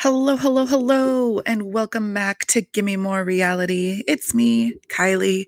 Hello, 0.00 0.36
hello, 0.36 0.64
hello, 0.64 1.40
and 1.40 1.72
welcome 1.72 2.14
back 2.14 2.46
to 2.46 2.60
Gimme 2.60 2.96
More 2.96 3.24
Reality. 3.24 4.04
It's 4.06 4.32
me, 4.32 4.74
Kylie. 4.86 5.46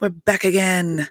We're 0.00 0.08
back 0.08 0.42
again. 0.42 1.08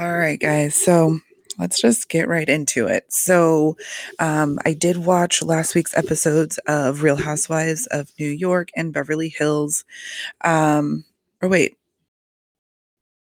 All 0.00 0.18
right, 0.18 0.40
guys. 0.40 0.74
So 0.74 1.20
let's 1.60 1.80
just 1.80 2.08
get 2.08 2.26
right 2.26 2.48
into 2.48 2.88
it. 2.88 3.04
So, 3.12 3.76
um, 4.18 4.58
I 4.64 4.74
did 4.74 4.96
watch 4.96 5.44
last 5.44 5.76
week's 5.76 5.96
episodes 5.96 6.58
of 6.66 7.04
Real 7.04 7.14
Housewives 7.14 7.86
of 7.92 8.10
New 8.18 8.30
York 8.30 8.70
and 8.74 8.92
Beverly 8.92 9.28
Hills. 9.28 9.84
Um, 10.40 11.04
or 11.40 11.48
wait, 11.48 11.76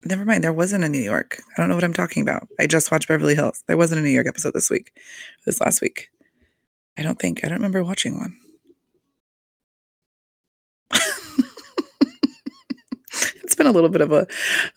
never 0.05 0.25
mind. 0.25 0.45
There 0.45 0.53
wasn't 0.53 0.85
a 0.85 0.89
New 0.89 1.03
York. 1.03 1.41
I 1.41 1.61
don't 1.61 1.69
know 1.69 1.75
what 1.75 1.83
I'm 1.83 1.93
talking 1.93 2.23
about. 2.23 2.47
I 2.61 2.69
just 2.69 2.93
watched 2.93 3.09
Beverly 3.09 3.35
Hills. 3.35 3.65
There 3.67 3.77
wasn't 3.77 4.03
a 4.03 4.05
New 4.05 4.11
York 4.11 4.29
episode 4.29 4.55
this 4.55 4.71
week, 4.71 4.93
this 5.47 5.61
last 5.61 5.81
week. 5.81 6.11
I 6.97 7.03
don't 7.03 7.19
think, 7.19 7.45
I 7.45 7.49
don't 7.49 7.59
remember 7.59 7.83
watching 7.83 8.17
one. 8.17 8.37
it's 13.43 13.48
been 13.59 13.67
a 13.67 13.73
little 13.73 13.91
bit 13.91 14.01
of 14.01 14.13
a 14.13 14.27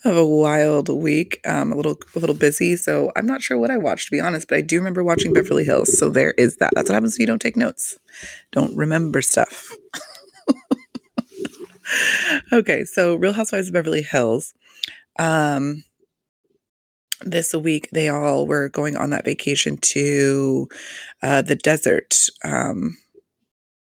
of 0.04 0.18
a 0.18 0.26
wild 0.26 0.90
week. 0.90 1.40
Um, 1.46 1.72
a 1.72 1.76
little 1.76 1.98
a 2.16 2.20
little 2.20 2.36
busy, 2.36 2.76
so 2.76 3.12
I'm 3.16 3.26
not 3.26 3.42
sure 3.42 3.58
what 3.58 3.72
I 3.72 3.78
watched 3.78 4.08
to 4.08 4.12
be 4.12 4.20
honest. 4.20 4.50
But 4.50 4.58
I 4.58 4.62
do 4.62 4.78
remember 4.78 5.04
watching 5.04 5.34
Beverly 5.34 5.64
Hills, 5.64 5.98
so 5.98 6.10
there 6.10 6.32
is 6.32 6.58
that. 6.58 6.72
That's 6.76 6.90
what 6.90 6.96
happens 6.96 7.16
when 7.16 7.22
you 7.22 7.28
don't 7.28 7.42
take 7.42 7.56
notes, 7.56 7.98
don't 8.52 8.76
remember 8.76 9.22
stuff. 9.22 9.74
okay, 12.54 12.84
so 12.84 13.16
Real 13.16 13.34
Housewives 13.34 13.68
of 13.68 13.74
Beverly 13.74 14.02
Hills. 14.02 14.54
Um, 15.20 15.84
this 17.22 17.54
week 17.54 17.90
they 17.92 18.10
all 18.10 18.48
were 18.48 18.70
going 18.70 18.98
on 18.98 19.12
that 19.12 19.26
vacation 19.26 19.78
to 19.78 20.68
uh, 21.22 21.42
the 21.42 21.56
desert. 21.56 22.28
Um, 22.44 22.98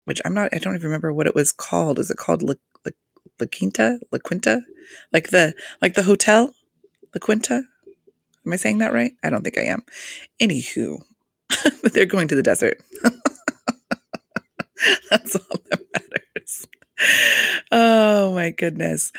which 0.05 0.21
I'm 0.25 0.35
not, 0.35 0.51
I 0.53 0.59
don't 0.59 0.75
even 0.75 0.85
remember 0.85 1.13
what 1.13 1.27
it 1.27 1.35
was 1.35 1.53
called. 1.53 1.99
Is 1.99 2.11
it 2.11 2.19
called 2.19 2.43
La, 3.41 3.47
Quinta? 3.47 3.99
La 4.13 4.19
Quinta? 4.19 4.63
Like 5.13 5.31
the, 5.31 5.55
like 5.83 5.95
the 5.95 6.03
hotel? 6.03 6.55
La 7.15 7.19
Quinta? 7.21 7.63
Am 8.47 8.53
I 8.53 8.57
saying 8.57 8.79
that 8.79 8.93
right? 8.93 9.13
I 9.23 9.31
don't 9.31 9.43
think 9.43 9.59
I 9.59 9.63
am. 9.63 9.83
Anywho, 10.41 11.03
but 11.83 11.93
they're 11.93 12.07
going 12.07 12.29
to 12.29 12.37
the 12.37 12.43
desert. 12.43 12.83
That's 15.11 15.37
all 15.37 15.61
that 15.71 15.81
matters. 15.93 16.67
Oh 17.73 18.35
my 18.35 18.51
goodness. 18.51 19.13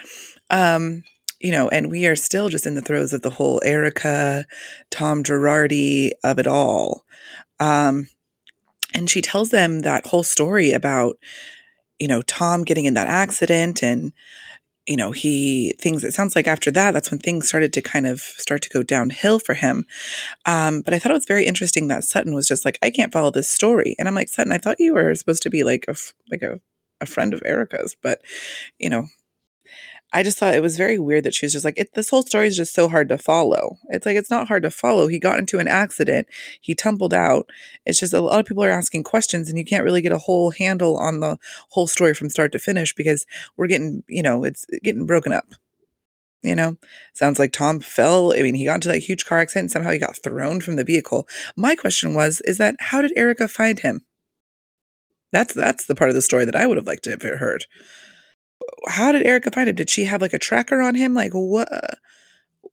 Um, 0.50 1.04
you 1.40 1.52
know, 1.52 1.70
and 1.70 1.90
we 1.90 2.06
are 2.08 2.16
still 2.16 2.50
just 2.50 2.66
in 2.66 2.76
the 2.76 2.82
throes 2.82 3.14
of 3.14 3.22
the 3.22 3.30
whole 3.30 3.62
Erika, 3.64 4.46
Tom 4.92 5.24
Girardi 5.24 6.12
of 6.24 6.40
it 6.40 6.48
all. 6.48 7.04
Um, 7.60 8.10
and 8.94 9.10
she 9.10 9.22
tells 9.22 9.50
them 9.50 9.82
that 9.82 10.08
whole 10.08 10.24
story 10.24 10.72
about, 10.72 11.18
you 12.00 12.08
know, 12.08 12.22
Tom 12.24 12.64
getting 12.64 12.86
in 12.86 12.94
that 12.96 13.08
accident 13.08 13.84
and, 13.84 14.14
you 14.88 14.98
know, 14.98 15.12
he 15.12 15.74
things 15.80 16.04
it 16.04 16.14
sounds 16.14 16.36
like 16.36 16.48
after 16.48 16.72
that, 16.72 16.92
that's 16.92 17.12
when 17.12 17.20
things 17.20 17.48
started 17.48 17.74
to 17.74 17.82
kind 17.82 18.08
of 18.08 18.22
start 18.22 18.62
to 18.64 18.70
go 18.70 18.84
downhill 18.84 19.40
for 19.40 19.56
him. 19.56 19.86
Um, 20.46 20.82
but 20.82 20.94
I 20.94 21.00
thought 21.00 21.12
it 21.12 21.16
was 21.16 21.26
very 21.26 21.46
interesting 21.46 21.88
that 21.88 22.04
Sutton 22.04 22.36
was 22.36 22.48
just 22.48 22.66
like, 22.66 22.78
I 22.84 22.92
can't 22.92 23.14
follow 23.14 23.32
this 23.32 23.50
story. 23.50 23.96
And 24.00 24.08
I'm 24.08 24.16
like, 24.16 24.30
Sutton, 24.30 24.52
I 24.54 24.60
thought 24.60 24.80
you 24.80 24.94
were 24.94 25.16
supposed 25.16 25.44
to 25.44 25.50
be 25.50 25.64
like 25.64 25.86
a 25.88 25.96
like 26.32 26.44
a, 26.44 26.60
a 27.02 27.06
friend 27.08 27.34
of 27.34 27.42
Erika's, 27.46 27.96
but 28.02 28.22
you 28.80 28.90
know, 28.90 29.08
I 30.16 30.24
just 30.24 30.38
thought 30.38 30.56
it 30.56 30.62
was 30.62 30.78
very 30.78 30.98
weird 30.98 31.26
that 31.26 31.36
she 31.36 31.46
was 31.46 31.52
just 31.52 31.66
like, 31.66 31.90
this 31.94 32.10
whole 32.10 32.24
story 32.24 32.48
is 32.48 32.56
just 32.56 32.74
so 32.74 32.88
hard 32.88 33.10
to 33.10 33.18
follow. 33.18 33.78
It's 33.90 34.06
like, 34.06 34.16
it's 34.16 34.30
not 34.30 34.48
hard 34.48 34.64
to 34.64 34.72
follow. 34.72 35.08
He 35.08 35.20
got 35.20 35.40
into 35.40 35.60
an 35.60 35.68
accident, 35.68 36.30
he 36.62 36.74
tumbled 36.74 37.14
out. 37.14 37.50
It's 37.86 38.00
just 38.00 38.14
a 38.14 38.22
lot 38.22 38.40
of 38.40 38.46
people 38.46 38.64
are 38.64 38.70
asking 38.70 39.04
questions, 39.04 39.50
and 39.50 39.58
you 39.58 39.66
can't 39.66 39.84
really 39.84 40.02
get 40.02 40.14
a 40.14 40.18
whole 40.18 40.52
handle 40.52 40.96
on 40.98 41.20
the 41.20 41.38
whole 41.68 41.86
story 41.86 42.14
from 42.14 42.30
start 42.30 42.54
to 42.54 42.60
finish 42.60 42.96
because 42.96 43.26
we're 43.58 43.68
getting, 43.68 44.06
you 44.08 44.24
know, 44.24 44.46
it's 44.46 44.66
getting 44.84 45.06
broken 45.06 45.34
up. 45.34 45.48
You 46.44 46.56
know, 46.56 46.78
sounds 47.14 47.38
like 47.38 47.52
Tom 47.52 47.81
fell. 47.81 48.31
I 48.31 48.42
mean, 48.42 48.56
he 48.56 48.64
got 48.64 48.75
into 48.75 48.88
that 48.90 49.00
huge 49.00 49.25
car 49.25 49.40
accident 49.40 49.64
and 49.64 49.72
somehow 49.72 49.92
he 49.92 49.98
got 49.98 50.16
thrown 50.24 50.62
from 50.62 50.78
the 50.78 50.86
vehicle. 50.86 51.28
My 51.58 51.75
question 51.75 52.14
was, 52.14 52.40
is 52.42 52.58
that 52.59 52.75
how 52.80 53.02
did 53.02 53.12
Erika 53.18 53.50
find 53.50 53.80
him? 53.80 54.06
That's 55.34 55.54
that's 55.54 55.88
the 55.88 55.96
part 55.96 56.09
of 56.12 56.16
the 56.16 56.22
story 56.22 56.46
that 56.46 56.56
I 56.56 56.68
would 56.68 56.78
have 56.78 56.88
liked 56.88 57.04
to 57.06 57.09
have 57.09 57.22
heard 57.22 57.66
how 58.88 59.12
did 59.12 59.25
Erika 59.25 59.52
find 59.52 59.69
him? 59.69 59.75
Did 59.75 59.90
she 59.90 60.06
have 60.06 60.22
like 60.22 60.34
a 60.34 60.40
tracker 60.40 60.81
on 60.81 60.96
him? 60.96 61.13
Like 61.13 61.34
what? 61.34 62.00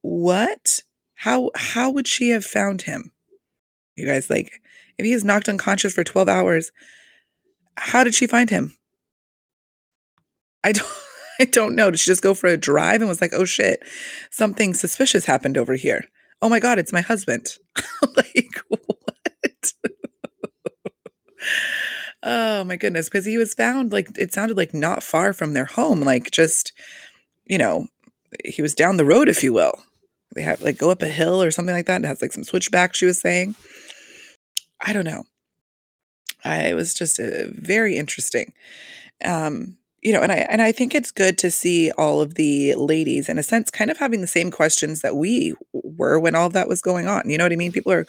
What? 0.00 0.80
How 1.14 1.50
how 1.54 1.90
would 1.90 2.08
she 2.08 2.30
have 2.30 2.44
found 2.44 2.82
him? 2.82 3.12
You 3.96 4.06
guys, 4.06 4.30
like, 4.30 4.60
if 4.98 5.06
he's 5.06 5.24
knocked 5.24 5.48
unconscious 5.48 5.94
for 5.94 6.02
12 6.02 6.28
hours, 6.28 6.72
how 7.76 8.04
did 8.04 8.14
she 8.14 8.26
find 8.26 8.50
him? 8.50 8.76
I 10.64 10.72
don't 10.72 10.88
I 11.40 11.44
don't 11.46 11.74
know. 11.74 11.90
Did 11.90 12.00
she 12.00 12.10
just 12.10 12.22
go 12.22 12.34
for 12.34 12.46
a 12.46 12.56
drive 12.56 13.00
and 13.00 13.08
was 13.08 13.20
like, 13.20 13.32
oh 13.32 13.44
shit, 13.44 13.82
something 14.30 14.74
suspicious 14.74 15.24
happened 15.24 15.58
over 15.58 15.74
here? 15.74 16.04
Oh 16.40 16.48
my 16.48 16.60
god, 16.60 16.78
it's 16.78 16.92
my 16.92 17.00
husband. 17.00 17.56
like 18.16 18.60
what? 18.68 19.72
Oh 22.22 22.62
my 22.64 22.76
goodness, 22.76 23.08
because 23.08 23.24
he 23.26 23.36
was 23.36 23.54
found 23.54 23.92
like 23.92 24.08
it 24.16 24.32
sounded 24.32 24.56
like 24.56 24.72
not 24.72 25.02
far 25.02 25.32
from 25.32 25.54
their 25.54 25.64
home, 25.64 26.02
like 26.02 26.30
just, 26.30 26.72
you 27.46 27.58
know, 27.58 27.88
he 28.44 28.62
was 28.62 28.74
down 28.74 28.96
the 28.96 29.04
road, 29.04 29.28
if 29.28 29.42
you 29.42 29.52
will. 29.52 29.74
They 30.34 30.42
have 30.42 30.62
like 30.62 30.78
go 30.78 30.90
up 30.90 31.02
a 31.02 31.08
hill 31.08 31.42
or 31.42 31.50
something 31.50 31.74
like 31.74 31.86
that. 31.86 32.02
It 32.02 32.06
has 32.06 32.22
like 32.22 32.32
some 32.32 32.44
switchback, 32.44 32.94
she 32.94 33.06
was 33.06 33.20
saying. 33.20 33.56
I 34.80 34.92
don't 34.92 35.04
know. 35.04 35.24
I, 36.44 36.68
it 36.68 36.74
was 36.74 36.94
just 36.94 37.20
uh, 37.20 37.46
very 37.50 37.96
interesting. 37.96 38.52
Um, 39.24 39.76
you 40.02 40.12
know, 40.12 40.20
and 40.22 40.32
I 40.32 40.36
and 40.50 40.62
I 40.62 40.72
think 40.72 40.94
it's 40.94 41.12
good 41.12 41.38
to 41.38 41.50
see 41.50 41.92
all 41.92 42.20
of 42.20 42.34
the 42.34 42.74
ladies 42.74 43.28
in 43.28 43.38
a 43.38 43.42
sense 43.42 43.70
kind 43.70 43.90
of 43.90 43.98
having 43.98 44.20
the 44.20 44.26
same 44.26 44.50
questions 44.50 45.00
that 45.02 45.16
we 45.16 45.54
were 45.72 46.18
when 46.18 46.34
all 46.34 46.48
that 46.50 46.68
was 46.68 46.82
going 46.82 47.06
on. 47.06 47.30
You 47.30 47.38
know 47.38 47.44
what 47.44 47.52
I 47.52 47.56
mean? 47.56 47.72
People 47.72 47.92
are, 47.92 48.06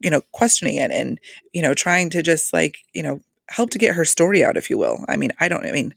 you 0.00 0.10
know, 0.10 0.20
questioning 0.32 0.76
it 0.76 0.90
and, 0.90 1.18
you 1.54 1.62
know, 1.62 1.74
trying 1.74 2.10
to 2.10 2.22
just 2.22 2.52
like, 2.52 2.78
you 2.92 3.02
know, 3.02 3.20
help 3.48 3.70
to 3.70 3.78
get 3.78 3.94
her 3.94 4.04
story 4.04 4.44
out, 4.44 4.56
if 4.56 4.70
you 4.70 4.78
will. 4.78 5.04
I 5.08 5.16
mean, 5.16 5.32
I 5.40 5.48
don't, 5.48 5.66
I 5.66 5.72
mean, 5.72 5.94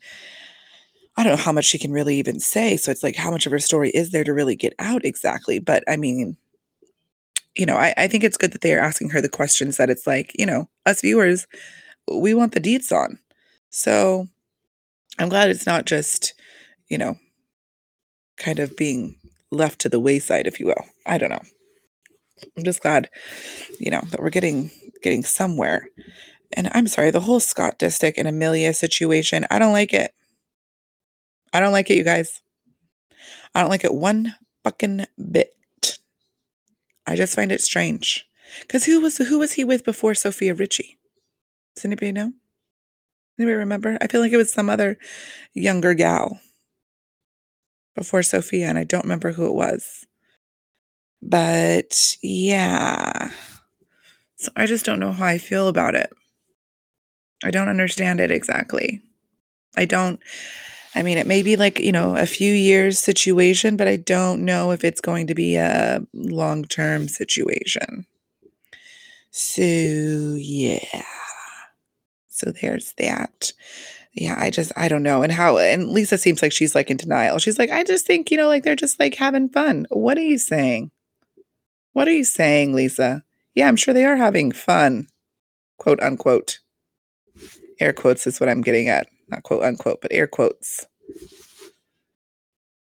I 1.17 1.23
don't 1.23 1.37
know 1.37 1.43
how 1.43 1.51
much 1.51 1.65
she 1.65 1.77
can 1.77 1.91
really 1.91 2.17
even 2.17 2.39
say. 2.39 2.77
So 2.77 2.91
it's 2.91 3.03
like, 3.03 3.15
how 3.15 3.31
much 3.31 3.45
of 3.45 3.51
her 3.51 3.59
story 3.59 3.89
is 3.91 4.11
there 4.11 4.23
to 4.23 4.33
really 4.33 4.55
get 4.55 4.73
out 4.79 5.05
exactly? 5.05 5.59
But 5.59 5.83
I 5.87 5.95
mean, 5.95 6.35
you 7.55 7.65
know, 7.65 7.77
I, 7.77 7.93
I 7.97 8.07
think 8.07 8.23
it's 8.23 8.37
good 8.37 8.51
that 8.51 8.61
they 8.61 8.73
are 8.73 8.81
asking 8.81 9.09
her 9.11 9.21
the 9.21 9.29
questions 9.29 9.77
that 9.77 9.89
it's 9.89 10.05
like, 10.05 10.33
you 10.37 10.45
know, 10.45 10.67
us 10.85 11.01
viewers, 11.01 11.47
we 12.11 12.33
want 12.33 12.51
the 12.53 12.59
deeds 12.59 12.91
on. 12.91 13.17
So 13.69 14.27
I'm 15.19 15.29
glad 15.29 15.49
it's 15.49 15.65
not 15.65 15.85
just, 15.85 16.33
you 16.89 16.97
know, 16.97 17.17
kind 18.37 18.59
of 18.59 18.75
being 18.75 19.15
left 19.51 19.79
to 19.81 19.89
the 19.89 19.99
wayside, 19.99 20.47
if 20.47 20.59
you 20.59 20.65
will. 20.65 20.85
I 21.05 21.17
don't 21.17 21.29
know. 21.29 21.41
I'm 22.57 22.63
just 22.65 22.81
glad, 22.81 23.09
you 23.79 23.89
know, 23.89 24.01
that 24.09 24.21
we're 24.21 24.29
getting 24.29 24.69
getting 25.01 25.23
somewhere. 25.23 25.87
And 26.55 26.69
I'm 26.73 26.87
sorry, 26.87 27.11
the 27.11 27.19
whole 27.19 27.39
Scott 27.39 27.77
Disick 27.79 28.13
and 28.17 28.27
Amelia 28.27 28.73
situation, 28.73 29.45
I 29.51 29.59
don't 29.59 29.73
like 29.73 29.93
it. 29.93 30.13
I 31.53 31.59
don't 31.59 31.73
like 31.73 31.89
it, 31.89 31.97
you 31.97 32.03
guys. 32.03 32.41
I 33.53 33.61
don't 33.61 33.69
like 33.69 33.83
it 33.83 33.93
one 33.93 34.35
fucking 34.63 35.05
bit. 35.31 35.53
I 37.05 37.15
just 37.15 37.35
find 37.35 37.51
it 37.51 37.61
strange. 37.61 38.25
Because 38.61 38.85
who 38.85 39.01
was 39.01 39.17
who 39.17 39.39
was 39.39 39.53
he 39.53 39.63
with 39.63 39.83
before 39.83 40.15
Sofia 40.15 40.53
Richie? 40.53 40.97
Does 41.75 41.85
anybody 41.85 42.11
know? 42.11 42.31
Anybody 43.37 43.55
remember? 43.55 43.97
I 44.01 44.07
feel 44.07 44.21
like 44.21 44.31
it 44.31 44.37
was 44.37 44.51
some 44.51 44.69
other 44.69 44.97
younger 45.53 45.93
gal 45.93 46.39
before 47.95 48.23
Sofia, 48.23 48.67
and 48.67 48.77
I 48.77 48.85
don't 48.85 49.03
remember 49.03 49.31
who 49.31 49.45
it 49.47 49.53
was. 49.53 50.05
But 51.21 52.17
yeah. 52.21 53.31
So 54.37 54.51
I 54.55 54.65
just 54.65 54.85
don't 54.85 54.99
know 54.99 55.11
how 55.11 55.25
I 55.25 55.37
feel 55.37 55.67
about 55.67 55.95
it. 55.95 56.11
I 57.43 57.51
don't 57.51 57.69
understand 57.69 58.19
it 58.19 58.31
exactly. 58.31 59.01
I 59.77 59.85
don't 59.85 60.19
I 60.95 61.03
mean, 61.03 61.17
it 61.17 61.27
may 61.27 61.43
be 61.43 61.57
like, 61.57 61.79
you 61.79 61.91
know, 61.91 62.15
a 62.15 62.25
few 62.25 62.53
years 62.53 62.99
situation, 62.99 63.75
but 63.75 63.87
I 63.87 63.97
don't 63.97 64.45
know 64.45 64.71
if 64.71 64.85
it's 64.85 65.01
going 65.01 65.27
to 65.27 65.35
be 65.35 65.57
a 65.57 66.01
long-term 66.13 67.09
situation. 67.09 68.07
So, 69.31 69.61
yeah. 69.61 71.03
So 72.29 72.51
there's 72.51 72.93
that. 72.97 73.51
Yeah, 74.13 74.35
I 74.37 74.49
just 74.49 74.71
I 74.77 74.87
don't 74.87 75.03
know. 75.03 75.23
And 75.23 75.31
how 75.33 75.57
and 75.57 75.89
Lisa 75.89 76.17
seems 76.17 76.41
like 76.41 76.53
she's 76.53 76.73
like 76.73 76.89
in 76.89 76.95
denial. 76.95 77.37
She's 77.37 77.59
like, 77.59 77.69
I 77.69 77.83
just 77.83 78.05
think, 78.05 78.31
you 78.31 78.37
know, 78.37 78.47
like 78.47 78.63
they're 78.63 78.75
just 78.77 78.97
like 78.97 79.15
having 79.15 79.49
fun. 79.49 79.87
What 79.89 80.17
are 80.17 80.21
you 80.21 80.37
saying? 80.37 80.91
What 81.91 82.07
are 82.07 82.13
you 82.13 82.23
saying, 82.23 82.73
Lisa? 82.73 83.25
Yeah, 83.55 83.67
I'm 83.67 83.75
sure 83.75 83.93
they 83.93 84.05
are 84.05 84.15
having 84.15 84.53
fun. 84.53 85.07
Quote 85.77 86.01
unquote. 86.01 86.59
Air 87.79 87.93
quotes 87.93 88.27
is 88.27 88.39
what 88.39 88.49
I'm 88.49 88.61
getting 88.61 88.89
at. 88.89 89.07
Not 89.27 89.43
quote 89.43 89.63
unquote, 89.63 90.01
but 90.01 90.11
air 90.13 90.27
quotes. 90.27 90.85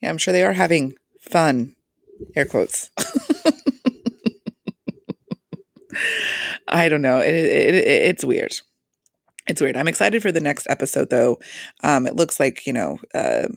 Yeah, 0.00 0.10
I'm 0.10 0.18
sure 0.18 0.32
they 0.32 0.44
are 0.44 0.52
having 0.52 0.94
fun. 1.20 1.74
Air 2.36 2.46
quotes. 2.46 2.90
I 6.68 6.88
don't 6.88 7.02
know. 7.02 7.18
It, 7.18 7.34
it, 7.34 7.74
it, 7.74 7.86
it's 7.86 8.24
weird. 8.24 8.58
It's 9.46 9.60
weird. 9.60 9.76
I'm 9.76 9.88
excited 9.88 10.22
for 10.22 10.32
the 10.32 10.40
next 10.40 10.66
episode, 10.70 11.10
though. 11.10 11.38
Um, 11.82 12.06
it 12.06 12.14
looks 12.14 12.38
like, 12.38 12.66
you 12.66 12.72
know, 12.72 12.98
uh, 13.14 13.48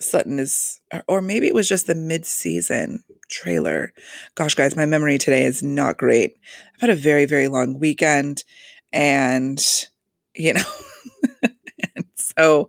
Sutton 0.00 0.38
is 0.38 0.80
or 0.92 1.04
or 1.06 1.22
maybe 1.22 1.46
it 1.46 1.54
was 1.54 1.68
just 1.68 1.86
the 1.86 1.94
mid-season 1.94 3.04
trailer. 3.30 3.92
Gosh, 4.34 4.54
guys, 4.54 4.74
my 4.76 4.86
memory 4.86 5.18
today 5.18 5.44
is 5.44 5.62
not 5.62 5.96
great. 5.98 6.36
I've 6.74 6.80
had 6.80 6.90
a 6.90 6.96
very, 6.96 7.24
very 7.24 7.48
long 7.48 7.78
weekend, 7.78 8.42
and, 8.92 9.64
you 10.34 10.54
know, 10.54 10.64
so 12.16 12.68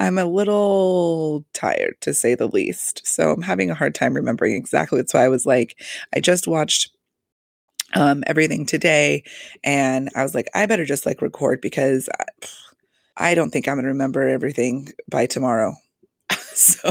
I'm 0.00 0.18
a 0.18 0.24
little 0.26 1.44
tired, 1.54 1.96
to 2.02 2.14
say 2.14 2.34
the 2.34 2.48
least. 2.48 3.02
So 3.06 3.32
I'm 3.32 3.42
having 3.42 3.70
a 3.70 3.74
hard 3.74 3.94
time 3.94 4.14
remembering 4.14 4.54
exactly 4.54 4.98
that's 5.00 5.14
why 5.14 5.24
I 5.24 5.28
was 5.28 5.46
like, 5.46 5.80
I 6.14 6.20
just 6.20 6.48
watched 6.48 6.90
um, 7.94 8.22
everything 8.26 8.66
today, 8.66 9.24
and 9.64 10.10
I 10.14 10.22
was 10.22 10.34
like, 10.34 10.48
"I 10.54 10.66
better 10.66 10.84
just, 10.84 11.06
like, 11.06 11.22
record 11.22 11.60
because 11.60 12.08
I 12.18 12.24
I 13.32 13.34
don't 13.34 13.50
think 13.50 13.68
I'm 13.68 13.76
gonna 13.76 13.88
remember 13.88 14.28
everything 14.28 14.90
by 15.10 15.26
tomorrow." 15.26 15.74
So, 16.54 16.90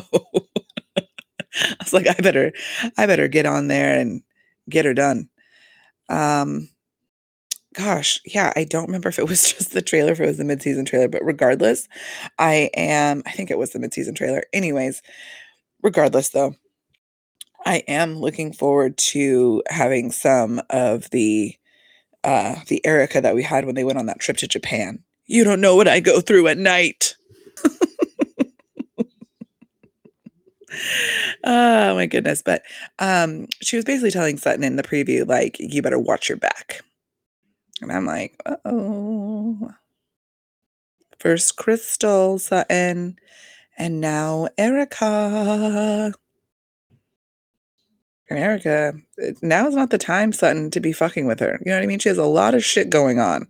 I 1.56 1.76
was 1.82 1.94
like, 1.94 2.08
"I 2.08 2.14
better 2.22 2.52
I 2.98 3.06
better 3.06 3.28
get 3.28 3.46
on 3.46 3.68
there 3.68 4.00
and 4.00 4.22
get 4.70 4.86
her 4.86 4.94
done." 4.94 5.30
Um, 6.10 6.70
gosh, 7.78 8.20
yeah, 8.26 8.52
I 8.56 8.64
don't 8.64 8.88
remember 8.88 9.10
if 9.10 9.20
it 9.20 9.28
was 9.28 9.42
just 9.54 9.74
the 9.74 9.82
trailer, 9.82 10.12
if 10.12 10.20
it 10.20 10.26
was 10.28 10.38
the 10.38 10.44
mid-season 10.44 10.86
trailer, 10.86 11.08
but 11.08 11.24
regardless, 11.24 11.88
I 12.40 12.70
am 12.76 13.24
I 13.26 13.32
think 13.32 13.52
it 13.52 13.58
was 13.58 13.72
the 13.72 13.80
mid-season 13.80 14.16
trailer. 14.16 14.44
Anyways, 14.54 15.02
regardless, 15.84 16.30
though, 16.30 16.56
I 17.66 17.78
am 17.88 18.18
looking 18.20 18.54
forward 18.54 18.98
to 18.98 19.62
having 19.70 20.12
some 20.12 20.62
of 20.70 21.10
the, 21.10 21.56
uh, 22.24 22.58
the 22.68 22.86
Erika 22.86 23.22
that 23.22 23.36
we 23.36 23.44
had 23.44 23.66
when 23.66 23.76
they 23.76 23.86
went 23.86 24.00
on 24.00 24.08
that 24.08 24.20
trip 24.20 24.38
to 24.38 24.48
Japan. 24.48 25.04
"You 25.28 25.44
don't 25.46 25.62
know 25.62 25.76
what 25.76 25.88
I 25.90 26.00
go 26.02 26.22
through 26.22 26.48
at 26.50 26.58
night." 26.60 27.16
Oh 31.44 31.96
my 31.96 32.06
goodness, 32.06 32.42
but, 32.44 32.64
um, 33.00 33.48
she 33.62 33.76
was 33.76 33.86
basically 33.86 34.12
telling 34.12 34.38
Sutton 34.38 34.64
in 34.64 34.76
the 34.76 34.84
preview, 34.84 35.28
like, 35.28 35.58
"You 35.60 35.82
better 35.82 36.00
watch 36.00 36.30
your 36.30 36.38
back." 36.38 36.82
And 37.82 37.92
I'm 37.92 38.06
like, 38.06 38.42
"Uh-oh." 38.46 39.72
First 41.20 41.58
Crystal, 41.58 42.40
Sutton, 42.40 43.18
and 43.78 44.02
now 44.02 44.48
Erika. 44.58 46.14
And 48.30 48.40
Erika, 48.40 48.94
eh, 49.22 49.32
now 49.42 49.68
is 49.68 49.76
not 49.76 49.90
the 49.90 49.98
time, 49.98 50.34
Sutton, 50.34 50.70
to 50.72 50.80
be 50.80 50.92
fucking 50.92 51.28
with 51.28 51.40
her, 51.40 51.60
you 51.66 51.72
know 51.72 51.78
what 51.78 51.84
I 51.84 51.88
mean? 51.88 52.00
She 52.00 52.10
has 52.10 52.18
a 52.18 52.26
lot 52.26 52.56
of 52.56 52.64
shit 52.66 52.90
going 52.90 53.20
on, 53.20 53.48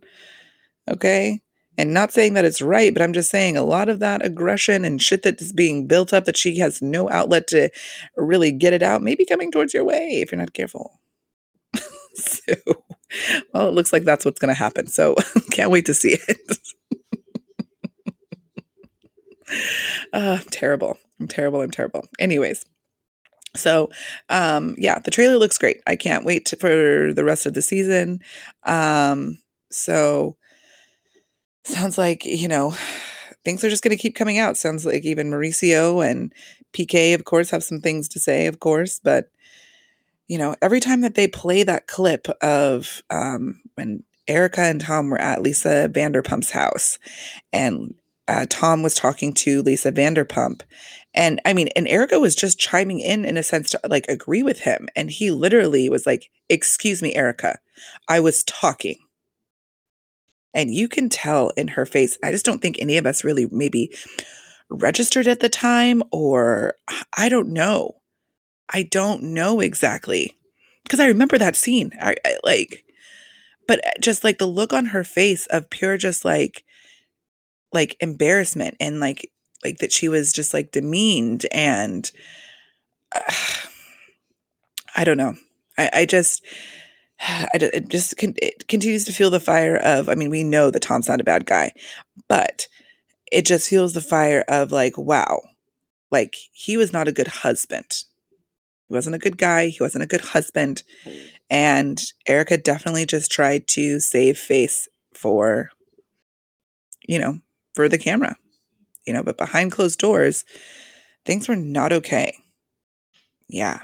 okay? 0.89 1.41
And 1.77 1.93
not 1.93 2.13
saying 2.13 2.33
that 2.35 2.45
it's 2.45 2.61
right, 2.61 2.93
but 2.93 3.01
I'm 3.03 3.13
just 3.13 3.31
saying 3.31 3.57
a 3.57 3.63
lot 3.63 3.89
of 3.89 3.99
that 3.99 4.25
aggression 4.25 4.85
and 4.85 5.01
shit 5.01 5.23
that 5.23 5.41
is 5.41 5.53
being 5.53 5.87
built 5.87 6.13
up 6.13 6.25
that 6.25 6.37
she 6.37 6.57
has 6.59 6.81
no 6.81 7.09
outlet 7.09 7.47
to 7.47 7.69
really 8.17 8.51
get 8.51 8.73
it 8.73 8.83
out 8.83 9.01
maybe 9.03 9.25
coming 9.25 9.51
towards 9.51 9.73
your 9.73 9.83
way 9.83 10.21
if 10.21 10.31
you're 10.31 10.39
not 10.39 10.53
careful. 10.53 10.99
So, 12.15 12.55
well, 13.53 13.67
it 13.67 13.73
looks 13.73 13.93
like 13.93 14.03
that's 14.03 14.25
what's 14.25 14.39
gonna 14.39 14.53
happen, 14.53 14.87
so 14.87 15.15
can't 15.51 15.71
wait 15.71 15.85
to 15.85 15.93
see 15.93 16.17
it. 16.27 16.57
Uh, 20.13 20.39
terrible. 20.51 20.97
I'm 21.19 21.27
terrible, 21.27 21.61
I'm 21.61 21.71
terrible. 21.71 22.05
Anyways, 22.19 22.65
so, 23.55 23.89
um, 24.29 24.75
yeah, 24.77 24.99
the 24.99 25.11
trailer 25.11 25.37
looks 25.37 25.57
great. 25.57 25.81
I 25.87 25.95
can't 25.95 26.25
wait 26.25 26.45
to 26.47 26.55
for 26.57 27.13
the 27.13 27.23
rest 27.23 27.45
of 27.45 27.53
the 27.53 27.61
season. 27.61 28.21
Um, 28.63 29.39
so 29.71 30.37
sounds 31.65 31.97
like, 31.97 32.25
you 32.25 32.47
know, 32.47 32.75
things 33.45 33.63
are 33.63 33.69
just 33.69 33.83
gonna 33.83 33.97
keep 33.97 34.15
coming 34.15 34.37
out. 34.39 34.57
Sounds 34.57 34.85
like 34.85 35.05
even 35.05 35.29
Mauricio 35.31 36.07
and 36.09 36.33
PK, 36.73 37.13
of 37.15 37.25
course, 37.25 37.49
have 37.49 37.63
some 37.63 37.81
things 37.81 38.07
to 38.09 38.19
say, 38.19 38.47
of 38.47 38.59
course, 38.59 38.99
but, 39.03 39.29
you 40.27 40.37
know, 40.37 40.55
every 40.61 40.79
time 40.79 41.01
that 41.01 41.15
they 41.15 41.27
play 41.27 41.63
that 41.63 41.87
clip 41.87 42.27
of, 42.41 43.01
um, 43.09 43.61
when 43.75 44.03
Erika 44.27 44.61
and 44.61 44.81
Tom 44.81 45.09
were 45.09 45.19
at 45.21 45.41
Lisa 45.41 45.89
Vanderpump's 45.93 46.51
house, 46.51 46.99
and, 47.53 47.95
uh, 48.27 48.45
Tom 48.49 48.83
was 48.83 48.95
talking 48.95 49.33
to 49.33 49.61
Lisa 49.63 49.91
Vanderpump, 49.91 50.61
and 51.13 51.41
I 51.45 51.53
mean, 51.53 51.69
and 51.75 51.87
Erika 51.87 52.19
was 52.19 52.35
just 52.35 52.59
chiming 52.59 52.99
in, 52.99 53.25
in 53.25 53.37
a 53.37 53.43
sense 53.43 53.71
to, 53.71 53.79
like, 53.89 54.05
agree 54.09 54.43
with 54.43 54.59
him, 54.61 54.89
and 54.95 55.09
he 55.11 55.31
literally 55.31 55.89
was 55.89 56.05
like, 56.05 56.29
"Excuse 56.49 57.01
me, 57.01 57.15
Erika, 57.15 57.57
I 58.09 58.19
was 58.19 58.43
talking." 58.43 58.97
And 60.53 60.73
you 60.73 60.87
can 60.87 61.09
tell 61.09 61.49
in 61.51 61.67
her 61.69 61.85
face 61.85 62.17
I 62.23 62.31
just 62.31 62.45
don't 62.45 62.61
think 62.61 62.77
any 62.79 62.97
of 62.97 63.05
us 63.05 63.23
really 63.23 63.47
maybe 63.51 63.95
registered 64.69 65.27
at 65.27 65.39
the 65.41 65.49
time, 65.49 66.03
or 66.11 66.75
I 66.89 67.03
I 67.17 67.29
don't 67.29 67.49
know. 67.53 67.95
I 68.69 68.83
don't 68.83 69.23
know 69.23 69.59
exactly 69.59 70.35
because 70.83 70.99
I 70.99 71.07
remember 71.07 71.37
that 71.37 71.55
scene. 71.55 71.91
I 72.01 72.15
I 72.25 72.37
like 72.43 72.83
but, 73.67 73.81
eh, 73.85 73.91
just, 74.01 74.23
like, 74.23 74.39
the 74.39 74.47
look 74.47 74.73
on 74.73 74.87
her 74.87 75.03
face 75.03 75.45
of 75.47 75.69
pure 75.69 75.97
just, 75.97 76.25
like 76.25 76.63
like, 77.73 77.95
embarrassment 77.99 78.75
and, 78.79 78.99
like 78.99 79.31
like, 79.63 79.79
that 79.79 79.91
she 79.91 80.07
was 80.07 80.31
just, 80.31 80.53
like, 80.53 80.71
demeaned 80.71 81.45
and 81.51 82.11
I 84.95 85.03
don't 85.03 85.17
know. 85.17 85.35
I 85.77 85.89
I 85.93 86.05
just 86.05 86.43
I 87.21 87.49
it 87.55 87.89
just 87.89 88.15
it 88.23 88.67
continues 88.67 89.05
to 89.05 89.13
feel 89.13 89.29
the 89.31 89.39
fire 89.39 89.77
of 89.77 90.09
I 90.09 90.15
mean, 90.15 90.29
we 90.29 90.43
know 90.43 90.71
that 90.71 90.81
Tom's 90.81 91.07
not 91.09 91.21
a 91.21 91.25
bad 91.25 91.45
guy, 91.45 91.73
but 92.29 92.67
it 93.31 93.45
just 93.45 93.69
feels 93.69 93.93
the 93.93 94.01
fire 94.01 94.43
of, 94.49 94.71
like, 94.73 94.97
wow, 94.97 95.41
like, 96.11 96.35
he 96.53 96.77
was 96.77 96.93
not 96.93 97.07
a 97.09 97.13
good 97.13 97.27
husband. 97.29 98.03
He 98.87 98.93
wasn't 98.93 99.15
a 99.15 99.19
good 99.19 99.37
guy, 99.37 99.67
he 99.67 99.77
wasn't 99.81 100.03
a 100.03 100.07
good 100.07 100.21
husband, 100.21 100.83
mm. 101.05 101.29
and 101.49 102.01
Erika 102.27 102.57
definitely 102.57 103.05
just 103.05 103.31
tried 103.31 103.67
to 103.69 103.99
save 103.99 104.37
face 104.37 104.87
for 105.13 105.71
you 107.07 107.17
know, 107.19 107.39
for 107.73 107.89
the 107.89 107.97
camera, 107.97 108.35
you 109.05 109.13
know, 109.13 109.23
but 109.23 109.37
behind 109.37 109.71
closed 109.71 109.99
doors, 109.99 110.43
things 111.25 111.47
were 111.47 111.55
not 111.55 111.93
okay. 111.93 112.35
Yeah. 113.47 113.79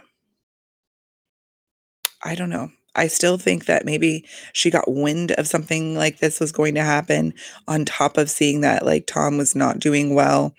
I 2.24 2.36
don't 2.36 2.50
know. 2.50 2.70
I 2.96 3.08
still 3.08 3.38
think 3.38 3.66
that 3.66 3.86
maybe 3.86 4.26
she 4.54 4.70
got 4.70 4.92
wind 4.92 5.32
of 5.32 5.48
something 5.48 5.96
like 5.96 6.20
this 6.20 6.40
was 6.40 6.52
going 6.52 6.76
to 6.76 6.84
happen 6.84 7.34
on 7.68 7.86
top 7.86 8.18
of 8.18 8.30
seeing 8.30 8.62
that, 8.62 8.86
like, 8.86 9.08
Tom 9.08 9.38
was 9.38 9.56
not 9.56 9.80
doing 9.80 10.14
well, 10.14 10.54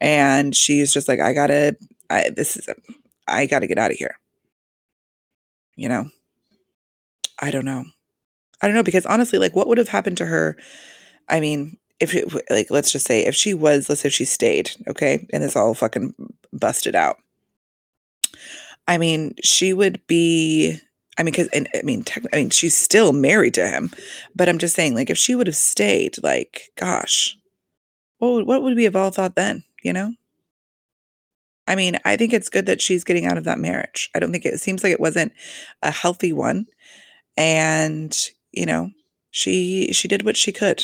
and 0.00 0.54
she's 0.54 0.92
just 0.92 1.08
like, 1.08 1.20
"I 1.20 1.32
gotta 1.32 1.76
I 2.10 2.30
this 2.30 2.56
is 2.56 2.68
I 3.30 3.46
gotta 3.46 3.66
get 3.68 3.78
out 3.78 3.92
of 3.92 3.96
here." 3.98 4.16
You 5.76 5.88
know? 5.88 6.10
I 7.38 7.50
don't 7.50 7.64
know. 7.64 7.84
I 8.62 8.66
don't 8.68 8.76
know 8.76 8.82
because 8.84 9.06
honestly, 9.06 9.38
like, 9.38 9.56
what 9.56 9.68
would 9.68 9.78
have 9.78 9.88
happened 9.88 10.18
to 10.18 10.26
her 10.26 10.56
I 11.28 11.40
mean, 11.40 11.78
if 12.00 12.14
it 12.14 12.32
like, 12.50 12.70
let's 12.70 12.92
just 12.92 13.06
say 13.06 13.26
if 13.26 13.34
she 13.36 13.54
was 13.54 13.88
let's 13.88 14.02
say 14.02 14.10
she 14.10 14.24
stayed, 14.26 14.72
okay, 14.88 15.26
and 15.32 15.42
this 15.42 15.56
all 15.56 15.74
fucking 15.74 16.14
busted 16.52 16.94
out 16.96 17.18
I 18.88 18.98
mean, 18.98 19.34
she 19.42 19.72
would 19.72 20.00
be 20.06 20.78
I 21.18 21.22
mean, 21.22 21.34
'cause 21.34 21.48
and 21.52 21.68
I 21.74 21.82
mean, 21.82 22.02
techni 22.04 22.26
I 22.32 22.36
mean, 22.36 22.50
she's 22.50 22.76
still 22.76 23.12
married 23.12 23.54
to 23.54 23.68
him, 23.68 23.90
but 24.34 24.48
I'm 24.48 24.58
just 24.58 24.74
saying, 24.74 24.94
like, 24.94 25.10
if 25.10 25.18
she 25.18 25.34
would've 25.34 25.56
stayed, 25.56 26.16
like, 26.22 26.70
gosh, 26.76 27.36
what 28.18 28.32
would 28.34 28.46
what 28.46 28.62
would 28.64 28.76
we 28.76 28.84
have 28.84 28.96
all 28.96 29.10
thought 29.10 29.36
then, 29.36 29.64
you 29.82 29.92
know? 29.94 30.14
I 31.70 31.76
mean, 31.76 31.98
I 32.04 32.16
think 32.16 32.32
it's 32.32 32.48
good 32.48 32.66
that 32.66 32.82
she's 32.82 33.04
getting 33.04 33.26
out 33.26 33.38
of 33.38 33.44
that 33.44 33.60
marriage. 33.60 34.10
I 34.14 34.18
don't 34.18 34.32
think 34.32 34.44
it 34.44 34.60
seems 34.60 34.82
like 34.82 34.92
it 34.92 34.98
wasn't 35.00 35.32
a 35.82 35.92
healthy 35.92 36.32
one, 36.32 36.66
and, 37.36 38.16
you 38.52 38.66
know, 38.66 38.90
she 39.30 39.92
she 39.92 40.08
did 40.08 40.24
what 40.24 40.36
she 40.36 40.52
could. 40.52 40.82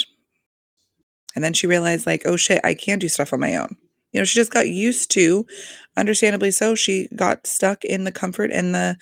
And 1.34 1.44
then 1.44 1.52
she 1.54 1.66
realized, 1.66 2.06
like, 2.06 2.22
"Oh, 2.26 2.36
shit, 2.36 2.60
I 2.64 2.74
can 2.74 2.98
do 3.00 3.08
stuff 3.08 3.32
on 3.32 3.40
my 3.40 3.56
own." 3.56 3.76
You 4.12 4.20
know, 4.20 4.24
she 4.24 4.38
just 4.38 4.52
got 4.52 4.68
used 4.68 5.10
to 5.12 5.46
understandably 5.96 6.50
so, 6.52 6.74
she 6.76 7.08
got 7.16 7.46
stuck 7.46 7.84
in 7.84 8.04
the 8.04 8.12
comfort 8.12 8.50
and 8.52 8.74
the, 8.74 8.96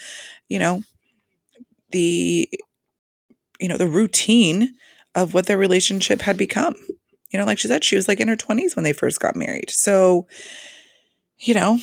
you 0.48 0.58
know, 0.58 0.82
the 1.92 2.48
you 3.60 3.68
know, 3.68 3.76
the 3.76 3.88
routine 3.88 4.74
of 5.14 5.34
what 5.34 5.46
their 5.46 5.58
relationship 5.58 6.20
had 6.22 6.36
become. 6.36 6.74
You 7.30 7.38
know, 7.38 7.44
like 7.46 7.58
she 7.58 7.68
said, 7.68 7.84
she 7.84 7.96
was, 7.96 8.08
like, 8.08 8.20
in 8.20 8.28
her 8.28 8.36
20s 8.36 8.76
when 8.76 8.84
they 8.84 8.92
first 8.92 9.20
got 9.20 9.36
married. 9.36 9.70
So, 9.70 10.26
you 11.38 11.54
know 11.54 11.78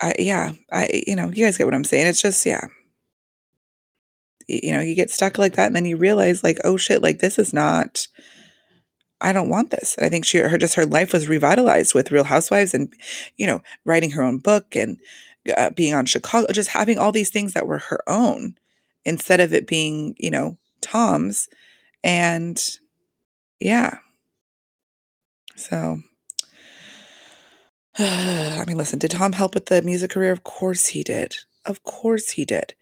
I 0.00 0.14
yeah, 0.18 0.52
I 0.72 1.02
you 1.06 1.16
know, 1.16 1.30
you 1.30 1.44
guys 1.44 1.56
get 1.58 1.64
what 1.66 1.74
I'm 1.74 1.84
saying. 1.84 2.06
It's 2.06 2.22
just 2.22 2.44
yeah. 2.46 2.66
You 4.48 4.72
know, 4.72 4.80
you 4.80 4.94
get 4.94 5.10
stuck 5.10 5.38
like 5.38 5.54
that, 5.54 5.66
and 5.68 5.76
then 5.76 5.86
you 5.86 5.96
realize, 5.96 6.44
like, 6.44 6.58
"Oh, 6.64 6.76
shit, 6.76 7.02
like, 7.02 7.18
this 7.20 7.38
is 7.38 7.52
not 7.54 8.08
I 9.20 9.32
don't 9.32 9.48
want 9.48 9.70
this." 9.70 9.96
I 10.00 10.08
think 10.08 10.24
she 10.24 10.38
her 10.38 10.58
just 10.58 10.74
her 10.74 10.86
life 10.86 11.12
was 11.12 11.28
revitalized 11.28 11.94
with 11.94 12.10
Real 12.10 12.24
Housewives 12.24 12.74
and, 12.74 12.92
you 13.36 13.46
know, 13.46 13.62
writing 13.84 14.10
her 14.12 14.22
own 14.22 14.38
book 14.38 14.76
and, 14.76 14.98
uh, 15.56 15.70
being 15.70 15.94
on 15.94 16.06
Chicago 16.06 16.52
just 16.52 16.70
having 16.70 16.98
all 16.98 17.12
these 17.12 17.30
things 17.30 17.52
that 17.54 17.66
were 17.66 17.78
her 17.78 18.00
own 18.08 18.56
instead 19.04 19.40
of 19.40 19.52
it 19.54 19.66
being, 19.66 20.14
you 20.18 20.30
know, 20.30 20.56
Tom's, 20.80 21.48
And 22.04 22.62
yeah. 23.60 23.98
So 25.56 25.98
I 27.98 28.64
mean, 28.66 28.76
listen, 28.76 28.98
did 28.98 29.12
Tom 29.12 29.32
help 29.32 29.54
with 29.54 29.66
the 29.66 29.82
music 29.82 30.10
career? 30.10 30.32
Of 30.32 30.42
course 30.42 30.86
he 30.86 31.04
did. 31.04 31.36
Of 31.64 31.84
course 31.84 32.30
he 32.30 32.44
did. 32.44 32.74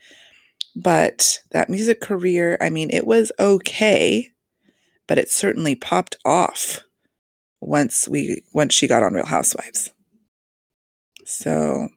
But 0.75 1.41
that 1.51 1.69
music 1.69 2.01
career, 2.01 2.57
I 2.61 2.71
mean, 2.71 2.89
it 2.91 3.07
was 3.07 3.31
okay, 3.39 4.31
but 5.07 5.19
it 5.19 5.31
certainly 5.31 5.75
popped 5.75 6.17
off 6.25 6.81
once 7.61 8.09
we 8.09 8.43
once 8.55 8.75
she 8.75 8.87
got 8.89 9.03
on 9.03 9.13
Real 9.13 9.27
Housewives. 9.27 9.91
So, 11.27 11.89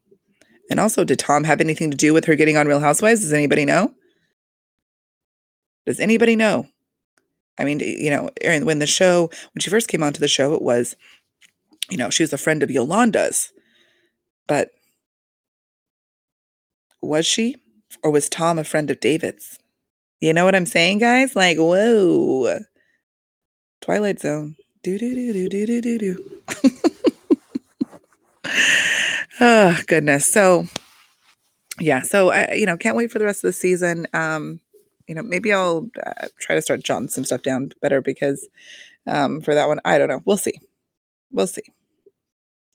and 0.69 0.79
also, 0.79 1.05
did 1.05 1.19
Tom 1.19 1.45
have 1.45 1.61
anything 1.61 1.89
to 1.91 1.97
do 1.97 2.13
with 2.13 2.25
her 2.25 2.35
getting 2.35 2.57
on 2.57 2.67
Real 2.67 2.81
Housewives? 2.81 3.21
Does 3.21 3.33
anybody 3.33 3.63
know? 3.63 3.93
Does 5.85 6.01
anybody 6.01 6.35
know? 6.35 6.67
I 7.57 7.63
mean, 7.63 7.79
you 7.79 8.09
know, 8.09 8.29
Erin, 8.41 8.65
when 8.65 8.79
the 8.79 8.87
show, 8.87 9.29
when 9.53 9.61
she 9.61 9.69
first 9.69 9.87
came 9.87 10.03
onto 10.03 10.19
the 10.19 10.27
show, 10.27 10.53
it 10.53 10.61
was, 10.61 10.95
you 11.89 11.97
know, 11.97 12.09
she 12.09 12.23
was 12.23 12.33
a 12.33 12.37
friend 12.37 12.63
of 12.63 12.71
Yolanda's. 12.71 13.51
But 14.47 14.69
was 17.01 17.25
she? 17.25 17.57
Or 18.03 18.11
was 18.11 18.29
Tom 18.29 18.59
a 18.59 18.63
friend 18.63 18.89
of 18.91 18.99
David's? 18.99 19.57
You 20.21 20.33
know 20.33 20.45
what 20.45 20.55
I'm 20.55 20.65
saying, 20.65 20.99
guys? 20.99 21.35
Like, 21.35 21.57
whoa. 21.57 22.59
Twilight 23.81 24.19
Zone. 24.19 24.55
Do 24.83 24.97
do 24.97 25.13
do 25.15 25.33
do 25.33 25.49
do 25.49 25.65
do 25.65 25.81
do 25.81 25.97
do. 25.97 26.41
oh 29.41 29.79
goodness. 29.87 30.25
So 30.25 30.65
yeah. 31.79 32.01
So 32.01 32.29
I, 32.31 32.53
you 32.53 32.65
know, 32.65 32.77
can't 32.77 32.95
wait 32.95 33.11
for 33.11 33.19
the 33.19 33.25
rest 33.25 33.43
of 33.43 33.49
the 33.49 33.53
season. 33.53 34.07
Um, 34.13 34.59
you 35.07 35.15
know, 35.15 35.23
maybe 35.23 35.53
I'll 35.53 35.89
uh, 36.05 36.27
try 36.39 36.55
to 36.55 36.61
start 36.61 36.83
jotting 36.83 37.09
some 37.09 37.25
stuff 37.25 37.41
down 37.41 37.71
better 37.81 38.01
because 38.01 38.47
um, 39.07 39.41
for 39.41 39.53
that 39.53 39.67
one, 39.67 39.79
I 39.85 39.97
don't 39.97 40.09
know. 40.09 40.21
We'll 40.25 40.37
see. 40.37 40.59
We'll 41.35 41.47
see. 41.47 41.63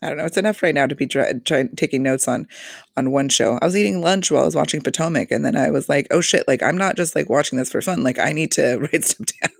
I 0.03 0.09
don't 0.09 0.19
know. 0.19 0.27
It's 0.27 0.37
enough 0.37 0.63
right 0.63 0.75
now 0.75 0.87
to 0.87 0.95
be 0.95 1.07
trying 1.07 1.41
try, 1.43 1.65
taking 1.77 2.03
notes 2.03 2.29
on 2.29 2.47
on 2.97 3.11
one 3.11 3.31
show. 3.31 3.59
I 3.61 3.65
was 3.65 3.77
eating 3.77 4.03
lunch 4.03 4.31
while 4.31 4.43
I 4.43 4.47
was 4.47 4.55
watching 4.55 4.83
Potomac, 4.83 5.31
and 5.31 5.45
then 5.45 5.57
I 5.57 5.71
was 5.71 5.89
like, 5.89 6.07
"Oh 6.11 6.21
shit! 6.21 6.47
Like 6.47 6.63
I'm 6.63 6.77
not 6.77 6.97
just 6.97 7.17
like 7.17 7.29
watching 7.31 7.59
this 7.59 7.71
for 7.71 7.81
fun. 7.81 8.03
Like 8.03 8.19
I 8.19 8.33
need 8.33 8.53
to 8.53 8.77
write 8.93 9.05
stuff 9.05 9.29
down." 9.43 9.51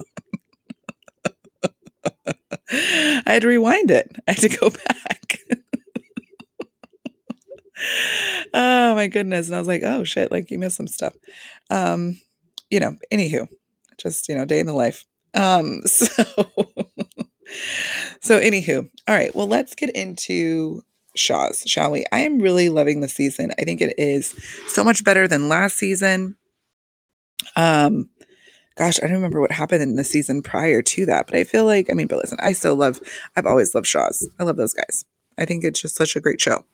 I 3.27 3.33
had 3.33 3.43
to 3.43 3.49
rewind 3.49 3.91
it. 3.91 4.15
I 4.29 4.33
had 4.33 4.41
to 4.43 4.49
go 4.49 4.71
back. 4.89 5.39
oh 8.55 8.95
my 8.95 9.09
goodness! 9.09 9.47
And 9.47 9.57
I 9.57 9.59
was 9.59 9.69
like, 9.69 9.83
"Oh 9.83 10.05
shit! 10.05 10.31
Like 10.31 10.51
you 10.51 10.59
missed 10.59 10.77
some 10.77 10.89
stuff." 10.89 11.15
Um, 11.71 12.21
you 12.71 12.81
know. 12.81 12.97
Anywho, 13.11 13.49
just 13.99 14.29
you 14.29 14.37
know, 14.37 14.45
day 14.45 14.61
in 14.61 14.67
the 14.67 14.75
life. 14.75 15.05
Um, 15.35 15.83
so. 15.87 16.25
So, 18.31 18.39
anywho, 18.39 18.89
all 19.09 19.15
right. 19.17 19.35
Well, 19.35 19.49
let's 19.49 19.75
get 19.75 19.91
into 19.91 20.85
Shahs, 21.17 21.65
shall 21.67 21.91
we? 21.91 22.07
I 22.13 22.21
am 22.21 22.39
really 22.39 22.69
loving 22.69 23.01
the 23.01 23.09
season. 23.09 23.51
I 23.59 23.65
think 23.65 23.81
it 23.81 23.93
is 23.99 24.37
so 24.69 24.85
much 24.85 25.03
better 25.03 25.27
than 25.27 25.49
last 25.49 25.79
season. 25.79 26.37
Um, 27.57 28.09
gosh, 28.77 29.01
I 29.03 29.09
don't 29.09 29.17
remember 29.17 29.41
what 29.41 29.51
happened 29.51 29.83
in 29.83 29.97
the 29.97 30.05
season 30.05 30.43
prior 30.43 30.81
to 30.81 31.07
that, 31.07 31.27
but 31.27 31.35
I 31.35 31.43
feel 31.43 31.65
like, 31.65 31.91
I 31.91 31.95
mean, 31.95 32.07
but 32.07 32.19
listen, 32.19 32.39
I 32.41 32.53
still 32.53 32.77
love, 32.77 33.01
I've 33.35 33.47
always 33.47 33.75
loved 33.75 33.89
Shahs. 33.89 34.25
I 34.39 34.45
love 34.45 34.57
those 34.57 34.75
guys. 34.75 35.05
I 35.37 35.45
think 35.45 35.65
it's 35.65 35.81
just 35.81 35.97
such 35.97 36.15
a 36.15 36.21
great 36.21 36.41
show. 36.41 36.65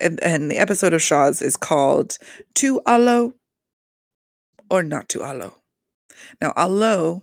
And, 0.00 0.18
and 0.22 0.50
the 0.50 0.56
episode 0.56 0.94
of 0.94 1.02
Shahs 1.02 1.42
is 1.42 1.58
called 1.58 2.16
To 2.54 2.80
Alo 2.88 3.34
or 4.70 4.82
Not 4.82 5.10
To 5.10 5.24
Alo. 5.24 5.58
Now, 6.40 6.54
Alo 6.56 7.22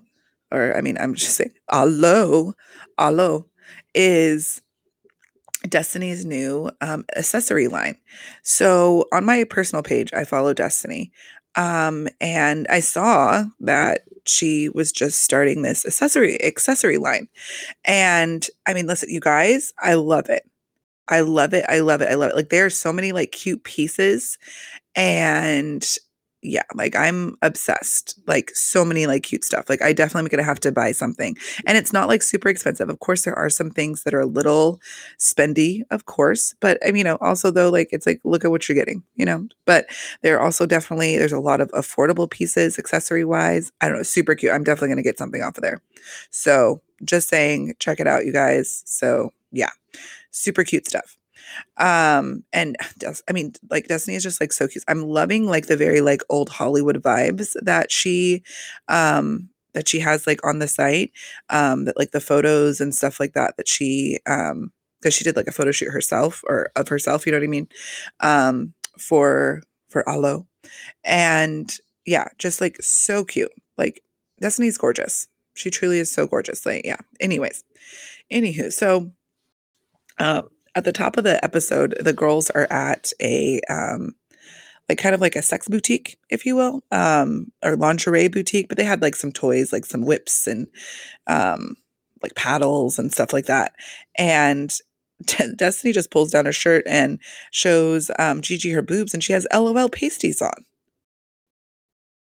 or 0.52 0.76
I 0.76 0.82
mean, 0.82 0.98
I'm 1.00 1.16
just 1.16 1.36
saying, 1.36 1.54
Alo, 1.72 2.54
Alo 2.98 3.46
is 3.94 4.62
Destiney's 5.66 6.26
new 6.26 6.72
um, 6.82 7.06
accessory 7.16 7.68
line. 7.68 7.98
So 8.44 9.06
on 9.12 9.26
my 9.26 9.44
personal 9.44 9.84
page, 9.84 10.14
I 10.14 10.24
follow 10.24 10.54
Destiney. 10.54 11.12
Um, 11.56 12.08
and 12.22 12.68
I 12.70 12.80
saw 12.80 13.44
that 13.60 14.02
she 14.26 14.70
was 14.70 14.92
just 14.92 15.24
starting 15.24 15.62
this 15.62 15.86
accessory 15.86 16.42
accessory 16.44 16.98
line. 16.98 17.28
And 17.86 18.48
I 18.68 18.74
mean, 18.74 18.88
listen, 18.88 19.10
you 19.10 19.20
guys, 19.20 19.74
I 19.80 19.96
love 19.96 20.30
it. 20.30 20.44
I 21.10 21.22
love 21.22 21.54
it. 21.54 21.66
I 21.68 21.80
love 21.80 22.02
it. 22.02 22.10
I 22.10 22.14
love 22.14 22.32
it. 22.32 22.36
Like 22.36 22.50
there 22.50 22.66
are 22.66 22.70
so 22.70 22.94
many 22.94 23.12
like 23.12 23.32
cute 23.32 23.64
pieces 23.64 24.38
and 24.96 25.86
yeah, 26.42 26.64
like 26.74 26.96
I'm 26.96 27.36
obsessed. 27.42 28.18
Like 28.26 28.52
so 28.56 28.86
many 28.86 29.08
like 29.08 29.24
cute 29.24 29.44
stuff. 29.44 29.70
Like 29.70 29.82
I 29.82 29.92
definitely 29.92 30.22
am 30.22 30.28
gonna 30.30 30.44
have 30.44 30.60
to 30.62 30.72
buy 30.72 30.92
something. 30.94 31.38
And 31.66 31.78
it's 31.78 31.92
not 31.92 32.08
like 32.08 32.24
super 32.24 32.48
expensive. 32.48 32.90
Of 32.90 33.00
course, 33.00 33.24
there 33.24 33.38
are 33.38 33.50
some 33.50 33.70
things 33.70 34.04
that 34.04 34.14
are 34.14 34.22
a 34.22 34.26
little 34.26 34.80
spendy, 35.18 35.84
of 35.92 36.06
course. 36.06 36.56
But 36.62 36.78
I 36.84 36.88
mean, 36.88 36.98
you 36.98 37.04
know, 37.04 37.18
also 37.22 37.52
though, 37.52 37.70
like 37.70 37.90
it's 37.92 38.08
like 38.08 38.22
look 38.24 38.46
at 38.46 38.52
what 38.52 38.68
you're 38.68 38.76
getting, 38.76 39.04
you 39.16 39.26
know. 39.26 39.48
But 39.66 39.88
there 40.22 40.38
are 40.38 40.42
also 40.42 40.66
definitely 40.66 41.18
there's 41.18 41.34
a 41.34 41.40
lot 41.40 41.62
of 41.62 41.70
affordable 41.72 42.30
pieces, 42.30 42.80
accessory 42.80 43.26
wise. 43.26 43.72
I 43.82 43.88
don't 43.88 43.98
know, 43.98 44.04
super 44.04 44.36
cute. 44.36 44.54
I'm 44.54 44.64
definitely 44.64 44.90
gonna 44.90 45.04
get 45.04 45.18
something 45.18 45.44
off 45.44 45.58
of 45.58 45.64
there. 45.64 45.82
So 46.32 46.82
just 47.04 47.30
saying, 47.30 47.76
check 47.80 48.00
it 48.00 48.08
out, 48.08 48.26
you 48.26 48.34
guys. 48.34 48.82
So 48.86 49.34
yeah, 49.52 49.72
super 50.32 50.64
cute 50.64 50.88
stuff 50.88 51.19
um 51.78 52.44
and 52.54 52.76
i 53.28 53.34
mean 53.34 53.54
like 53.70 53.88
destiney 53.88 54.16
is 54.16 54.24
just 54.24 54.42
like 54.42 54.54
so 54.54 54.68
cute. 54.68 54.84
I'm 54.88 55.04
loving 55.04 55.46
like 55.46 55.68
the 55.68 55.78
very 55.78 56.02
like 56.02 56.22
old 56.30 56.50
hollywood 56.50 57.02
vibes 57.02 57.56
that 57.62 57.92
she 57.92 58.44
um 58.88 59.50
that 59.74 59.88
she 59.88 60.00
has 60.00 60.26
like 60.28 60.46
on 60.46 60.60
the 60.60 60.68
site 60.68 61.12
um 61.50 61.86
that 61.86 61.98
like 61.98 62.12
the 62.12 62.20
photos 62.22 62.82
and 62.82 62.94
stuff 62.96 63.20
like 63.20 63.34
that 63.34 63.56
that 63.58 63.68
she 63.68 64.20
um 64.26 64.72
because 65.00 65.14
she 65.14 65.24
did 65.24 65.36
like 65.36 65.48
a 65.48 65.52
photo 65.52 65.72
shoot 65.72 65.92
herself 65.92 66.44
or 66.48 66.72
of 66.76 66.88
herself 66.88 67.26
you 67.26 67.32
know 67.32 67.38
what 67.38 67.44
i 67.46 67.48
mean? 67.48 67.68
Um 68.20 68.74
for 69.00 69.64
for 69.90 70.08
alo. 70.10 70.46
And 71.04 71.74
yeah 72.06 72.28
just 72.38 72.62
like 72.62 72.78
so 72.82 73.24
cute. 73.24 73.52
Like 73.78 74.04
destiney's 74.42 74.78
gorgeous. 74.78 75.28
She 75.56 75.70
truly 75.70 76.00
is 76.00 76.12
so 76.12 76.28
gorgeous. 76.28 76.66
Like 76.66 76.86
yeah. 76.86 76.98
Anyways. 77.20 77.64
Anywho 78.32 78.72
so 78.72 79.12
um 80.20 80.50
at 80.80 80.86
the 80.86 80.92
top 80.92 81.18
of 81.18 81.24
the 81.24 81.44
episode, 81.44 81.96
the 82.00 82.14
girls 82.14 82.50
are 82.52 82.68
at 82.72 83.12
a 83.22 83.62
um 83.70 84.16
like 84.88 84.98
kind 84.98 85.14
of 85.14 85.22
like 85.22 85.36
a 85.36 85.44
sex 85.44 85.68
boutique, 85.68 86.18
if 86.32 86.48
you 86.48 86.56
will, 86.56 86.82
um, 86.92 87.52
or 87.64 87.76
lingerie 87.76 88.28
boutique, 88.28 88.68
but 88.68 88.78
they 88.78 88.84
had 88.84 89.04
like 89.04 89.16
some 89.16 89.32
toys, 89.32 89.72
like 89.72 89.86
some 89.86 90.04
whips 90.04 90.48
and 90.48 90.68
um 91.28 91.76
like 92.24 92.34
paddles 92.36 92.98
and 92.98 93.12
stuff 93.12 93.34
like 93.34 93.46
that. 93.46 93.74
And 94.18 94.74
Destiney 95.26 95.94
just 95.94 96.12
pulls 96.12 96.32
down 96.32 96.46
her 96.46 96.54
shirt 96.54 96.86
and 96.88 97.20
shows 97.52 98.10
um, 98.18 98.42
Gigi 98.42 98.72
her 98.72 98.82
boobs, 98.82 99.14
and 99.14 99.24
she 99.24 99.34
has 99.34 99.48
LOL 99.54 99.90
pasties 99.90 100.42
on. 100.42 100.66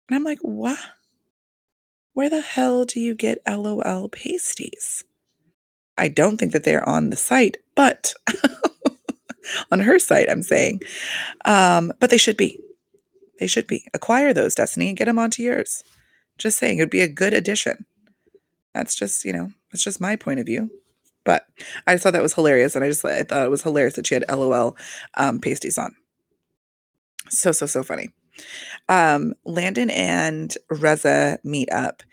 And 0.10 0.16
I'm 0.16 0.24
like, 0.24 0.40
what? 0.42 0.80
Where 2.14 2.30
the 2.30 2.42
hell 2.42 2.86
do 2.86 3.00
you 3.00 3.14
get 3.14 3.42
LOL 3.48 4.10
pasties? 4.10 5.04
I 5.98 6.08
don't 6.08 6.38
think 6.38 6.54
that 6.54 6.64
they're 6.64 6.88
on 6.88 7.10
the 7.10 7.16
site, 7.16 7.58
but 7.78 8.16
on 9.72 9.80
her 9.80 10.00
site, 10.00 10.30
I'm 10.30 10.44
saying. 10.44 10.82
Um, 11.46 11.94
but 12.00 12.10
they 12.10 12.18
should 12.18 12.36
be. 12.36 12.60
They 13.40 13.48
should 13.48 13.68
be. 13.68 13.86
Acquire 13.94 14.34
those, 14.34 14.56
Destiney, 14.56 14.90
and 14.90 14.98
get 14.98 15.06
them 15.06 15.20
onto 15.20 15.44
yours. 15.44 15.84
Just 16.40 16.58
saying, 16.58 16.80
it'd 16.80 16.90
be 16.90 17.02
a 17.02 17.08
good 17.08 17.34
addition. 17.34 17.86
That's 18.74 18.96
just, 18.96 19.24
you 19.24 19.32
know, 19.32 19.52
that's 19.72 19.84
just 19.84 20.02
my 20.02 20.16
point 20.16 20.40
of 20.40 20.48
view. 20.48 20.72
But 21.24 21.46
I 21.86 21.98
thought 21.98 22.14
that 22.14 22.22
was 22.22 22.34
hilarious. 22.34 22.76
And 22.76 22.84
I 22.84 22.90
just 22.90 23.06
I 23.06 23.24
thought 23.24 23.46
it 23.46 23.52
was 23.52 23.64
hilarious 23.64 23.94
that 23.96 24.08
she 24.08 24.16
had 24.16 24.26
LOL 24.28 24.76
um, 25.16 25.40
pasties 25.40 25.78
on. 25.78 25.96
So, 27.30 27.52
so, 27.52 27.68
so 27.68 27.84
funny. 27.84 28.10
Um, 28.90 29.34
Landon 29.46 29.90
and 29.90 30.56
Reza 30.70 31.40
meet 31.44 31.72
up 31.72 32.04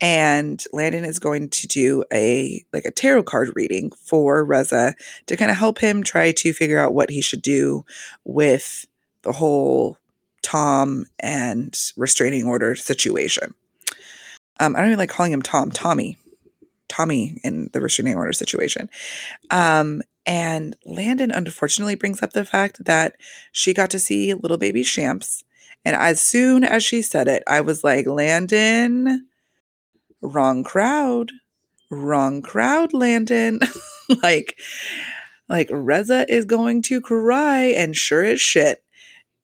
and 0.00 0.62
Landon 0.72 1.04
is 1.04 1.18
going 1.18 1.48
to 1.48 1.66
do 1.66 2.04
a 2.12 2.64
like 2.72 2.84
a 2.84 2.90
tarot 2.90 3.22
card 3.22 3.52
reading 3.54 3.90
for 3.92 4.44
Reza 4.44 4.94
to 5.26 5.36
kind 5.36 5.50
of 5.50 5.56
help 5.56 5.78
him 5.78 6.02
try 6.02 6.32
to 6.32 6.52
figure 6.52 6.78
out 6.78 6.94
what 6.94 7.10
he 7.10 7.22
should 7.22 7.42
do 7.42 7.84
with 8.24 8.86
the 9.22 9.32
whole 9.32 9.96
Tom 10.42 11.06
and 11.20 11.78
restraining 11.96 12.46
order 12.46 12.74
situation. 12.74 13.54
Um, 14.60 14.76
I 14.76 14.80
don't 14.80 14.90
even 14.90 14.98
like 14.98 15.10
calling 15.10 15.32
him 15.32 15.42
Tom, 15.42 15.70
Tommy, 15.70 16.18
Tommy 16.88 17.40
in 17.42 17.70
the 17.72 17.80
restraining 17.80 18.16
order 18.16 18.32
situation. 18.32 18.90
Um, 19.50 20.02
and 20.26 20.76
Landon 20.84 21.30
unfortunately 21.30 21.96
brings 21.96 22.22
up 22.22 22.32
the 22.32 22.44
fact 22.44 22.84
that 22.84 23.16
she 23.52 23.74
got 23.74 23.90
to 23.90 23.98
see 23.98 24.34
little 24.34 24.58
baby 24.58 24.82
Shams. 24.82 25.43
And 25.84 25.96
as 25.96 26.20
soon 26.20 26.64
as 26.64 26.82
she 26.84 27.02
said 27.02 27.28
it, 27.28 27.42
I 27.46 27.60
was 27.60 27.84
like, 27.84 28.06
Landon, 28.06 29.26
wrong 30.22 30.64
crowd 30.64 31.30
wrong 31.90 32.40
crowd 32.40 32.92
landon 32.94 33.60
like 34.22 34.58
like 35.50 35.68
reza 35.70 36.24
is 36.32 36.46
going 36.46 36.80
to 36.80 36.98
cry 36.98 37.60
and 37.60 37.94
sure 37.94 38.24
as 38.24 38.40
shit 38.40 38.82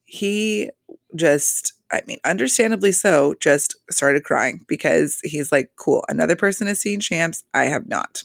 he 0.06 0.70
just 1.14 1.74
I 1.92 2.02
mean, 2.06 2.18
understandably 2.24 2.92
so, 2.92 3.34
just 3.40 3.74
started 3.90 4.22
crying 4.22 4.64
because 4.68 5.18
he's 5.24 5.50
like, 5.50 5.70
cool, 5.76 6.04
another 6.08 6.36
person 6.36 6.68
has 6.68 6.80
seen 6.80 7.00
Shams. 7.00 7.42
I 7.52 7.64
have 7.64 7.88
not. 7.88 8.22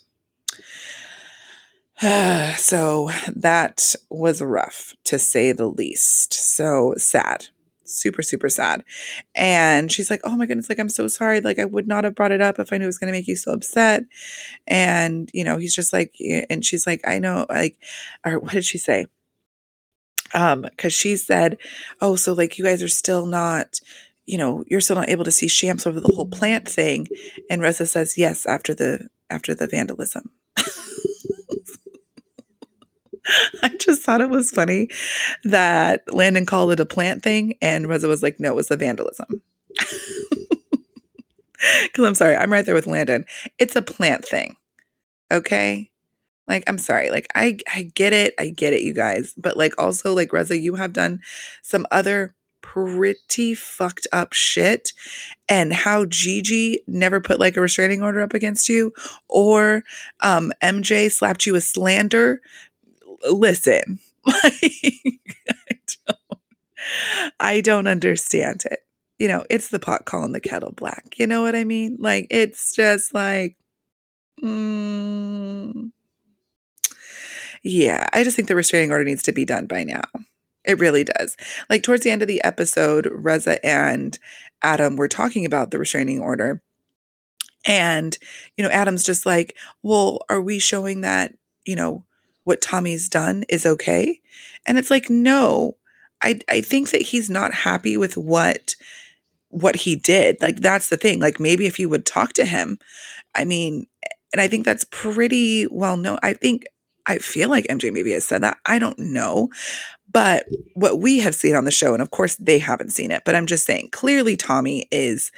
so 2.58 3.10
that 3.36 3.96
was 4.10 4.42
rough 4.42 4.94
to 5.06 5.18
say 5.18 5.52
the 5.52 5.68
least. 5.68 6.34
So 6.34 6.94
sad. 6.98 7.48
Super, 7.86 8.22
super 8.22 8.50
sad. 8.50 8.84
And 9.36 9.92
she's 9.92 10.10
like, 10.10 10.22
Oh 10.24 10.36
my 10.36 10.46
goodness, 10.46 10.70
like, 10.70 10.80
I'm 10.80 10.90
so 10.90 11.08
sorry. 11.08 11.42
Like, 11.42 11.60
I 11.60 11.66
would 11.66 11.88
not 11.88 12.04
have 12.04 12.16
brought 12.16 12.32
it 12.32 12.42
up 12.42 12.60
if 12.60 12.74
I 12.74 12.78
knew 12.78 12.86
it 12.86 12.88
was 12.88 12.98
going 12.98 13.12
to 13.12 13.18
make 13.18 13.28
you 13.28 13.36
so 13.36 13.54
upset. 13.54 14.04
And, 14.68 15.30
you 15.34 15.44
know, 15.44 15.58
he's 15.58 15.76
just 15.76 15.94
like, 15.94 16.16
and 16.50 16.66
she's 16.66 16.88
like, 16.88 17.02
I 17.08 17.20
know, 17.20 17.46
like, 17.50 17.78
or 18.26 18.40
what 18.40 18.54
did 18.54 18.66
she 18.66 18.78
say? 18.78 19.08
Um, 20.34 20.62
because 20.64 20.94
she 20.94 21.16
said, 21.16 21.58
Oh, 22.02 22.16
so 22.16 22.34
like, 22.34 22.58
you 22.58 22.66
guys 22.66 22.84
are 22.84 22.88
still 22.88 23.26
not, 23.26 23.80
you 24.26 24.38
know, 24.38 24.64
you're 24.68 24.82
still 24.82 24.96
not 24.96 25.10
able 25.10 25.24
to 25.26 25.32
see 25.32 25.48
Shams 25.48 25.86
over 25.86 26.00
the 26.00 26.14
whole 26.14 26.28
plant 26.28 26.68
thing. 26.68 27.08
And 27.50 27.62
Reza 27.62 27.86
says, 27.86 28.18
Yes, 28.18 28.46
after 28.46 28.74
the, 28.74 29.08
after 29.30 29.56
the 29.56 29.68
vandalism. 29.68 30.30
I 33.64 33.70
just 33.80 34.02
thought 34.02 34.22
it 34.22 34.30
was 34.30 34.52
funny 34.52 34.90
that 35.44 36.02
Landon 36.14 36.46
called 36.46 36.72
it 36.72 36.80
a 36.80 36.86
plant 36.86 37.24
thing 37.24 37.56
and 37.62 37.88
Reza 37.88 38.08
was 38.08 38.24
like, 38.24 38.40
no, 38.40 38.50
it 38.50 38.56
was 38.56 38.68
the 38.68 38.78
vandalism. 38.78 39.42
Because 41.84 42.06
I'm 42.06 42.16
sorry, 42.16 42.36
I'm 42.36 42.52
right 42.52 42.66
there 42.66 42.76
with 42.76 42.88
Landon. 42.88 43.26
It's 43.58 43.76
a 43.76 43.82
plant 43.82 44.26
thing. 44.26 44.56
Okay. 45.32 45.90
Like, 46.48 46.64
I'm 46.68 46.78
sorry. 46.78 47.10
Like, 47.10 47.28
I 47.34 47.58
I 47.74 47.84
get 47.96 48.14
it. 48.14 48.36
I 48.40 48.50
get 48.50 48.74
it, 48.74 48.82
you 48.82 48.94
guys. 48.94 49.34
But 49.38 49.58
like 49.58 49.74
also, 49.80 50.14
like 50.14 50.32
Reza, 50.32 50.58
you 50.58 50.76
have 50.76 50.94
done 50.94 51.22
some 51.64 51.88
other 51.92 52.36
pretty 52.62 53.56
fucked 53.56 54.08
up 54.12 54.34
shit. 54.34 54.94
And 55.50 55.74
how 55.74 56.06
Gigi 56.06 56.80
never 56.88 57.20
put 57.22 57.40
like 57.40 57.58
a 57.58 57.62
restraining 57.62 58.04
order 58.04 58.22
up 58.22 58.34
against 58.34 58.70
you, 58.70 58.94
or 59.30 59.84
um 60.22 60.52
MJ 60.62 61.12
slapped 61.12 61.46
you 61.46 61.54
with 61.54 61.64
slander 61.64 62.42
listen, 63.32 64.00
like, 64.26 64.44
I, 64.54 65.80
don't, 66.08 66.40
I 67.40 67.62
don't 67.62 67.88
understand 67.88 68.64
it. 68.70 68.80
You 69.20 69.28
know, 69.28 69.46
it's 69.50 69.70
the 69.70 69.80
pot 69.80 70.06
calling 70.06 70.34
the 70.34 70.42
kettle 70.42 70.74
black. 70.74 71.16
You 71.18 71.28
know 71.28 71.42
what 71.42 71.56
I 71.56 71.64
mean? 71.64 71.98
Like, 72.00 72.28
it's 72.30 72.76
just 72.76 73.14
like, 73.14 73.56
mm, 74.44 75.92
yeah, 77.64 78.08
I 78.14 78.24
just 78.24 78.36
think 78.36 78.48
the 78.48 78.56
restraining 78.56 78.92
order 78.92 79.04
needs 79.04 79.24
to 79.24 79.32
be 79.32 79.46
done 79.46 79.68
by 79.68 79.84
now. 79.84 80.04
It 80.66 80.80
really 80.80 81.04
does. 81.04 81.38
Like, 81.70 81.84
towards 81.84 82.04
the 82.04 82.12
end 82.12 82.22
of 82.22 82.28
the 82.28 82.44
episode, 82.44 83.08
Reza 83.12 83.64
and 83.66 84.18
Adam 84.62 84.96
were 84.98 85.08
talking 85.08 85.46
about 85.46 85.72
the 85.72 85.80
restraining 85.80 86.20
order. 86.20 86.62
And, 87.66 88.18
you 88.58 88.64
know, 88.64 88.70
Adam's 88.70 89.04
just 89.04 89.26
like, 89.26 89.56
well, 89.84 90.20
are 90.30 90.42
we 90.42 90.60
showing 90.60 91.02
that, 91.02 91.34
you 91.66 91.76
know, 91.76 92.06
what 92.46 92.62
Tommy's 92.62 93.10
done 93.10 93.44
is 93.50 93.66
okay. 93.66 94.20
And 94.66 94.78
it's 94.78 94.90
like, 94.90 95.10
no, 95.10 95.76
I, 96.22 96.40
I 96.50 96.62
think 96.62 96.92
that 96.92 97.02
he's 97.02 97.30
not 97.30 97.54
happy 97.54 97.98
with 97.98 98.18
what 98.18 98.76
what 99.50 99.76
he 99.76 99.96
did. 99.96 100.42
Like 100.42 100.58
that's 100.58 100.90
the 100.90 100.98
thing. 100.98 101.20
Like 101.20 101.40
maybe 101.40 101.66
if 101.66 101.80
you 101.80 101.88
would 101.90 102.06
talk 102.06 102.34
to 102.34 102.46
him, 102.46 102.78
I 103.36 103.46
mean, 103.46 103.88
and 104.34 104.42
I 104.42 104.48
think 104.48 104.66
that's 104.66 104.86
pretty 104.86 105.68
well 105.68 105.98
known. 105.98 106.20
I 106.24 106.34
think 106.34 106.66
I 107.06 107.20
feel 107.20 107.50
like 107.50 107.66
MJ 107.68 107.92
maybe 107.94 108.12
has 108.12 108.26
said 108.26 108.42
that. 108.44 108.58
I 108.66 108.80
don't 108.80 109.00
know. 109.00 109.50
But 110.12 110.46
what 110.74 111.00
we 111.00 111.20
have 111.20 111.36
seen 111.36 111.56
on 111.56 111.66
the 111.66 111.72
show, 111.72 111.94
and 111.94 112.02
of 112.02 112.12
course 112.12 112.36
they 112.38 112.60
haven't 112.60 112.92
seen 112.92 113.12
it, 113.12 113.24
but 113.26 113.36
I'm 113.36 113.46
just 113.46 113.66
saying 113.66 113.90
clearly 113.92 114.36
Tommy 114.36 114.88
is 114.92 115.32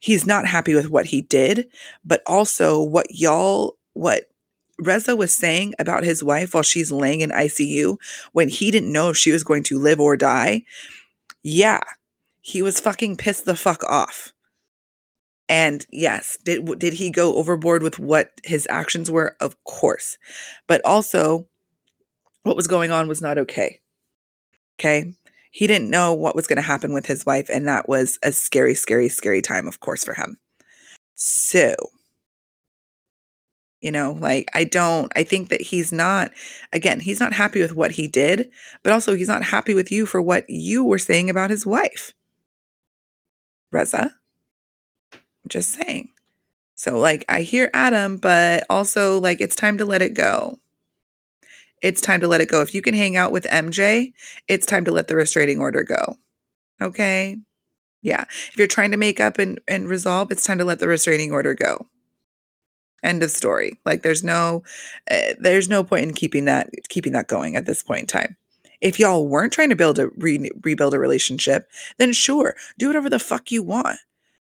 he's 0.00 0.26
not 0.26 0.46
happy 0.46 0.74
with 0.74 0.90
what 0.90 1.06
he 1.06 1.22
did, 1.22 1.66
but 2.04 2.22
also 2.26 2.82
what 2.82 3.06
y'all, 3.10 3.76
what 3.94 4.24
Reza 4.78 5.14
was 5.14 5.34
saying 5.34 5.74
about 5.78 6.04
his 6.04 6.22
wife 6.22 6.54
while 6.54 6.62
she's 6.62 6.90
laying 6.90 7.20
in 7.20 7.30
ICU 7.30 7.96
when 8.32 8.48
he 8.48 8.70
didn't 8.70 8.92
know 8.92 9.10
if 9.10 9.16
she 9.16 9.32
was 9.32 9.44
going 9.44 9.62
to 9.64 9.78
live 9.78 10.00
or 10.00 10.16
die. 10.16 10.62
Yeah, 11.42 11.80
he 12.40 12.62
was 12.62 12.80
fucking 12.80 13.16
pissed 13.16 13.44
the 13.44 13.56
fuck 13.56 13.84
off. 13.84 14.32
And 15.48 15.86
yes, 15.90 16.38
did 16.44 16.78
did 16.78 16.94
he 16.94 17.10
go 17.10 17.36
overboard 17.36 17.82
with 17.82 17.98
what 17.98 18.32
his 18.44 18.66
actions 18.70 19.10
were? 19.10 19.36
Of 19.40 19.62
course. 19.64 20.16
But 20.66 20.80
also 20.84 21.46
what 22.42 22.56
was 22.56 22.66
going 22.66 22.90
on 22.90 23.08
was 23.08 23.22
not 23.22 23.38
okay. 23.38 23.80
Okay? 24.78 25.12
He 25.50 25.66
didn't 25.66 25.90
know 25.90 26.12
what 26.12 26.34
was 26.34 26.46
going 26.46 26.56
to 26.56 26.62
happen 26.62 26.92
with 26.92 27.06
his 27.06 27.24
wife 27.24 27.48
and 27.48 27.68
that 27.68 27.88
was 27.88 28.18
a 28.22 28.32
scary 28.32 28.74
scary 28.74 29.08
scary 29.08 29.40
time 29.42 29.68
of 29.68 29.80
course 29.80 30.04
for 30.04 30.14
him. 30.14 30.36
So, 31.14 31.74
you 33.84 33.92
know, 33.92 34.12
like 34.12 34.50
I 34.54 34.64
don't, 34.64 35.12
I 35.14 35.24
think 35.24 35.50
that 35.50 35.60
he's 35.60 35.92
not, 35.92 36.30
again, 36.72 37.00
he's 37.00 37.20
not 37.20 37.34
happy 37.34 37.60
with 37.60 37.74
what 37.74 37.90
he 37.90 38.08
did, 38.08 38.50
but 38.82 38.94
also 38.94 39.14
he's 39.14 39.28
not 39.28 39.42
happy 39.42 39.74
with 39.74 39.92
you 39.92 40.06
for 40.06 40.22
what 40.22 40.48
you 40.48 40.82
were 40.82 40.98
saying 40.98 41.28
about 41.28 41.50
his 41.50 41.66
wife. 41.66 42.14
Reza. 43.70 44.14
Just 45.46 45.72
saying. 45.72 46.08
So, 46.74 46.98
like, 46.98 47.26
I 47.28 47.42
hear 47.42 47.68
Adam, 47.74 48.16
but 48.16 48.64
also, 48.70 49.20
like, 49.20 49.42
it's 49.42 49.54
time 49.54 49.76
to 49.76 49.84
let 49.84 50.00
it 50.00 50.14
go. 50.14 50.58
It's 51.82 52.00
time 52.00 52.22
to 52.22 52.28
let 52.28 52.40
it 52.40 52.48
go. 52.48 52.62
If 52.62 52.74
you 52.74 52.80
can 52.80 52.94
hang 52.94 53.16
out 53.16 53.32
with 53.32 53.44
MJ, 53.44 54.14
it's 54.48 54.64
time 54.64 54.86
to 54.86 54.92
let 54.92 55.08
the 55.08 55.16
restraining 55.16 55.60
order 55.60 55.84
go. 55.84 56.16
Okay. 56.80 57.36
Yeah. 58.00 58.24
If 58.48 58.56
you're 58.56 58.66
trying 58.66 58.92
to 58.92 58.96
make 58.96 59.20
up 59.20 59.38
and, 59.38 59.60
and 59.68 59.90
resolve, 59.90 60.32
it's 60.32 60.46
time 60.46 60.56
to 60.56 60.64
let 60.64 60.78
the 60.78 60.88
restraining 60.88 61.32
order 61.32 61.52
go. 61.52 61.86
End 63.04 63.22
of 63.22 63.30
story. 63.30 63.78
Like 63.84 64.02
there's 64.02 64.24
no 64.24 64.64
uh, 65.10 65.34
there's 65.38 65.68
no 65.68 65.84
point 65.84 66.04
in 66.04 66.14
keeping 66.14 66.46
that 66.46 66.70
keeping 66.88 67.12
that 67.12 67.28
going 67.28 67.54
at 67.54 67.66
this 67.66 67.82
point 67.82 68.00
in 68.00 68.06
time. 68.06 68.36
If 68.80 68.98
y'all 68.98 69.28
weren't 69.28 69.52
trying 69.52 69.68
to 69.68 69.76
build 69.76 69.98
a 69.98 70.08
re- 70.16 70.50
rebuild 70.62 70.94
a 70.94 70.98
relationship, 70.98 71.70
then 71.98 72.12
sure, 72.12 72.56
do 72.78 72.88
whatever 72.88 73.08
the 73.08 73.18
fuck 73.18 73.52
you 73.52 73.62
want. 73.62 73.98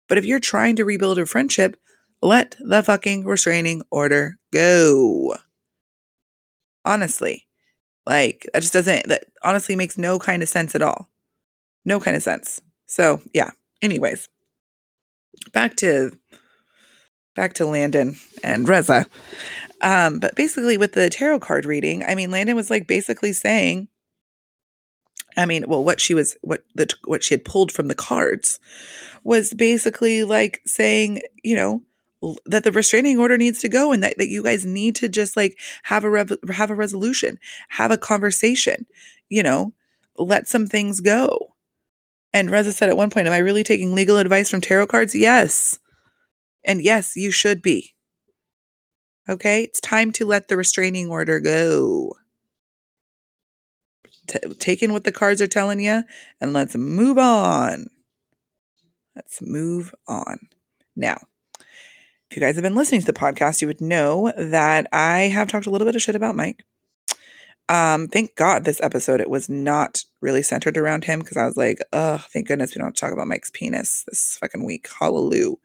But 0.08 0.18
if 0.18 0.24
you're 0.24 0.40
trying 0.40 0.76
to 0.76 0.84
rebuild 0.84 1.18
a 1.18 1.26
friendship, 1.26 1.76
let 2.20 2.56
the 2.60 2.82
fucking 2.82 3.24
restraining 3.24 3.82
order 3.90 4.38
go. 4.52 5.36
Honestly, 6.84 7.46
like 8.06 8.48
that 8.52 8.60
just 8.60 8.72
doesn't 8.72 9.08
that 9.08 9.24
honestly 9.44 9.76
makes 9.76 9.96
no 9.96 10.18
kind 10.18 10.42
of 10.42 10.48
sense 10.48 10.74
at 10.74 10.82
all. 10.82 11.08
No 11.84 12.00
kind 12.00 12.16
of 12.16 12.22
sense. 12.22 12.60
So, 12.86 13.22
yeah. 13.32 13.50
Anyways, 13.82 14.28
back 15.52 15.76
to 15.76 16.10
back 17.38 17.54
to 17.54 17.66
Landon 17.66 18.18
and 18.42 18.68
Reza. 18.68 19.06
Um, 19.80 20.18
but 20.18 20.34
basically, 20.34 20.76
with 20.76 20.92
the 20.92 21.08
tarot 21.08 21.38
card 21.38 21.64
reading, 21.64 22.02
I 22.04 22.16
mean, 22.16 22.32
Landon 22.32 22.56
was 22.56 22.68
like 22.68 22.88
basically 22.88 23.32
saying, 23.32 23.86
I 25.36 25.46
mean, 25.46 25.64
well, 25.68 25.84
what 25.84 26.00
she 26.00 26.14
was, 26.14 26.36
what 26.42 26.64
the 26.74 26.92
what 27.04 27.22
she 27.22 27.34
had 27.34 27.44
pulled 27.44 27.70
from 27.70 27.86
the 27.86 27.94
cards, 27.94 28.58
was 29.22 29.54
basically 29.54 30.24
like 30.24 30.60
saying, 30.66 31.22
you 31.44 31.54
know, 31.54 31.80
that 32.46 32.64
the 32.64 32.72
restraining 32.72 33.20
order 33.20 33.38
needs 33.38 33.60
to 33.60 33.68
go, 33.68 33.92
and 33.92 34.02
that 34.02 34.18
that 34.18 34.28
you 34.28 34.42
guys 34.42 34.66
need 34.66 34.96
to 34.96 35.08
just 35.08 35.36
like 35.36 35.56
have 35.84 36.02
a 36.02 36.10
rev- 36.10 36.38
have 36.50 36.72
a 36.72 36.74
resolution, 36.74 37.38
have 37.68 37.92
a 37.92 37.96
conversation, 37.96 38.84
you 39.28 39.44
know, 39.44 39.72
let 40.16 40.48
some 40.48 40.66
things 40.66 40.98
go. 40.98 41.54
And 42.32 42.50
Reza 42.50 42.72
said 42.72 42.88
at 42.88 42.96
one 42.96 43.10
point, 43.10 43.28
"Am 43.28 43.32
I 43.32 43.38
really 43.38 43.62
taking 43.62 43.94
legal 43.94 44.18
advice 44.18 44.50
from 44.50 44.60
tarot 44.60 44.88
cards?" 44.88 45.14
Yes. 45.14 45.78
And 46.68 46.82
yes, 46.82 47.16
you 47.16 47.30
should 47.30 47.62
be. 47.62 47.94
Okay, 49.28 49.64
it's 49.64 49.80
time 49.80 50.12
to 50.12 50.26
let 50.26 50.48
the 50.48 50.56
restraining 50.56 51.10
order 51.10 51.40
go. 51.40 52.14
T- 54.26 54.38
take 54.58 54.82
in 54.82 54.92
what 54.92 55.04
the 55.04 55.12
cards 55.12 55.40
are 55.40 55.46
telling 55.46 55.80
you 55.80 56.02
and 56.40 56.52
let's 56.52 56.76
move 56.76 57.16
on. 57.18 57.88
Let's 59.16 59.40
move 59.40 59.94
on. 60.06 60.38
Now, 60.94 61.18
if 62.30 62.36
you 62.36 62.40
guys 62.40 62.56
have 62.56 62.62
been 62.62 62.74
listening 62.74 63.00
to 63.00 63.06
the 63.06 63.12
podcast, 63.14 63.62
you 63.62 63.66
would 63.68 63.80
know 63.80 64.32
that 64.36 64.86
I 64.92 65.22
have 65.22 65.48
talked 65.48 65.66
a 65.66 65.70
little 65.70 65.86
bit 65.86 65.96
of 65.96 66.02
shit 66.02 66.14
about 66.14 66.36
Mike. 66.36 66.64
Um, 67.68 68.08
thank 68.08 68.34
God 68.34 68.64
this 68.64 68.80
episode 68.82 69.20
it 69.20 69.28
was 69.28 69.48
not 69.48 70.02
really 70.20 70.42
centered 70.42 70.78
around 70.78 71.04
him 71.04 71.20
because 71.20 71.36
I 71.36 71.44
was 71.44 71.56
like, 71.56 71.80
oh, 71.92 72.24
thank 72.32 72.48
goodness 72.48 72.74
we 72.74 72.80
don't 72.80 72.96
talk 72.96 73.12
about 73.12 73.28
Mike's 73.28 73.50
penis 73.50 74.04
this 74.08 74.38
fucking 74.40 74.64
week. 74.64 74.88
Hallelujah. 74.98 75.56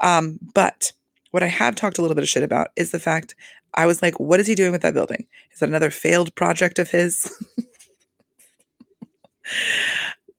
Um, 0.00 0.38
but 0.54 0.92
what 1.32 1.42
I 1.42 1.48
have 1.48 1.74
talked 1.74 1.98
a 1.98 2.02
little 2.02 2.14
bit 2.14 2.24
of 2.24 2.28
shit 2.28 2.42
about 2.42 2.68
is 2.76 2.90
the 2.90 3.00
fact 3.00 3.34
I 3.74 3.84
was 3.86 4.00
like, 4.00 4.18
what 4.18 4.40
is 4.40 4.46
he 4.46 4.54
doing 4.54 4.72
with 4.72 4.82
that 4.82 4.94
building? 4.94 5.26
Is 5.52 5.60
that 5.60 5.68
another 5.68 5.90
failed 5.90 6.34
project 6.34 6.78
of 6.78 6.90
his? 6.90 7.30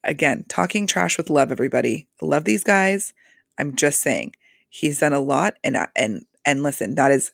Again, 0.04 0.46
talking 0.48 0.88
trash 0.88 1.18
with 1.18 1.30
love, 1.30 1.52
everybody. 1.52 2.08
love 2.22 2.46
these 2.46 2.64
guys. 2.64 3.14
I'm 3.60 3.76
just 3.76 4.02
saying 4.02 4.34
he's 4.70 5.00
done 5.00 5.14
a 5.14 5.20
lot 5.20 5.56
and 5.64 5.78
and 5.96 6.26
and 6.46 6.64
listen, 6.64 6.96
that 6.96 7.12
is 7.12 7.32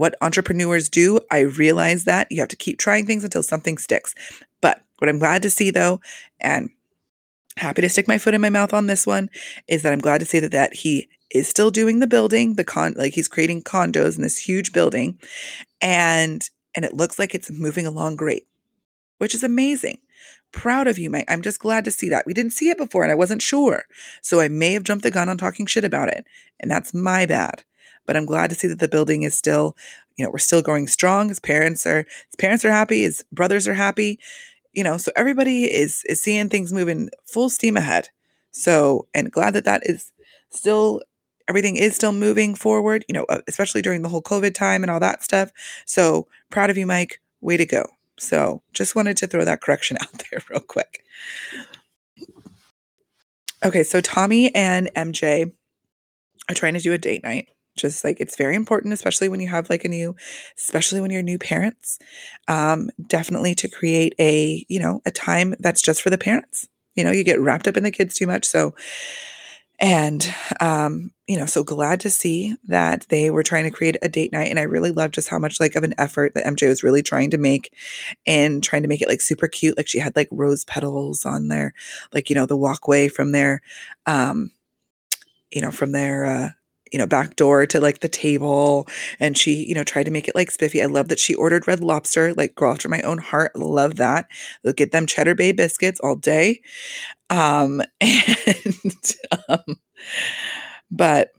what 0.00 0.14
entrepreneurs 0.22 0.88
do. 0.88 1.20
I 1.30 1.40
realize 1.40 2.04
that 2.04 2.26
you 2.32 2.40
have 2.40 2.48
to 2.48 2.56
keep 2.56 2.78
trying 2.78 3.04
things 3.04 3.22
until 3.22 3.42
something 3.42 3.76
sticks. 3.76 4.14
But 4.62 4.80
what 4.96 5.10
I'm 5.10 5.18
glad 5.18 5.42
to 5.42 5.50
see 5.50 5.70
though, 5.70 6.00
and 6.40 6.70
happy 7.58 7.82
to 7.82 7.88
stick 7.90 8.08
my 8.08 8.16
foot 8.16 8.32
in 8.32 8.40
my 8.40 8.48
mouth 8.48 8.72
on 8.72 8.86
this 8.86 9.06
one 9.06 9.28
is 9.68 9.82
that 9.82 9.92
I'm 9.92 9.98
glad 9.98 10.20
to 10.20 10.24
say 10.24 10.40
that 10.40 10.52
that 10.52 10.72
he 10.72 11.06
is 11.30 11.48
still 11.48 11.70
doing 11.70 11.98
the 11.98 12.06
building, 12.06 12.54
the 12.54 12.64
con 12.64 12.94
like 12.96 13.12
he's 13.12 13.28
creating 13.28 13.62
condos 13.62 14.16
in 14.16 14.22
this 14.22 14.38
huge 14.38 14.72
building 14.72 15.18
and 15.82 16.48
and 16.74 16.86
it 16.86 16.96
looks 16.96 17.18
like 17.18 17.34
it's 17.34 17.50
moving 17.50 17.86
along 17.86 18.16
great, 18.16 18.46
which 19.18 19.34
is 19.34 19.44
amazing. 19.44 19.98
Proud 20.50 20.88
of 20.88 20.98
you, 20.98 21.10
Mike. 21.10 21.26
I'm 21.28 21.42
just 21.42 21.60
glad 21.60 21.84
to 21.84 21.90
see 21.90 22.08
that. 22.08 22.24
We 22.24 22.32
didn't 22.32 22.54
see 22.54 22.70
it 22.70 22.78
before 22.78 23.02
and 23.02 23.12
I 23.12 23.16
wasn't 23.16 23.42
sure. 23.42 23.84
So 24.22 24.40
I 24.40 24.48
may 24.48 24.72
have 24.72 24.84
jumped 24.84 25.02
the 25.02 25.10
gun 25.10 25.28
on 25.28 25.36
talking 25.36 25.66
shit 25.66 25.84
about 25.84 26.08
it, 26.08 26.24
and 26.58 26.70
that's 26.70 26.94
my 26.94 27.26
bad. 27.26 27.64
But 28.10 28.16
I'm 28.16 28.26
glad 28.26 28.50
to 28.50 28.56
see 28.56 28.66
that 28.66 28.80
the 28.80 28.88
building 28.88 29.22
is 29.22 29.36
still, 29.36 29.76
you 30.16 30.24
know, 30.24 30.32
we're 30.32 30.38
still 30.38 30.62
going 30.62 30.88
strong. 30.88 31.28
His 31.28 31.38
parents 31.38 31.86
are 31.86 32.04
his 32.26 32.36
parents 32.36 32.64
are 32.64 32.72
happy, 32.72 33.02
his 33.02 33.24
brothers 33.30 33.68
are 33.68 33.74
happy 33.74 34.18
you 34.72 34.84
know 34.84 34.96
so 34.96 35.10
everybody 35.16 35.64
is 35.64 36.04
is 36.04 36.20
seeing 36.20 36.48
things 36.48 36.72
moving 36.72 37.10
full 37.26 37.50
steam 37.50 37.76
ahead. 37.76 38.08
So 38.52 39.06
and 39.14 39.30
glad 39.30 39.54
that 39.54 39.64
that 39.64 39.82
is 39.86 40.12
still 40.50 41.02
everything 41.48 41.76
is 41.76 41.96
still 41.96 42.12
moving 42.12 42.54
forward 42.54 43.04
you 43.08 43.12
know 43.12 43.24
uh, 43.28 43.40
especially 43.48 43.82
during 43.82 44.02
the 44.02 44.08
whole 44.08 44.22
covid 44.22 44.54
time 44.54 44.82
and 44.82 44.90
all 44.90 45.00
that 45.00 45.22
stuff. 45.22 45.50
So 45.86 46.26
proud 46.50 46.70
of 46.70 46.78
you 46.78 46.86
mike. 46.86 47.20
Way 47.40 47.56
to 47.56 47.66
go. 47.66 47.86
So 48.18 48.62
just 48.74 48.94
wanted 48.94 49.16
to 49.18 49.26
throw 49.26 49.44
that 49.44 49.62
correction 49.62 49.96
out 50.02 50.22
there 50.30 50.42
real 50.50 50.60
quick. 50.60 51.04
Okay 53.64 53.82
so 53.82 54.00
tommy 54.00 54.54
and 54.54 54.90
mj 54.94 55.52
are 56.48 56.54
trying 56.54 56.74
to 56.74 56.80
do 56.80 56.92
a 56.92 56.98
date 56.98 57.22
night 57.22 57.48
just 57.80 58.04
like 58.04 58.18
it's 58.20 58.36
very 58.36 58.54
important 58.54 58.92
especially 58.92 59.28
when 59.28 59.40
you 59.40 59.48
have 59.48 59.70
like 59.70 59.84
a 59.84 59.88
new 59.88 60.14
especially 60.58 61.00
when 61.00 61.10
you're 61.10 61.22
new 61.22 61.38
parents 61.38 61.98
um 62.48 62.90
definitely 63.06 63.54
to 63.54 63.68
create 63.68 64.14
a 64.18 64.64
you 64.68 64.78
know 64.80 65.00
a 65.06 65.10
time 65.10 65.54
that's 65.60 65.82
just 65.82 66.02
for 66.02 66.10
the 66.10 66.18
parents. 66.18 66.68
You 66.96 67.04
know 67.04 67.12
you 67.12 67.24
get 67.24 67.40
wrapped 67.40 67.68
up 67.68 67.76
in 67.76 67.84
the 67.84 67.90
kids 67.90 68.14
too 68.14 68.26
much 68.26 68.44
so 68.44 68.74
and 69.78 70.32
um 70.60 71.10
you 71.26 71.38
know 71.38 71.46
so 71.46 71.64
glad 71.64 72.00
to 72.00 72.10
see 72.10 72.54
that 72.64 73.06
they 73.08 73.30
were 73.30 73.42
trying 73.42 73.64
to 73.64 73.70
create 73.70 73.96
a 74.02 74.08
date 74.08 74.32
night 74.32 74.50
and 74.50 74.58
i 74.58 74.62
really 74.62 74.90
love 74.90 75.10
just 75.10 75.28
how 75.28 75.38
much 75.38 75.58
like 75.58 75.74
of 75.74 75.84
an 75.84 75.94
effort 75.98 76.34
that 76.34 76.44
mj 76.44 76.68
was 76.68 76.82
really 76.82 77.02
trying 77.02 77.30
to 77.30 77.38
make 77.38 77.72
and 78.26 78.62
trying 78.62 78.82
to 78.82 78.88
make 78.88 79.00
it 79.00 79.08
like 79.08 79.20
super 79.22 79.48
cute 79.48 79.76
like 79.76 79.88
she 79.88 79.98
had 79.98 80.14
like 80.16 80.28
rose 80.30 80.64
petals 80.66 81.24
on 81.24 81.48
there 81.48 81.72
like 82.12 82.28
you 82.28 82.36
know 82.36 82.44
the 82.46 82.56
walkway 82.56 83.08
from 83.08 83.32
their 83.32 83.62
um 84.06 84.50
you 85.50 85.62
know 85.62 85.70
from 85.70 85.92
their 85.92 86.26
uh 86.26 86.50
you 86.92 86.98
know, 86.98 87.06
back 87.06 87.36
door 87.36 87.66
to 87.66 87.80
like 87.80 88.00
the 88.00 88.08
table. 88.08 88.88
And 89.18 89.36
she, 89.36 89.64
you 89.66 89.74
know, 89.74 89.84
tried 89.84 90.04
to 90.04 90.10
make 90.10 90.28
it 90.28 90.34
like 90.34 90.50
spiffy. 90.50 90.82
I 90.82 90.86
love 90.86 91.08
that 91.08 91.18
she 91.18 91.34
ordered 91.34 91.68
red 91.68 91.80
lobster, 91.80 92.34
like 92.34 92.54
girl 92.54 92.72
after 92.72 92.88
my 92.88 93.00
own 93.02 93.18
heart. 93.18 93.54
Love 93.56 93.96
that. 93.96 94.26
Look 94.64 94.80
at 94.80 94.92
them 94.92 95.06
cheddar 95.06 95.34
bay 95.34 95.52
biscuits 95.52 96.00
all 96.00 96.16
day. 96.16 96.60
Um, 97.30 97.82
and, 98.00 99.14
um, 99.48 99.76
but 100.90 101.30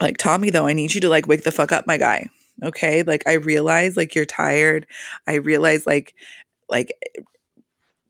like 0.00 0.16
Tommy, 0.16 0.50
though, 0.50 0.66
I 0.66 0.72
need 0.72 0.94
you 0.94 1.00
to 1.02 1.08
like 1.08 1.26
wake 1.26 1.44
the 1.44 1.52
fuck 1.52 1.72
up, 1.72 1.86
my 1.86 1.96
guy. 1.96 2.28
Okay. 2.62 3.02
Like 3.02 3.26
I 3.26 3.34
realize 3.34 3.96
like 3.96 4.14
you're 4.14 4.26
tired. 4.26 4.86
I 5.26 5.34
realize 5.34 5.86
like, 5.86 6.14
like 6.68 6.92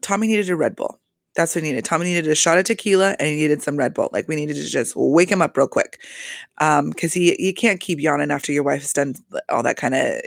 Tommy 0.02 0.26
needed 0.26 0.50
a 0.50 0.56
Red 0.56 0.76
Bull. 0.76 0.98
That's 1.36 1.54
what 1.54 1.62
he 1.62 1.70
needed. 1.70 1.84
Tommy 1.84 2.06
needed 2.06 2.28
a 2.28 2.34
shot 2.34 2.58
of 2.58 2.64
tequila 2.64 3.14
and 3.18 3.28
he 3.28 3.36
needed 3.36 3.62
some 3.62 3.76
Red 3.76 3.94
Bull. 3.94 4.08
Like 4.12 4.26
we 4.26 4.34
needed 4.34 4.56
to 4.56 4.64
just 4.64 4.96
wake 4.96 5.30
him 5.30 5.40
up 5.40 5.56
real 5.56 5.68
quick. 5.68 6.00
Um, 6.58 6.90
because 6.90 7.12
he 7.12 7.36
you 7.38 7.54
can't 7.54 7.80
keep 7.80 8.00
yawning 8.00 8.30
after 8.30 8.52
your 8.52 8.64
wife's 8.64 8.92
done 8.92 9.14
all 9.48 9.62
that 9.62 9.76
kind 9.76 9.94
of 9.94 10.20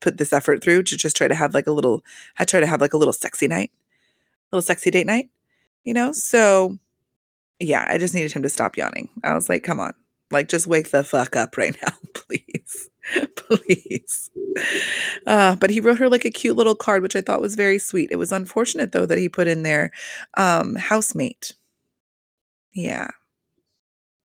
put 0.00 0.16
this 0.16 0.32
effort 0.32 0.62
through 0.62 0.84
to 0.84 0.96
just 0.96 1.16
try 1.16 1.28
to 1.28 1.34
have 1.34 1.52
like 1.54 1.66
a 1.66 1.72
little 1.72 2.02
I 2.38 2.44
try 2.44 2.60
to 2.60 2.66
have 2.66 2.80
like 2.80 2.94
a 2.94 2.96
little 2.96 3.12
sexy 3.12 3.48
night, 3.48 3.70
a 4.50 4.56
little 4.56 4.62
sexy 4.66 4.90
date 4.90 5.06
night, 5.06 5.28
you 5.84 5.92
know? 5.92 6.12
So 6.12 6.78
yeah, 7.60 7.86
I 7.88 7.98
just 7.98 8.14
needed 8.14 8.32
him 8.32 8.42
to 8.42 8.48
stop 8.48 8.76
yawning. 8.76 9.08
I 9.24 9.34
was 9.34 9.48
like, 9.48 9.62
come 9.62 9.80
on, 9.80 9.92
like 10.30 10.48
just 10.48 10.66
wake 10.66 10.90
the 10.90 11.04
fuck 11.04 11.36
up 11.36 11.56
right 11.58 11.76
now, 11.82 11.92
please. 12.14 12.88
Please. 13.36 14.30
Uh, 15.26 15.56
but 15.56 15.70
he 15.70 15.80
wrote 15.80 15.98
her 15.98 16.08
like 16.08 16.24
a 16.24 16.30
cute 16.30 16.56
little 16.56 16.74
card, 16.74 17.02
which 17.02 17.16
I 17.16 17.20
thought 17.20 17.40
was 17.40 17.54
very 17.54 17.78
sweet. 17.78 18.10
It 18.10 18.16
was 18.16 18.32
unfortunate 18.32 18.92
though 18.92 19.06
that 19.06 19.18
he 19.18 19.28
put 19.28 19.48
in 19.48 19.62
there 19.62 19.92
um, 20.36 20.74
housemate. 20.76 21.54
Yeah. 22.74 23.10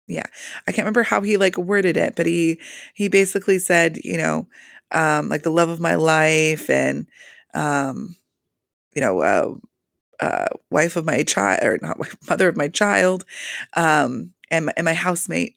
Yeah. 0.08 0.26
I 0.66 0.72
can't 0.72 0.84
remember 0.84 1.02
how 1.04 1.20
he 1.22 1.36
like 1.36 1.56
worded 1.56 1.96
it, 1.96 2.16
but 2.16 2.26
he 2.26 2.60
he 2.94 3.08
basically 3.08 3.58
said, 3.58 3.98
you 4.04 4.16
know, 4.16 4.46
um, 4.90 5.28
like 5.28 5.42
the 5.42 5.50
love 5.50 5.68
of 5.68 5.80
my 5.80 5.94
life 5.94 6.68
and 6.68 7.06
um, 7.54 8.16
you 8.94 9.02
know, 9.02 9.20
uh, 9.22 9.54
uh, 10.24 10.48
wife 10.70 10.96
of 10.96 11.04
my 11.06 11.22
child 11.24 11.64
or 11.64 11.78
not 11.82 11.98
mother 12.30 12.48
of 12.48 12.56
my 12.56 12.68
child, 12.68 13.24
um, 13.74 14.32
and 14.50 14.72
and 14.76 14.84
my 14.86 14.94
housemate. 14.94 15.56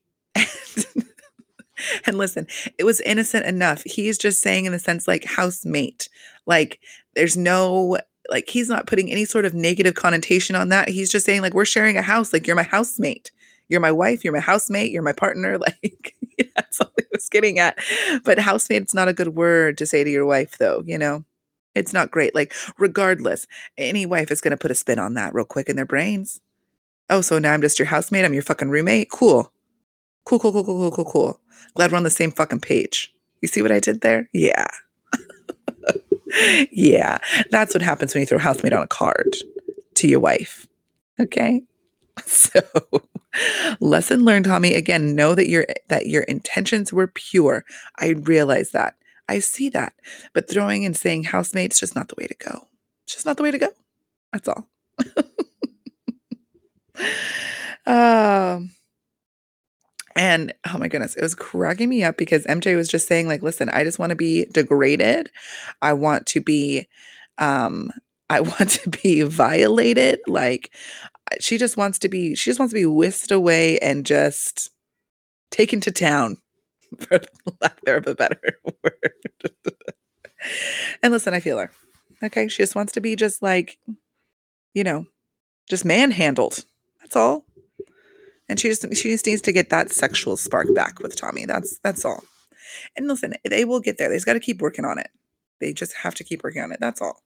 and 2.05 2.17
listen, 2.17 2.47
it 2.77 2.83
was 2.83 3.01
innocent 3.01 3.45
enough. 3.45 3.83
He's 3.85 4.17
just 4.17 4.41
saying, 4.41 4.65
in 4.65 4.73
a 4.73 4.79
sense, 4.79 5.07
like 5.07 5.25
housemate. 5.25 6.09
Like, 6.45 6.79
there's 7.15 7.38
no, 7.38 7.97
like, 8.29 8.49
he's 8.49 8.69
not 8.69 8.88
putting 8.88 9.11
any 9.11 9.25
sort 9.25 9.45
of 9.45 9.53
negative 9.53 9.95
connotation 9.95 10.55
on 10.55 10.69
that. 10.69 10.89
He's 10.89 11.11
just 11.11 11.25
saying, 11.25 11.41
like, 11.41 11.53
we're 11.53 11.65
sharing 11.65 11.97
a 11.97 12.01
house. 12.01 12.33
Like, 12.33 12.45
you're 12.47 12.55
my 12.55 12.63
housemate. 12.63 13.31
You're 13.67 13.81
my 13.81 13.91
wife. 13.91 14.23
You're 14.23 14.33
my 14.33 14.39
housemate. 14.39 14.91
You're 14.91 15.01
my 15.01 15.13
partner. 15.13 15.57
Like, 15.65 16.15
that's 16.55 16.81
all 16.81 16.91
he 16.97 17.05
was 17.11 17.29
getting 17.29 17.59
at. 17.59 17.77
But 18.23 18.39
housemate's 18.39 18.93
not 18.93 19.07
a 19.07 19.13
good 19.13 19.29
word 19.29 19.77
to 19.77 19.85
say 19.85 20.03
to 20.03 20.09
your 20.09 20.25
wife, 20.25 20.57
though, 20.57 20.83
you 20.85 20.97
know? 20.97 21.23
It's 21.73 21.93
not 21.93 22.11
great. 22.11 22.33
Like, 22.33 22.53
regardless, 22.77 23.47
any 23.77 24.05
wife 24.05 24.31
is 24.31 24.41
going 24.41 24.51
to 24.51 24.57
put 24.57 24.71
a 24.71 24.75
spin 24.75 24.99
on 24.99 25.13
that 25.15 25.33
real 25.33 25.45
quick 25.45 25.69
in 25.69 25.75
their 25.75 25.85
brains. 25.85 26.39
Oh, 27.09 27.21
so 27.21 27.38
now 27.38 27.53
I'm 27.53 27.61
just 27.61 27.77
your 27.77 27.85
housemate. 27.85 28.25
I'm 28.25 28.33
your 28.33 28.43
fucking 28.43 28.69
roommate. 28.69 29.11
Cool. 29.11 29.51
Cool, 30.25 30.39
cool, 30.39 30.51
cool, 30.51 30.63
cool, 30.63 30.91
cool, 30.91 30.91
cool, 30.91 31.11
cool. 31.11 31.39
Glad 31.75 31.91
we're 31.91 31.97
on 31.97 32.03
the 32.03 32.09
same 32.09 32.31
fucking 32.31 32.59
page. 32.61 33.13
You 33.41 33.47
see 33.47 33.61
what 33.61 33.71
I 33.71 33.79
did 33.79 34.01
there? 34.01 34.27
Yeah. 34.33 34.65
yeah. 36.71 37.19
That's 37.51 37.75
what 37.75 37.83
happens 37.83 38.13
when 38.13 38.21
you 38.21 38.27
throw 38.27 38.39
housemate 38.39 38.73
on 38.73 38.83
a 38.83 38.88
card 38.88 39.35
to 39.95 40.07
your 40.07 40.19
wife. 40.19 40.67
Okay. 41.19 41.61
So 42.25 42.61
lesson 43.81 44.23
learned, 44.23 44.45
Tommy. 44.45 44.73
Again, 44.73 45.15
know 45.15 45.35
that 45.35 45.49
your 45.49 45.65
that 45.89 46.07
your 46.07 46.23
intentions 46.23 46.93
were 46.93 47.07
pure. 47.07 47.65
I 47.99 48.11
realize 48.11 48.71
that. 48.71 48.95
I 49.27 49.39
see 49.39 49.67
that. 49.71 49.93
But 50.33 50.49
throwing 50.49 50.85
and 50.85 50.95
saying 50.95 51.25
housemate's 51.25 51.77
just 51.77 51.93
not 51.93 52.07
the 52.07 52.15
way 52.17 52.27
to 52.27 52.35
go. 52.35 52.69
It's 53.03 53.15
just 53.15 53.25
not 53.25 53.35
the 53.35 53.43
way 53.43 53.51
to 53.51 53.57
go. 53.57 53.67
That's 54.31 54.47
all. 54.47 54.69
um 57.85 58.71
and 60.15 60.54
oh 60.71 60.78
my 60.78 60.88
goodness, 60.88 61.15
it 61.15 61.21
was 61.21 61.36
cracking 61.36 61.89
me 61.89 62.04
up 62.04 62.17
because 62.17 62.45
MJ 62.45 62.75
was 62.75 62.88
just 62.88 63.08
saying, 63.08 63.28
like, 63.28 63.43
listen, 63.43 63.69
I 63.69 63.84
just 63.84 63.99
want 63.99 64.12
to 64.12 64.15
be 64.15 64.45
degraded. 64.45 65.30
I 65.82 65.93
want 65.93 66.25
to 66.28 66.41
be, 66.41 66.88
um, 67.38 67.91
I 68.30 68.39
want 68.41 68.69
to 68.71 68.89
be 68.89 69.23
violated. 69.23 70.19
Like, 70.28 70.73
she 71.39 71.58
just 71.58 71.75
wants 71.75 71.99
to 71.99 72.10
be, 72.10 72.34
she 72.36 72.49
just 72.49 72.60
wants 72.60 72.73
to 72.73 72.80
be 72.80 72.86
whisked 72.86 73.32
away 73.32 73.78
and 73.80 74.06
just 74.06 74.71
taken 75.51 75.82
to 75.82 75.91
town, 75.91 76.38
for 76.99 77.19
lack 77.62 77.80
of 77.88 78.08
a 78.08 78.15
better 78.15 78.60
word. 78.84 79.71
and 81.04 81.12
listen, 81.12 81.34
I 81.34 81.41
feel 81.41 81.58
her. 81.58 81.71
Okay. 82.23 82.47
She 82.47 82.63
just 82.63 82.75
wants 82.75 82.93
to 82.93 83.01
be 83.01 83.17
just 83.17 83.41
like, 83.41 83.78
you 84.73 84.84
know, 84.86 85.06
just 85.69 85.84
manhandled. 85.84 86.63
That's 87.01 87.17
all 87.17 87.45
and 88.49 88.60
she 88.60 88.69
just 88.69 88.81
she 88.95 89.10
just 89.10 89.25
needs 89.25 89.41
to 89.43 89.51
get 89.51 89.69
that 89.69 89.91
sexual 89.91 90.38
spark 90.38 90.73
back 90.73 90.99
with 90.99 91.15
Tommy. 91.15 91.45
That's 91.45 91.79
that's 91.79 92.05
all. 92.05 92.23
And 92.95 93.08
listen, 93.08 93.34
they 93.49 93.65
will 93.65 93.79
get 93.79 93.97
there. 93.97 94.10
They 94.10 94.15
just 94.15 94.25
got 94.25 94.34
to 94.34 94.39
keep 94.39 94.62
working 94.62 94.86
on 94.86 94.99
it. 94.99 95.10
They 95.60 95.73
just 95.73 95.93
have 95.93 96.15
to 96.15 96.23
keep 96.23 96.43
working 96.43 96.62
on 96.62 96.71
it. 96.71 96.79
That's 96.79 97.01
all. 97.01 97.21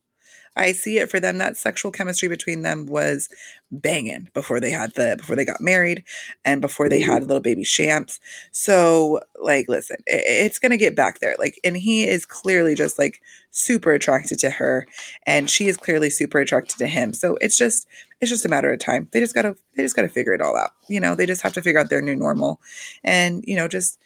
I 0.56 0.72
see 0.72 0.98
it 0.98 1.10
for 1.10 1.20
them. 1.20 1.38
That 1.38 1.58
sexual 1.58 1.92
chemistry 1.92 2.28
between 2.28 2.62
them 2.64 2.86
was 2.86 3.30
banging 3.72 4.28
before 4.34 4.60
they 4.60 4.72
had 4.72 4.94
the 4.96 5.16
before 5.18 5.36
they 5.36 5.46
got 5.46 5.62
married 5.62 6.04
and 6.44 6.60
before 6.62 6.90
they 6.90 7.00
had 7.02 7.24
little 7.24 7.40
baby 7.40 7.64
Shams. 7.64 8.20
So, 8.52 9.22
like, 9.42 9.68
listen, 9.70 9.98
it, 10.08 10.24
it's 10.26 10.60
gonna 10.60 10.78
get 10.78 10.96
back 10.96 11.20
there. 11.20 11.36
Like, 11.40 11.60
and 11.64 11.78
he 11.78 12.08
is 12.08 12.26
clearly 12.26 12.76
just 12.76 12.98
like 13.00 13.22
super 13.52 13.92
attracted 13.92 14.40
to 14.40 14.50
her, 14.50 14.88
and 15.26 15.50
she 15.50 15.68
is 15.68 15.78
clearly 15.78 16.10
super 16.10 16.40
attracted 16.40 16.78
to 16.80 16.88
him. 16.88 17.14
So 17.14 17.38
it's 17.42 17.58
just 17.58 17.88
it's 18.22 18.32
just 18.32 18.46
a 18.46 18.50
matter 18.50 18.72
of 18.72 18.80
time. 18.80 19.08
They 19.12 19.20
just 19.20 19.36
gotta 19.36 19.56
they 19.76 19.84
just 19.84 19.96
gotta 19.96 20.10
figure 20.10 20.34
it 20.34 20.42
all 20.42 20.58
out. 20.58 20.72
You 20.88 21.00
know, 21.00 21.16
they 21.16 21.26
just 21.26 21.42
have 21.42 21.54
to 21.54 21.62
figure 21.62 21.80
out 21.80 21.90
their 21.90 22.02
new 22.02 22.16
normal, 22.16 22.60
and 23.04 23.44
you 23.48 23.56
know, 23.56 23.68
just 23.68 24.00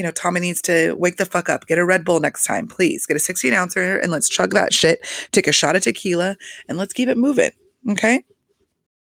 you 0.00 0.04
know, 0.04 0.10
Tommy 0.12 0.40
needs 0.40 0.62
to 0.62 0.94
wake 0.94 1.18
the 1.18 1.26
fuck 1.26 1.50
up. 1.50 1.66
Get 1.66 1.76
a 1.76 1.84
Red 1.84 2.06
Bull 2.06 2.20
next 2.20 2.44
time, 2.44 2.66
please. 2.66 3.04
Get 3.04 3.18
a 3.18 3.20
16 3.20 3.52
ouncer 3.52 3.98
and 3.98 4.10
let's 4.10 4.30
chug 4.30 4.54
that 4.54 4.72
shit. 4.72 5.06
Take 5.30 5.46
a 5.46 5.52
shot 5.52 5.76
of 5.76 5.82
tequila 5.82 6.38
and 6.70 6.78
let's 6.78 6.94
keep 6.94 7.10
it 7.10 7.18
moving. 7.18 7.50
Okay. 7.90 8.24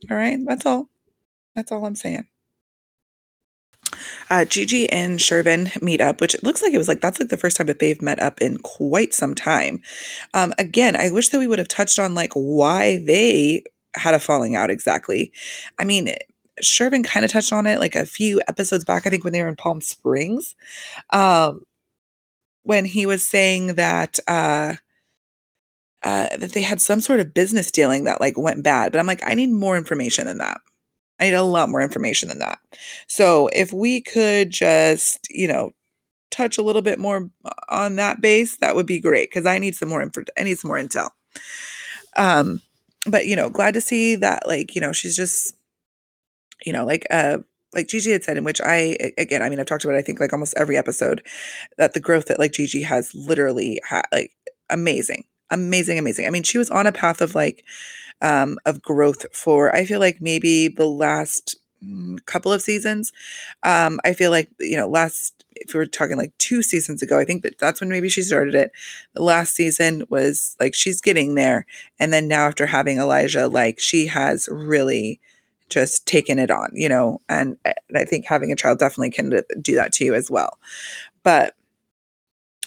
All 0.09 0.17
right. 0.17 0.39
That's 0.47 0.65
all. 0.65 0.89
That's 1.55 1.71
all 1.71 1.85
I'm 1.85 1.93
saying. 1.93 2.25
Uh, 4.31 4.45
Gigi 4.45 4.89
and 4.89 5.19
Shervin 5.19 5.79
meet 5.79 6.01
up, 6.01 6.21
which 6.21 6.33
it 6.33 6.43
looks 6.43 6.63
like 6.63 6.73
it 6.73 6.79
was 6.79 6.87
like 6.87 7.01
that's 7.01 7.19
like 7.19 7.29
the 7.29 7.37
first 7.37 7.57
time 7.57 7.67
that 7.67 7.77
they've 7.77 8.01
met 8.01 8.19
up 8.19 8.41
in 8.41 8.57
quite 8.57 9.13
some 9.13 9.35
time. 9.35 9.83
Um, 10.33 10.55
again, 10.57 10.95
I 10.95 11.11
wish 11.11 11.29
that 11.29 11.37
we 11.37 11.45
would 11.45 11.59
have 11.59 11.67
touched 11.67 11.99
on 11.99 12.15
like 12.15 12.33
why 12.33 12.97
they 13.05 13.63
had 13.93 14.15
a 14.15 14.19
falling 14.19 14.55
out 14.55 14.71
exactly. 14.71 15.31
I 15.77 15.83
mean, 15.83 16.15
Shervin 16.63 17.03
kind 17.03 17.25
of 17.25 17.31
touched 17.31 17.53
on 17.53 17.65
it 17.67 17.79
like 17.79 17.95
a 17.95 18.05
few 18.05 18.41
episodes 18.47 18.85
back, 18.85 19.05
I 19.05 19.09
think 19.09 19.23
when 19.23 19.33
they 19.33 19.41
were 19.41 19.49
in 19.49 19.55
Palm 19.55 19.81
Springs. 19.81 20.55
Um, 21.11 21.63
when 22.63 22.85
he 22.85 23.05
was 23.05 23.27
saying 23.27 23.75
that 23.75 24.19
uh 24.27 24.75
uh 26.03 26.27
that 26.37 26.51
they 26.53 26.61
had 26.61 26.79
some 26.81 27.01
sort 27.01 27.19
of 27.19 27.33
business 27.33 27.71
dealing 27.71 28.03
that 28.03 28.21
like 28.21 28.37
went 28.37 28.63
bad. 28.63 28.91
But 28.91 28.99
I'm 28.99 29.07
like, 29.07 29.21
I 29.25 29.33
need 29.33 29.49
more 29.51 29.77
information 29.77 30.27
than 30.27 30.37
that. 30.37 30.61
I 31.19 31.25
need 31.25 31.33
a 31.33 31.43
lot 31.43 31.69
more 31.69 31.81
information 31.81 32.29
than 32.29 32.39
that. 32.39 32.59
So 33.07 33.47
if 33.53 33.73
we 33.73 34.01
could 34.01 34.51
just, 34.51 35.27
you 35.29 35.47
know, 35.47 35.71
touch 36.31 36.57
a 36.57 36.61
little 36.61 36.81
bit 36.81 36.99
more 36.99 37.29
on 37.69 37.95
that 37.97 38.21
base, 38.21 38.57
that 38.57 38.75
would 38.75 38.85
be 38.85 38.99
great 38.99 39.29
because 39.29 39.45
I 39.45 39.59
need 39.59 39.75
some 39.75 39.89
more 39.89 40.01
info. 40.01 40.23
I 40.37 40.43
need 40.43 40.59
some 40.59 40.69
more 40.69 40.77
intel. 40.77 41.09
Um, 42.17 42.61
but 43.05 43.25
you 43.25 43.35
know, 43.35 43.49
glad 43.49 43.73
to 43.73 43.81
see 43.81 44.15
that 44.17 44.47
like, 44.47 44.75
you 44.75 44.81
know, 44.81 44.91
she's 44.93 45.15
just, 45.15 45.55
you 46.65 46.73
know, 46.73 46.85
like 46.85 47.05
uh 47.11 47.39
like 47.73 47.87
Gigi 47.87 48.11
had 48.11 48.23
said, 48.23 48.37
in 48.37 48.43
which 48.43 48.61
I 48.61 48.97
again, 49.17 49.41
I 49.41 49.49
mean, 49.49 49.59
I've 49.59 49.65
talked 49.67 49.83
about 49.83 49.95
it, 49.95 49.99
I 49.99 50.01
think 50.01 50.19
like 50.19 50.33
almost 50.33 50.55
every 50.57 50.77
episode 50.77 51.25
that 51.77 51.93
the 51.93 51.99
growth 51.99 52.25
that 52.25 52.39
like 52.39 52.53
Gigi 52.53 52.81
has 52.83 53.13
literally 53.15 53.81
ha- 53.87 54.03
like 54.11 54.31
amazing, 54.69 55.25
amazing, 55.51 55.99
amazing. 55.99 56.27
I 56.27 56.31
mean, 56.31 56.43
she 56.43 56.57
was 56.57 56.69
on 56.71 56.87
a 56.87 56.91
path 56.91 57.21
of 57.21 57.35
like 57.35 57.63
um 58.21 58.57
of 58.65 58.81
growth 58.81 59.25
for 59.35 59.75
I 59.75 59.85
feel 59.85 59.99
like 59.99 60.21
maybe 60.21 60.67
the 60.67 60.87
last 60.87 61.57
mm, 61.83 62.23
couple 62.25 62.51
of 62.53 62.61
seasons. 62.61 63.11
Um, 63.63 63.99
I 64.05 64.13
feel 64.13 64.31
like 64.31 64.49
you 64.59 64.77
know 64.77 64.87
last 64.89 65.33
if 65.55 65.73
we 65.73 65.79
were 65.79 65.85
talking 65.85 66.17
like 66.17 66.37
two 66.37 66.61
seasons 66.61 67.01
ago, 67.01 67.19
I 67.19 67.25
think 67.25 67.43
that 67.43 67.59
that's 67.59 67.81
when 67.81 67.89
maybe 67.89 68.09
she 68.09 68.21
started 68.21 68.55
it. 68.55 68.71
The 69.13 69.23
last 69.23 69.55
season 69.55 70.05
was 70.09 70.55
like 70.59 70.73
she's 70.75 71.01
getting 71.01 71.35
there, 71.35 71.65
and 71.99 72.13
then 72.13 72.27
now 72.27 72.47
after 72.47 72.65
having 72.65 72.97
Elijah, 72.99 73.47
like 73.47 73.79
she 73.79 74.07
has 74.07 74.47
really 74.51 75.19
just 75.69 76.05
taken 76.05 76.39
it 76.39 76.51
on, 76.51 76.69
you 76.73 76.89
know. 76.89 77.21
And, 77.29 77.57
and 77.65 77.97
I 77.97 78.05
think 78.05 78.25
having 78.25 78.51
a 78.51 78.55
child 78.55 78.79
definitely 78.79 79.11
can 79.11 79.41
do 79.61 79.75
that 79.75 79.93
to 79.93 80.05
you 80.05 80.13
as 80.13 80.29
well. 80.29 80.57
But 81.23 81.55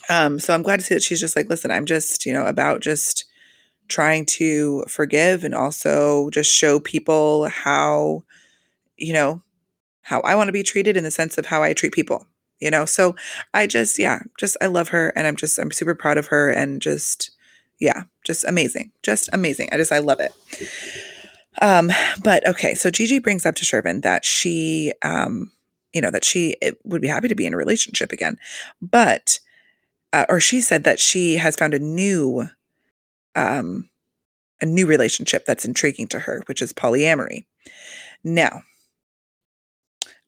um, 0.08 0.38
so 0.38 0.54
I'm 0.54 0.62
glad 0.62 0.80
to 0.80 0.84
see 0.84 0.94
that 0.94 1.02
she's 1.02 1.20
just 1.20 1.36
like, 1.36 1.48
listen, 1.48 1.70
I'm 1.70 1.86
just 1.86 2.26
you 2.26 2.32
know 2.32 2.46
about 2.46 2.80
just 2.80 3.24
trying 3.88 4.24
to 4.24 4.84
forgive 4.88 5.44
and 5.44 5.54
also 5.54 6.30
just 6.30 6.52
show 6.52 6.80
people 6.80 7.48
how 7.48 8.24
you 8.96 9.12
know 9.12 9.42
how 10.02 10.20
I 10.20 10.34
want 10.34 10.48
to 10.48 10.52
be 10.52 10.62
treated 10.62 10.96
in 10.96 11.04
the 11.04 11.10
sense 11.10 11.38
of 11.38 11.46
how 11.46 11.62
I 11.62 11.72
treat 11.72 11.92
people 11.92 12.26
you 12.62 12.70
know 12.70 12.86
so 12.86 13.14
i 13.52 13.66
just 13.66 13.98
yeah 13.98 14.20
just 14.38 14.56
i 14.62 14.66
love 14.66 14.88
her 14.88 15.12
and 15.16 15.26
i'm 15.26 15.36
just 15.36 15.58
i'm 15.58 15.72
super 15.72 15.94
proud 15.94 16.16
of 16.16 16.28
her 16.28 16.48
and 16.48 16.80
just 16.80 17.32
yeah 17.80 18.04
just 18.24 18.44
amazing 18.44 18.90
just 19.02 19.28
amazing 19.32 19.68
i 19.72 19.76
just 19.76 19.92
i 19.92 19.98
love 19.98 20.20
it 20.20 20.32
um 21.60 21.90
but 22.22 22.46
okay 22.46 22.74
so 22.74 22.90
gigi 22.90 23.18
brings 23.18 23.44
up 23.44 23.54
to 23.54 23.64
shervin 23.64 24.02
that 24.02 24.24
she 24.24 24.92
um 25.02 25.50
you 25.92 26.00
know 26.00 26.10
that 26.10 26.24
she 26.24 26.56
would 26.84 27.02
be 27.02 27.08
happy 27.08 27.28
to 27.28 27.34
be 27.34 27.46
in 27.46 27.54
a 27.54 27.58
relationship 27.58 28.12
again 28.12 28.38
but 28.80 29.38
uh, 30.14 30.26
or 30.28 30.40
she 30.40 30.60
said 30.60 30.84
that 30.84 31.00
she 31.00 31.36
has 31.36 31.56
found 31.56 31.74
a 31.74 31.78
new 31.78 32.48
um 33.34 33.88
a 34.60 34.66
new 34.66 34.86
relationship 34.86 35.44
that's 35.44 35.64
intriguing 35.64 36.08
to 36.08 36.18
her 36.18 36.42
which 36.46 36.62
is 36.62 36.72
polyamory 36.72 37.44
now 38.24 38.62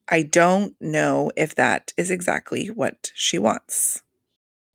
I 0.09 0.21
don't 0.23 0.75
know 0.79 1.31
if 1.35 1.55
that 1.55 1.93
is 1.97 2.11
exactly 2.11 2.67
what 2.67 3.11
she 3.15 3.39
wants. 3.39 4.01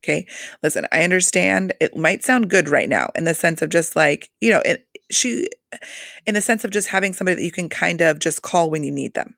Okay. 0.03 0.27
Listen, 0.63 0.87
I 0.93 1.03
understand 1.05 1.75
it 1.81 1.97
might 1.97 2.25
sound 2.25 2.49
good 2.51 2.69
right 2.69 2.89
now 2.89 3.11
in 3.15 3.25
the 3.25 3.35
sense 3.35 3.61
of 3.61 3.69
just 3.69 3.95
like, 3.95 4.31
you 4.41 4.51
know, 4.51 4.63
it, 4.65 4.87
she, 5.11 5.49
in 6.27 6.35
the 6.35 6.41
sense 6.41 6.65
of 6.65 6.71
just 6.71 6.89
having 6.89 7.13
somebody 7.13 7.37
that 7.37 7.45
you 7.45 7.53
can 7.53 7.69
kind 7.69 8.01
of 8.01 8.19
just 8.19 8.43
call 8.43 8.71
when 8.71 8.85
you 8.85 8.91
need 8.91 9.15
them. 9.15 9.35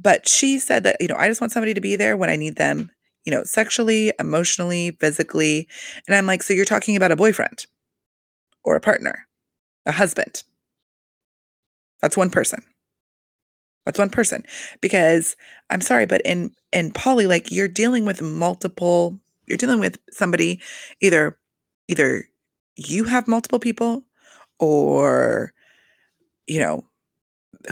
But 0.00 0.28
she 0.28 0.58
said 0.58 0.84
that, 0.84 0.96
you 1.00 1.08
know, 1.08 1.16
I 1.16 1.28
just 1.28 1.40
want 1.40 1.52
somebody 1.52 1.74
to 1.74 1.80
be 1.80 1.96
there 1.96 2.16
when 2.16 2.30
I 2.30 2.36
need 2.36 2.56
them, 2.56 2.90
you 3.24 3.32
know, 3.32 3.42
sexually, 3.44 4.12
emotionally, 4.20 4.92
physically. 5.00 5.68
And 6.06 6.14
I'm 6.14 6.26
like, 6.26 6.42
so 6.42 6.54
you're 6.54 6.64
talking 6.64 6.96
about 6.96 7.12
a 7.12 7.16
boyfriend 7.16 7.66
or 8.64 8.76
a 8.76 8.80
partner, 8.80 9.26
a 9.86 9.92
husband. 9.92 10.44
That's 12.00 12.16
one 12.16 12.30
person. 12.30 12.62
That's 13.84 13.98
one 13.98 14.10
person. 14.10 14.44
Because 14.80 15.34
I'm 15.70 15.80
sorry, 15.80 16.06
but 16.06 16.20
in 16.22 16.52
in 16.72 16.92
poly, 16.92 17.26
like 17.26 17.50
you're 17.50 17.68
dealing 17.68 18.04
with 18.04 18.22
multiple, 18.22 19.18
you're 19.46 19.58
dealing 19.58 19.80
with 19.80 19.98
somebody 20.10 20.60
either 21.00 21.38
either 21.88 22.28
you 22.76 23.04
have 23.04 23.26
multiple 23.26 23.58
people 23.58 24.04
or 24.58 25.52
you 26.46 26.60
know 26.60 26.84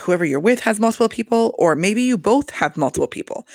whoever 0.02 0.24
you're 0.24 0.40
with 0.40 0.60
has 0.60 0.80
multiple 0.80 1.08
people 1.08 1.54
or 1.58 1.74
maybe 1.74 2.02
you 2.02 2.18
both 2.18 2.50
have 2.50 2.76
multiple 2.76 3.06
people 3.06 3.46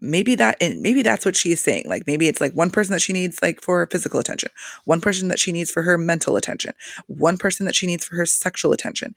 maybe 0.00 0.34
that 0.34 0.56
and 0.60 0.80
maybe 0.80 1.02
that's 1.02 1.24
what 1.24 1.36
she's 1.36 1.60
saying 1.60 1.84
like 1.86 2.06
maybe 2.06 2.28
it's 2.28 2.40
like 2.40 2.52
one 2.54 2.70
person 2.70 2.92
that 2.92 3.02
she 3.02 3.12
needs 3.12 3.42
like 3.42 3.60
for 3.60 3.86
physical 3.88 4.20
attention 4.20 4.50
one 4.84 5.00
person 5.00 5.28
that 5.28 5.38
she 5.38 5.52
needs 5.52 5.70
for 5.70 5.82
her 5.82 5.98
mental 5.98 6.36
attention 6.36 6.72
one 7.06 7.36
person 7.36 7.66
that 7.66 7.74
she 7.74 7.86
needs 7.86 8.04
for 8.04 8.16
her 8.16 8.24
sexual 8.24 8.72
attention 8.72 9.14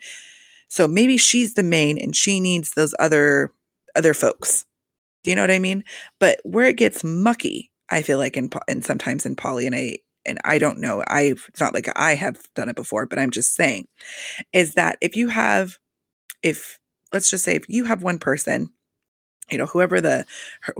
so 0.73 0.87
maybe 0.87 1.17
she's 1.17 1.53
the 1.53 1.61
main 1.61 1.99
and 1.99 2.15
she 2.15 2.39
needs 2.39 2.73
those 2.73 2.95
other 2.97 3.53
other 3.95 4.15
folks. 4.15 4.65
Do 5.23 5.29
you 5.29 5.35
know 5.35 5.43
what 5.43 5.51
I 5.51 5.59
mean? 5.59 5.83
But 6.19 6.39
where 6.43 6.65
it 6.65 6.77
gets 6.77 7.03
mucky, 7.03 7.71
I 7.91 8.01
feel 8.01 8.17
like 8.17 8.35
in 8.35 8.49
and 8.67 8.83
sometimes 8.83 9.23
in 9.23 9.35
poly 9.35 9.67
and 9.67 9.75
I 9.75 9.99
and 10.25 10.39
I 10.43 10.57
don't 10.57 10.79
know, 10.79 11.03
I've 11.07 11.45
it's 11.49 11.59
not 11.59 11.73
like 11.73 11.89
I 11.95 12.15
have 12.15 12.41
done 12.55 12.69
it 12.69 12.75
before, 12.75 13.05
but 13.05 13.19
I'm 13.19 13.31
just 13.31 13.55
saying 13.55 13.87
is 14.53 14.75
that 14.75 14.97
if 15.01 15.15
you 15.15 15.29
have 15.29 15.77
if 16.41 16.79
let's 17.11 17.29
just 17.29 17.43
say 17.43 17.55
if 17.55 17.65
you 17.69 17.85
have 17.85 18.03
one 18.03 18.19
person, 18.19 18.69
you 19.51 19.57
know, 19.57 19.65
whoever 19.65 20.01
the 20.01 20.25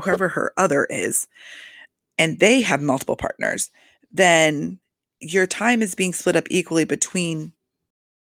whoever 0.01 0.29
her 0.29 0.53
other 0.57 0.85
is, 0.85 1.27
and 2.17 2.39
they 2.39 2.61
have 2.61 2.81
multiple 2.81 3.15
partners, 3.15 3.71
then 4.11 4.79
your 5.19 5.47
time 5.47 5.81
is 5.81 5.95
being 5.95 6.13
split 6.13 6.35
up 6.35 6.47
equally 6.49 6.85
between 6.85 7.53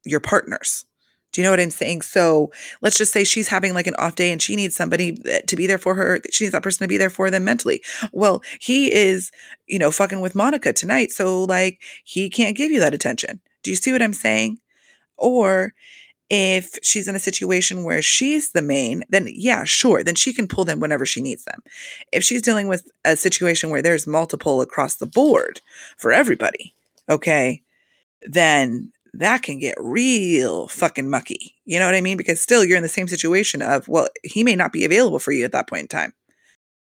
your 0.05 0.19
partners. 0.19 0.85
Do 1.35 1.41
you 1.41 1.43
know 1.45 1.51
what 1.51 1.59
I'm 1.59 1.69
saying? 1.69 2.03
So 2.03 2.49
let's 2.79 2.97
just 2.97 3.11
say 3.11 3.25
she's 3.25 3.49
having 3.49 3.73
like 3.73 3.87
an 3.87 3.95
off 3.95 4.15
day 4.15 4.31
and 4.31 4.41
she 4.41 4.55
needs 4.55 4.73
somebody 4.73 5.19
eh, 5.25 5.41
to 5.41 5.55
be 5.57 5.67
there 5.67 5.77
for 5.77 5.93
her. 5.93 6.21
She 6.31 6.45
needs 6.45 6.53
that 6.53 6.63
person 6.63 6.85
to 6.85 6.87
be 6.87 6.95
there 6.95 7.09
for 7.09 7.29
them 7.29 7.43
mentally. 7.43 7.83
Well, 8.13 8.41
he 8.61 8.89
is, 8.93 9.31
you 9.67 9.77
know, 9.77 9.91
fucking 9.91 10.21
with 10.21 10.33
Monica 10.33 10.71
tonight. 10.71 11.11
So 11.11 11.43
like 11.43 11.81
he 12.05 12.29
can't 12.29 12.55
give 12.55 12.71
you 12.71 12.79
that 12.79 12.93
attention. 12.93 13.41
Do 13.63 13.69
you 13.69 13.75
see 13.75 13.91
what 13.91 14.01
I'm 14.01 14.13
saying? 14.13 14.59
Or 15.17 15.73
if 16.29 16.79
she's 16.81 17.09
in 17.09 17.17
a 17.17 17.19
situation 17.19 17.83
where 17.83 18.01
she's 18.01 18.51
the 18.51 18.61
main, 18.61 19.03
then 19.09 19.27
yeah, 19.29 19.65
sure, 19.65 20.05
then 20.05 20.15
she 20.15 20.31
can 20.31 20.47
pull 20.47 20.63
them 20.63 20.79
whenever 20.79 21.05
she 21.05 21.21
needs 21.21 21.43
them. 21.43 21.61
If 22.13 22.23
she's 22.23 22.41
dealing 22.41 22.69
with 22.69 22.89
a 23.03 23.17
situation 23.17 23.71
where 23.71 23.81
there's 23.81 24.07
multiple 24.07 24.61
across 24.61 24.95
the 24.95 25.05
board 25.05 25.59
for 25.97 26.13
everybody, 26.13 26.73
okay, 27.09 27.61
then 28.21 28.93
that 29.19 29.43
can 29.43 29.59
get 29.59 29.75
real 29.79 30.67
fucking 30.67 31.09
mucky. 31.09 31.55
You 31.65 31.79
know 31.79 31.85
what 31.85 31.95
I 31.95 32.01
mean? 32.01 32.17
Because 32.17 32.41
still 32.41 32.63
you're 32.63 32.77
in 32.77 32.83
the 32.83 32.89
same 32.89 33.07
situation 33.07 33.61
of, 33.61 33.87
well, 33.87 34.07
he 34.23 34.43
may 34.43 34.55
not 34.55 34.73
be 34.73 34.83
available 34.85 35.19
for 35.19 35.31
you 35.31 35.45
at 35.45 35.51
that 35.53 35.67
point 35.69 35.83
in 35.83 35.87
time. 35.87 36.13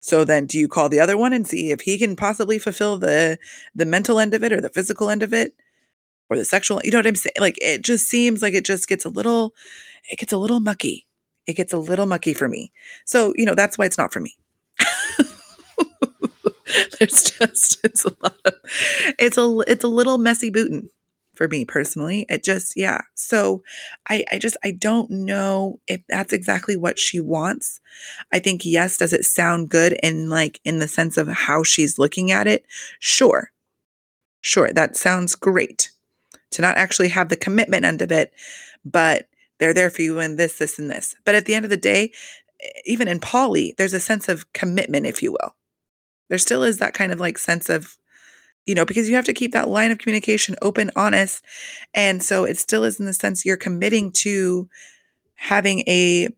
So 0.01 0.25
then 0.25 0.47
do 0.47 0.59
you 0.59 0.69
call 0.69 0.89
the 0.89 1.01
other 1.01 1.17
one 1.17 1.33
and 1.33 1.47
see 1.47 1.71
if 1.71 1.81
he 1.81 1.97
can 1.97 2.15
possibly 2.15 2.59
fulfill 2.59 2.99
the 2.99 3.39
the 3.75 3.87
mental 3.87 4.21
end 4.21 4.35
of 4.35 4.45
it 4.45 4.53
or 4.53 4.61
the 4.61 4.69
physical 4.69 5.09
end 5.09 5.23
of 5.23 5.33
it 5.33 5.55
or 6.29 6.37
the 6.37 6.45
sexual, 6.45 6.81
you 6.85 6.91
know 6.91 6.99
what 6.99 7.07
I'm 7.07 7.15
saying? 7.15 7.35
Like 7.39 7.57
it 7.63 7.83
just 7.83 8.07
seems 8.07 8.43
like 8.43 8.53
it 8.55 8.67
just 8.67 8.87
gets 8.87 9.07
a 9.07 9.09
little 9.09 9.55
it 10.11 10.19
gets 10.19 10.33
a 10.33 10.39
little 10.39 10.61
mucky. 10.61 11.07
It 11.47 11.55
gets 11.55 11.73
a 11.73 11.79
little 11.79 12.07
mucky 12.07 12.35
for 12.35 12.49
me. 12.49 12.71
So, 13.07 13.33
you 13.37 13.47
know, 13.47 13.55
that's 13.55 13.79
why 13.79 13.87
it's 13.87 13.99
not 13.99 14.13
for 14.13 14.21
me. 14.21 14.37
There's 16.99 17.31
just 17.31 17.79
it's 17.85 18.05
a 18.05 18.13
lot 18.23 18.37
of, 18.45 18.55
it's 19.19 19.39
a 19.39 19.59
it's 19.67 19.85
a 19.85 19.89
little 19.89 20.19
messy 20.19 20.51
booting 20.51 20.89
for 21.37 21.49
me 21.49 21.65
personally. 21.65 22.27
It 22.29 22.43
just, 22.45 22.77
yeah. 22.77 23.03
So 23.15 23.63
I, 24.09 24.25
I 24.33 24.39
just, 24.39 24.57
I 24.65 24.71
don't 24.71 25.11
know 25.11 25.81
if 25.87 26.01
that's 26.09 26.33
exactly 26.33 26.77
what 26.77 26.99
she 26.99 27.21
wants. 27.21 27.81
I 28.33 28.39
think, 28.39 28.65
yes, 28.65 28.97
does 28.97 29.13
it 29.13 29.25
sound 29.25 29.69
good 29.69 29.99
in 30.03 30.31
like, 30.31 30.61
in 30.65 30.79
the 30.79 30.89
sense 30.89 31.17
of 31.17 31.29
how 31.29 31.63
she's 31.63 31.99
looking 31.99 32.31
at 32.31 32.47
it? 32.47 32.65
Sure. 32.99 33.51
Sure. 34.41 34.73
That 34.73 34.97
sounds 34.97 35.35
great 35.35 35.91
to 36.51 36.63
not 36.63 36.77
actually 36.77 37.09
have 37.09 37.29
the 37.29 37.37
commitment 37.37 37.85
end 37.85 38.03
of 38.03 38.13
it, 38.13 38.33
but 38.85 39.29
they're 39.59 39.75
there 39.75 39.91
for 39.91 40.03
you 40.03 40.21
in 40.21 40.37
this, 40.37 40.59
this, 40.59 40.79
and 40.79 40.91
this. 40.91 41.15
But 41.25 41.35
at 41.35 41.47
the 41.47 41.55
end 41.55 41.65
of 41.65 41.71
the 41.71 41.77
day, 41.77 42.13
even 42.85 43.09
in 43.09 43.21
poly, 43.21 43.75
there's 43.77 43.95
a 43.95 44.01
sense 44.01 44.29
of 44.29 44.53
commitment, 44.53 45.07
if 45.07 45.23
you 45.23 45.33
will. 45.33 45.55
There 46.29 46.39
still 46.39 46.63
is 46.63 46.79
that 46.79 46.95
kind 46.95 47.13
of 47.13 47.21
like 47.21 47.39
sense 47.39 47.69
of 47.69 47.97
you 48.67 48.75
know, 48.75 48.85
because 48.85 49.09
you 49.09 49.17
have 49.17 49.27
to 49.27 49.33
keep 49.35 49.53
that 49.53 49.69
line 49.69 49.91
of 49.91 49.99
communication 49.99 50.57
open, 50.63 50.91
honest. 50.97 51.45
And 51.95 52.23
so 52.23 52.45
it 52.45 52.59
still 52.59 52.85
is 52.85 52.99
in 53.01 53.07
the 53.07 53.13
sense 53.15 53.45
you're 53.45 53.57
committing 53.57 54.13
to 54.23 54.69
having 55.37 55.81
a 55.89 56.29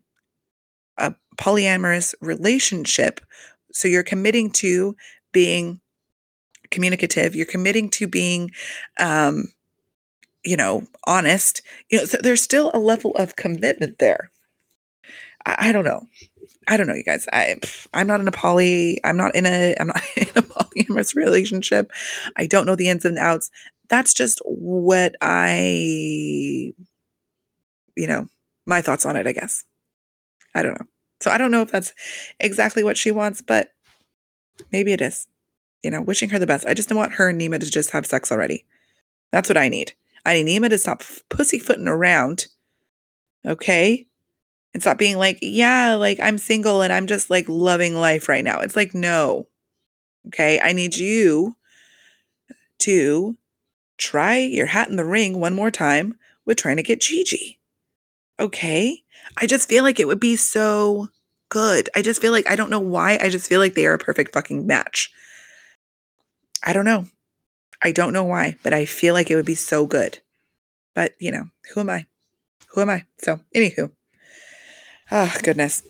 a 0.97 1.13
polyamorous 1.37 2.13
relationship. 2.21 3.21
So 3.71 3.87
you're 3.87 4.03
committing 4.03 4.51
to 4.53 4.95
being 5.31 5.79
communicative, 6.71 7.35
you're 7.35 7.45
committing 7.45 7.89
to 7.91 8.07
being 8.07 8.51
um 8.99 9.45
you 10.43 10.55
know, 10.57 10.83
honest. 11.05 11.61
You 11.89 11.99
know, 11.99 12.05
so 12.05 12.17
there's 12.21 12.41
still 12.41 12.71
a 12.73 12.79
level 12.79 13.11
of 13.15 13.35
commitment 13.35 13.99
there. 13.99 14.31
I, 15.45 15.69
I 15.69 15.71
don't 15.71 15.85
know. 15.85 16.07
I 16.67 16.77
don't 16.77 16.87
know, 16.87 16.93
you 16.93 17.03
guys. 17.03 17.27
I 17.31 17.55
I'm 17.93 18.07
not 18.07 18.19
in 18.19 18.27
a 18.27 18.31
poly. 18.31 18.99
I'm 19.03 19.17
not 19.17 19.35
in 19.35 19.45
a 19.45 19.75
I'm 19.79 19.87
not 19.87 20.03
in 20.15 20.27
a 20.35 20.41
polyamorous 20.41 21.15
relationship. 21.15 21.91
I 22.35 22.45
don't 22.45 22.65
know 22.65 22.75
the 22.75 22.89
ins 22.89 23.05
and 23.05 23.17
outs. 23.17 23.49
That's 23.89 24.13
just 24.13 24.41
what 24.45 25.15
I, 25.21 25.59
you 27.95 28.07
know, 28.07 28.27
my 28.65 28.81
thoughts 28.81 29.05
on 29.05 29.15
it. 29.15 29.27
I 29.27 29.31
guess. 29.31 29.63
I 30.55 30.63
don't 30.63 30.79
know. 30.79 30.87
So 31.21 31.31
I 31.31 31.37
don't 31.37 31.51
know 31.51 31.61
if 31.61 31.71
that's 31.71 31.93
exactly 32.39 32.83
what 32.83 32.97
she 32.97 33.11
wants, 33.11 33.41
but 33.41 33.69
maybe 34.71 34.93
it 34.93 35.01
is. 35.01 35.27
You 35.83 35.91
know, 35.91 36.01
wishing 36.01 36.29
her 36.29 36.39
the 36.39 36.47
best. 36.47 36.65
I 36.65 36.73
just 36.73 36.89
don't 36.89 36.97
want 36.97 37.13
her 37.13 37.29
and 37.29 37.39
Nema 37.39 37.59
to 37.59 37.69
just 37.69 37.91
have 37.91 38.05
sex 38.05 38.31
already. 38.31 38.65
That's 39.31 39.49
what 39.49 39.57
I 39.57 39.69
need. 39.69 39.93
I 40.25 40.41
need 40.41 40.61
Nema 40.61 40.69
to 40.69 40.77
stop 40.77 41.03
pussyfooting 41.29 41.87
around. 41.87 42.47
Okay. 43.45 44.06
And 44.77 44.83
stop 44.83 44.99
being 44.99 45.17
like, 45.17 45.39
yeah, 45.41 45.95
like 45.95 46.19
I'm 46.19 46.37
single 46.37 46.83
and 46.83 46.93
I'm 46.93 47.07
just 47.07 47.31
like 47.31 47.49
loving 47.49 47.95
life 47.95 48.29
right 48.29 48.43
now. 48.43 48.59
It's 48.59 48.75
like, 48.75 48.93
no. 48.93 49.47
Okay. 50.27 50.59
I 50.59 50.71
need 50.71 50.95
you 50.95 51.55
to 52.81 53.35
try 53.97 54.37
your 54.37 54.67
hat 54.67 54.87
in 54.87 54.95
the 54.95 55.03
ring 55.03 55.39
one 55.39 55.55
more 55.55 55.71
time 55.71 56.13
with 56.45 56.59
trying 56.59 56.77
to 56.77 56.83
get 56.83 57.01
Gigi. 57.01 57.57
Okay. 58.39 59.01
I 59.35 59.47
just 59.47 59.67
feel 59.67 59.83
like 59.83 59.99
it 59.99 60.05
would 60.05 60.19
be 60.19 60.35
so 60.35 61.07
good. 61.49 61.89
I 61.95 62.03
just 62.03 62.21
feel 62.21 62.31
like 62.31 62.47
I 62.47 62.55
don't 62.55 62.69
know 62.69 62.79
why. 62.79 63.17
I 63.19 63.29
just 63.29 63.49
feel 63.49 63.59
like 63.59 63.73
they 63.73 63.87
are 63.87 63.95
a 63.95 63.97
perfect 63.97 64.35
fucking 64.35 64.67
match. 64.67 65.11
I 66.63 66.71
don't 66.71 66.85
know. 66.85 67.07
I 67.81 67.91
don't 67.91 68.13
know 68.13 68.25
why, 68.25 68.57
but 68.61 68.75
I 68.75 68.85
feel 68.85 69.15
like 69.15 69.31
it 69.31 69.37
would 69.37 69.43
be 69.43 69.55
so 69.55 69.87
good. 69.87 70.19
But, 70.93 71.13
you 71.17 71.31
know, 71.31 71.45
who 71.73 71.79
am 71.79 71.89
I? 71.89 72.05
Who 72.75 72.81
am 72.81 72.91
I? 72.91 73.05
So, 73.17 73.39
anywho. 73.55 73.89
Oh, 75.11 75.33
goodness. 75.41 75.83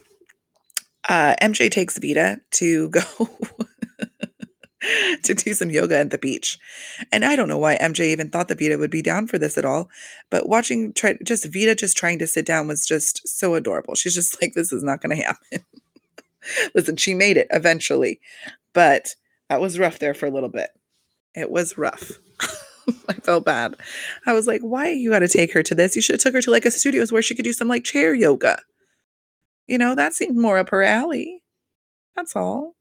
Uh, 1.10 1.36
MJ 1.42 1.72
takes 1.72 1.98
Vida 1.98 2.40
to 2.52 2.90
go 2.90 3.02
to 5.24 5.34
do 5.34 5.54
some 5.54 5.70
yoga 5.70 5.98
at 5.98 6.12
the 6.12 6.18
beach. 6.18 6.60
And 7.12 7.26
I 7.26 7.36
don't 7.36 7.48
know 7.48 7.58
why 7.58 7.78
MJ 7.78 8.08
even 8.08 8.30
thought 8.30 8.48
that 8.50 8.60
Vida 8.60 8.78
would 8.78 8.92
be 8.92 9.02
down 9.02 9.28
for 9.28 9.38
this 9.38 9.58
at 9.58 9.66
all. 9.66 9.90
But 10.30 10.48
watching 10.48 10.94
try 10.94 11.18
just 11.24 11.46
Vida 11.46 11.76
just 11.76 11.98
trying 11.98 12.20
to 12.20 12.28
sit 12.28 12.46
down 12.46 12.68
was 12.68 12.86
just 12.86 13.28
so 13.28 13.56
adorable. 13.56 13.96
She's 13.96 14.16
just 14.16 14.40
like, 14.42 14.54
this 14.54 14.72
is 14.72 14.84
not 14.84 15.02
going 15.02 15.16
to 15.16 15.24
happen. 15.24 15.66
Listen, 16.76 16.96
she 16.96 17.14
made 17.14 17.38
it 17.38 17.48
eventually, 17.52 18.20
but 18.74 19.16
that 19.50 19.62
was 19.62 19.80
rough 19.80 20.00
there 20.00 20.14
for 20.14 20.28
a 20.28 20.32
little 20.32 20.50
bit. 20.50 20.70
It 21.36 21.52
was 21.52 21.78
rough. 21.78 22.12
I 23.10 23.14
felt 23.14 23.46
bad. 23.46 23.76
I 24.26 24.34
was 24.34 24.48
like, 24.48 24.62
why 24.62 24.90
you 24.90 25.10
got 25.10 25.20
to 25.20 25.28
take 25.28 25.52
her 25.54 25.64
to 25.64 25.76
this? 25.76 25.96
You 25.96 26.02
should 26.02 26.14
have 26.14 26.22
took 26.22 26.34
her 26.34 26.42
to 26.42 26.52
like 26.52 26.66
a 26.66 26.72
studios 26.72 27.12
where 27.12 27.22
she 27.22 27.36
could 27.36 27.44
do 27.44 27.54
some 27.54 27.68
like 27.68 27.84
chair 27.84 28.14
yoga. 28.14 28.60
You 29.68 29.78
know, 29.78 29.96
that 29.96 30.14
seemed 30.14 30.38
more 30.38 30.58
up 30.58 30.70
her 30.70 30.84
alley. 30.84 31.42
That's 32.16 32.36
all. 32.36 32.76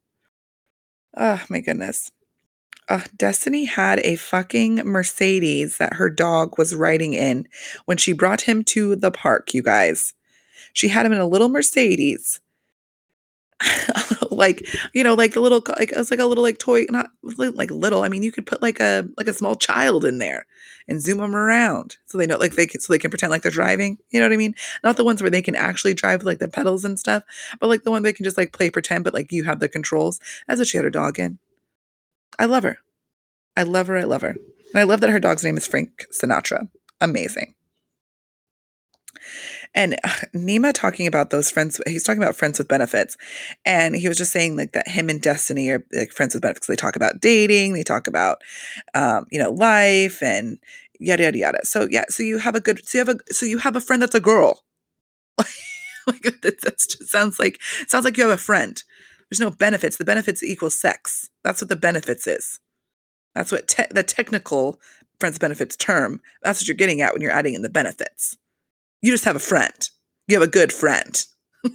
Oh 1.17 1.43
my 1.49 1.61
goodness. 1.61 2.11
Uh, 2.89 3.01
Destiney 3.17 3.67
had 3.67 3.99
a 4.01 4.17
fucking 4.17 4.77
Mercedes 4.77 5.79
that 5.79 5.95
her 5.95 6.09
dog 6.09 6.57
was 6.57 6.75
riding 6.75 7.15
in 7.15 7.49
when 7.87 7.97
she 7.97 8.13
brought 8.13 8.43
him 8.43 8.63
to 8.65 8.95
the 8.95 9.11
park, 9.11 9.53
you 9.53 9.63
guys. 9.63 10.15
She 10.73 10.89
had 10.89 11.05
him 11.05 11.13
in 11.13 11.19
a 11.21 11.27
little 11.27 11.49
Mercedes 11.49 12.41
like 14.37 14.67
you 14.93 15.03
know 15.03 15.15
like 15.15 15.33
the 15.33 15.41
little 15.41 15.63
like 15.79 15.93
it's 15.93 16.11
like 16.11 16.21
a 16.21 16.27
little 16.27 16.45
like 16.45 16.59
toy 16.59 16.85
not 16.91 17.11
like 17.39 17.71
little 17.71 18.03
i 18.03 18.09
mean 18.09 18.23
you 18.23 18.33
could 18.33 18.47
put 18.47 18.63
like 18.63 18.81
a 18.81 19.07
like 19.17 19.29
a 19.29 19.33
small 19.33 19.57
child 19.57 20.05
in 20.05 20.19
there 20.19 20.47
and 20.89 21.03
zoom 21.03 21.19
them 21.19 21.35
around 21.35 21.97
so 22.07 22.19
they 22.19 22.27
know 22.27 22.37
like 22.37 22.55
they 22.55 22.67
can 22.67 22.81
so 22.81 22.93
they 22.93 22.99
can 22.99 23.11
pretend 23.11 23.31
like 23.31 23.43
they're 23.43 23.51
driving 23.51 23.99
you 24.11 24.21
know 24.21 24.27
what 24.27 24.33
i 24.33 24.37
mean? 24.37 24.55
Not 24.85 24.97
the 24.97 25.05
ones 25.05 25.23
where 25.23 25.31
they 25.31 25.43
can 25.43 25.57
actually 25.57 25.95
drive 25.95 26.23
like 26.23 26.39
the 26.39 26.49
pedals 26.49 26.85
and 26.85 26.99
stuff 26.99 27.23
but 27.61 27.69
like 27.69 27.83
the 27.83 27.91
one 27.91 28.03
they 28.03 28.13
can 28.13 28.25
just 28.25 28.39
like 28.39 28.53
play 28.53 28.71
pretend 28.71 29.05
but 29.05 29.15
like 29.15 29.33
you 29.33 29.45
have 29.45 29.61
the 29.61 29.69
controls. 29.69 30.21
That's 30.47 30.59
what 30.59 30.69
she 30.69 30.77
had 30.77 30.85
her 30.85 30.91
dog 30.91 31.19
in. 31.19 31.39
I 32.39 32.45
love 32.45 32.63
her. 32.63 32.79
I 33.57 33.63
love 33.63 33.87
her 33.89 33.97
i 33.97 34.05
love 34.05 34.23
her. 34.23 34.37
And 34.75 34.81
i 34.81 34.83
love 34.83 35.01
that 35.01 35.11
her 35.11 35.21
dog's 35.21 35.45
name 35.45 35.57
is 35.57 35.67
frank 35.67 36.07
sinatra. 36.13 36.69
Amazing 37.01 37.55
and 39.75 39.97
Nema 40.35 40.73
talking 40.73 41.07
about 41.07 41.31
those 41.31 41.51
friends, 41.51 41.81
he's 41.87 42.03
talking 42.03 42.23
about 42.23 42.37
friends 42.37 42.59
with 42.59 42.69
benefits. 42.69 43.17
And 43.65 43.97
he 43.97 44.09
was 44.09 44.19
just 44.19 44.33
saying 44.33 44.57
like 44.57 44.73
that 44.73 44.89
him 44.89 45.09
and 45.09 45.21
Destiney 45.21 45.71
are 45.71 45.85
like 45.93 46.13
friends 46.13 46.35
with 46.35 46.43
benefits. 46.43 46.67
They 46.67 46.77
talk 46.77 46.97
about 46.97 47.21
dating, 47.21 47.75
they 47.75 47.83
talk 47.83 48.07
about, 48.07 48.43
um, 48.95 49.27
you 49.31 49.39
know, 49.39 49.51
life 49.51 50.23
and 50.23 50.59
yada, 50.99 51.25
yada, 51.25 51.39
yada. 51.39 51.61
So 51.65 51.89
yeah, 51.91 52.05
so 52.09 52.23
you 52.23 52.39
have 52.39 52.55
a 52.55 52.61
good, 52.61 52.87
so 52.87 52.99
you 52.99 53.05
have 53.05 53.17
a, 53.17 53.33
so 53.33 53.47
you 53.47 53.59
have 53.59 53.77
a 53.77 53.81
friend 53.81 54.03
that's 54.03 54.15
a 54.15 54.21
girl. 54.21 54.63
like 56.07 56.23
that 56.43 56.61
just 56.63 57.09
sounds 57.09 57.39
like, 57.39 57.61
sounds 57.89 58.05
like 58.05 58.17
you 58.17 58.25
have 58.29 58.39
a 58.39 58.43
friend. 58.43 58.83
There's 59.31 59.41
no 59.41 59.51
benefits. 59.51 59.97
The 59.97 60.05
benefits 60.05 60.43
equal 60.43 60.71
sex. 60.71 61.29
That's 61.43 61.61
what 61.61 61.69
the 61.69 61.77
benefits 61.77 62.27
is. 62.27 62.61
That's 63.35 63.51
what 63.53 63.69
te- 63.69 63.85
the 63.91 64.03
technical 64.03 64.81
friends 65.19 65.39
benefits 65.39 65.77
term. 65.77 66.21
That's 66.43 66.61
what 66.61 66.69
you're 66.69 66.77
getting 66.77 67.01
at 67.01 67.13
when 67.13 67.23
you're 67.23 67.33
adding 67.33 67.55
in 67.55 67.63
the 67.63 67.69
benefits. 67.69 68.37
You 69.07 69.13
just 69.13 69.25
have 69.25 69.37
a 69.37 69.39
friend. 69.39 69.89
You 70.27 70.35
have 70.35 70.43
a 70.43 70.51
good 70.51 70.73
friend. 70.73 71.25
you 71.65 71.71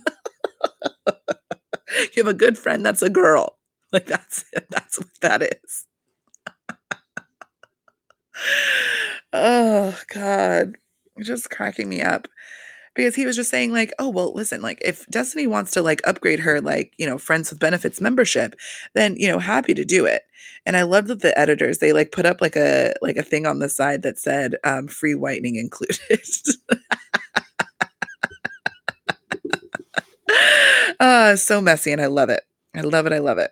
have 2.17 2.27
a 2.27 2.33
good 2.33 2.57
friend 2.57 2.85
that's 2.85 3.01
a 3.01 3.09
girl. 3.09 3.57
Like 3.93 4.05
that's. 4.05 4.43
That's 4.69 4.99
what 4.99 5.07
that 5.21 5.41
is. 5.43 5.85
oh 9.33 9.97
God. 10.13 10.75
You're 11.15 11.25
Just 11.25 11.49
cracking 11.49 11.87
me 11.87 12.01
up. 12.01 12.27
Because 12.95 13.15
he 13.15 13.25
was 13.25 13.37
just 13.37 13.49
saying, 13.49 13.71
like, 13.71 13.93
oh, 13.99 14.09
well, 14.09 14.33
listen, 14.33 14.61
like 14.61 14.79
if 14.83 15.05
Destiney 15.07 15.47
wants 15.47 15.71
to 15.71 15.81
like 15.81 16.01
upgrade 16.05 16.39
her, 16.41 16.59
like, 16.59 16.93
you 16.97 17.05
know, 17.05 17.17
friends 17.17 17.49
with 17.49 17.59
benefits 17.59 18.01
membership, 18.01 18.55
then 18.95 19.15
you 19.17 19.27
know, 19.29 19.39
happy 19.39 19.73
to 19.73 19.85
do 19.85 20.05
it. 20.05 20.23
And 20.65 20.75
I 20.77 20.83
love 20.83 21.07
that 21.07 21.21
the 21.21 21.37
editors 21.39 21.79
they 21.79 21.93
like 21.93 22.11
put 22.11 22.25
up 22.25 22.41
like 22.41 22.55
a 22.55 22.93
like 23.01 23.17
a 23.17 23.23
thing 23.23 23.45
on 23.45 23.59
the 23.59 23.69
side 23.69 24.01
that 24.03 24.19
said 24.19 24.55
um 24.63 24.87
free 24.87 25.15
whitening 25.15 25.55
included. 25.55 26.21
uh, 30.99 31.35
so 31.35 31.61
messy, 31.61 31.91
and 31.91 32.01
I 32.01 32.07
love 32.07 32.29
it. 32.29 32.43
I 32.75 32.81
love 32.81 33.05
it. 33.05 33.13
I 33.13 33.19
love 33.19 33.37
it. 33.37 33.51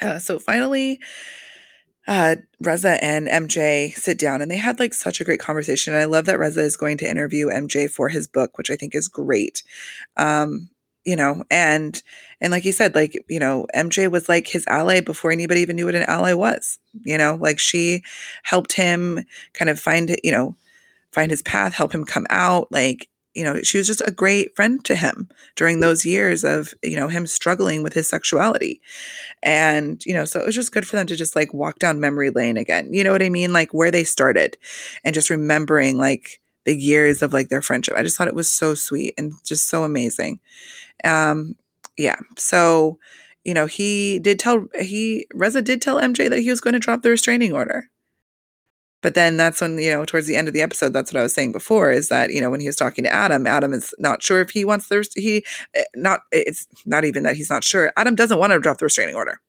Uh, 0.00 0.18
so 0.18 0.38
finally, 0.38 1.00
uh, 2.06 2.36
Reza 2.60 3.02
and 3.04 3.28
MJ 3.28 3.94
sit 3.94 4.18
down 4.18 4.42
and 4.42 4.50
they 4.50 4.56
had 4.56 4.78
like 4.78 4.94
such 4.94 5.20
a 5.20 5.24
great 5.24 5.40
conversation. 5.40 5.92
And 5.94 6.02
I 6.02 6.06
love 6.06 6.24
that 6.26 6.38
Reza 6.38 6.60
is 6.62 6.76
going 6.76 6.98
to 6.98 7.10
interview 7.10 7.48
MJ 7.48 7.90
for 7.90 8.08
his 8.08 8.26
book, 8.26 8.56
which 8.58 8.70
I 8.70 8.76
think 8.76 8.94
is 8.94 9.08
great. 9.08 9.62
Um, 10.16 10.68
you 11.04 11.16
know, 11.16 11.44
and 11.50 12.02
and 12.40 12.50
like 12.50 12.64
you 12.64 12.72
said, 12.72 12.94
like, 12.94 13.22
you 13.28 13.38
know, 13.38 13.66
MJ 13.74 14.10
was 14.10 14.28
like 14.28 14.46
his 14.48 14.66
ally 14.66 15.00
before 15.00 15.30
anybody 15.30 15.60
even 15.60 15.76
knew 15.76 15.86
what 15.86 15.94
an 15.94 16.02
ally 16.04 16.32
was. 16.32 16.78
You 17.04 17.18
know, 17.18 17.36
like 17.40 17.58
she 17.58 18.02
helped 18.42 18.72
him 18.72 19.24
kind 19.54 19.70
of 19.70 19.80
find, 19.80 20.16
you 20.24 20.32
know, 20.32 20.56
find 21.12 21.30
his 21.30 21.42
path, 21.42 21.74
help 21.74 21.92
him 21.94 22.04
come 22.04 22.26
out. 22.30 22.70
Like 22.70 23.08
you 23.34 23.44
know, 23.44 23.62
she 23.62 23.78
was 23.78 23.86
just 23.86 24.02
a 24.06 24.10
great 24.10 24.54
friend 24.56 24.84
to 24.84 24.96
him 24.96 25.28
during 25.54 25.80
those 25.80 26.04
years 26.04 26.42
of, 26.42 26.74
you 26.82 26.96
know, 26.96 27.08
him 27.08 27.26
struggling 27.26 27.82
with 27.82 27.92
his 27.92 28.08
sexuality. 28.08 28.80
And, 29.42 30.04
you 30.04 30.12
know, 30.12 30.24
so 30.24 30.40
it 30.40 30.46
was 30.46 30.54
just 30.54 30.72
good 30.72 30.86
for 30.86 30.96
them 30.96 31.06
to 31.06 31.16
just 31.16 31.36
like 31.36 31.54
walk 31.54 31.78
down 31.78 32.00
memory 32.00 32.30
lane 32.30 32.56
again. 32.56 32.92
You 32.92 33.04
know 33.04 33.12
what 33.12 33.22
I 33.22 33.28
mean? 33.28 33.52
Like 33.52 33.72
where 33.72 33.90
they 33.90 34.04
started 34.04 34.56
and 35.04 35.14
just 35.14 35.30
remembering 35.30 35.96
like 35.96 36.40
the 36.64 36.76
years 36.76 37.22
of 37.22 37.32
like 37.32 37.48
their 37.48 37.62
friendship. 37.62 37.94
I 37.96 38.02
just 38.02 38.16
thought 38.16 38.28
it 38.28 38.34
was 38.34 38.48
so 38.48 38.74
sweet 38.74 39.14
and 39.16 39.32
just 39.44 39.68
so 39.68 39.84
amazing. 39.84 40.40
Um, 41.04 41.54
yeah. 41.96 42.16
So, 42.36 42.98
you 43.44 43.54
know, 43.54 43.66
he 43.66 44.18
did 44.18 44.38
tell 44.38 44.66
he 44.80 45.26
Reza 45.34 45.62
did 45.62 45.80
tell 45.80 45.96
MJ 45.96 46.28
that 46.28 46.40
he 46.40 46.50
was 46.50 46.60
going 46.60 46.74
to 46.74 46.80
drop 46.80 47.02
the 47.02 47.10
restraining 47.10 47.52
order. 47.52 47.88
But 49.02 49.14
then 49.14 49.36
that's 49.36 49.60
when, 49.60 49.78
you 49.78 49.90
know, 49.90 50.04
towards 50.04 50.26
the 50.26 50.36
end 50.36 50.46
of 50.46 50.54
the 50.54 50.60
episode, 50.60 50.92
that's 50.92 51.12
what 51.12 51.20
I 51.20 51.22
was 51.22 51.32
saying 51.32 51.52
before 51.52 51.90
is 51.90 52.08
that, 52.08 52.32
you 52.32 52.40
know, 52.40 52.50
when 52.50 52.60
he 52.60 52.66
was 52.66 52.76
talking 52.76 53.04
to 53.04 53.12
Adam, 53.12 53.46
Adam 53.46 53.72
is 53.72 53.94
not 53.98 54.22
sure 54.22 54.40
if 54.40 54.50
he 54.50 54.64
wants 54.64 54.88
the, 54.88 55.06
he, 55.14 55.44
eh, 55.74 55.84
not, 55.94 56.20
it's 56.32 56.66
not 56.84 57.04
even 57.04 57.22
that 57.22 57.36
he's 57.36 57.48
not 57.48 57.64
sure. 57.64 57.92
Adam 57.96 58.14
doesn't 58.14 58.38
want 58.38 58.52
to 58.52 58.58
drop 58.58 58.78
the 58.78 58.84
restraining 58.84 59.14
order, 59.14 59.40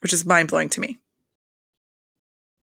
which 0.00 0.14
is 0.14 0.24
mind 0.24 0.48
blowing 0.48 0.70
to 0.70 0.80
me. 0.80 0.98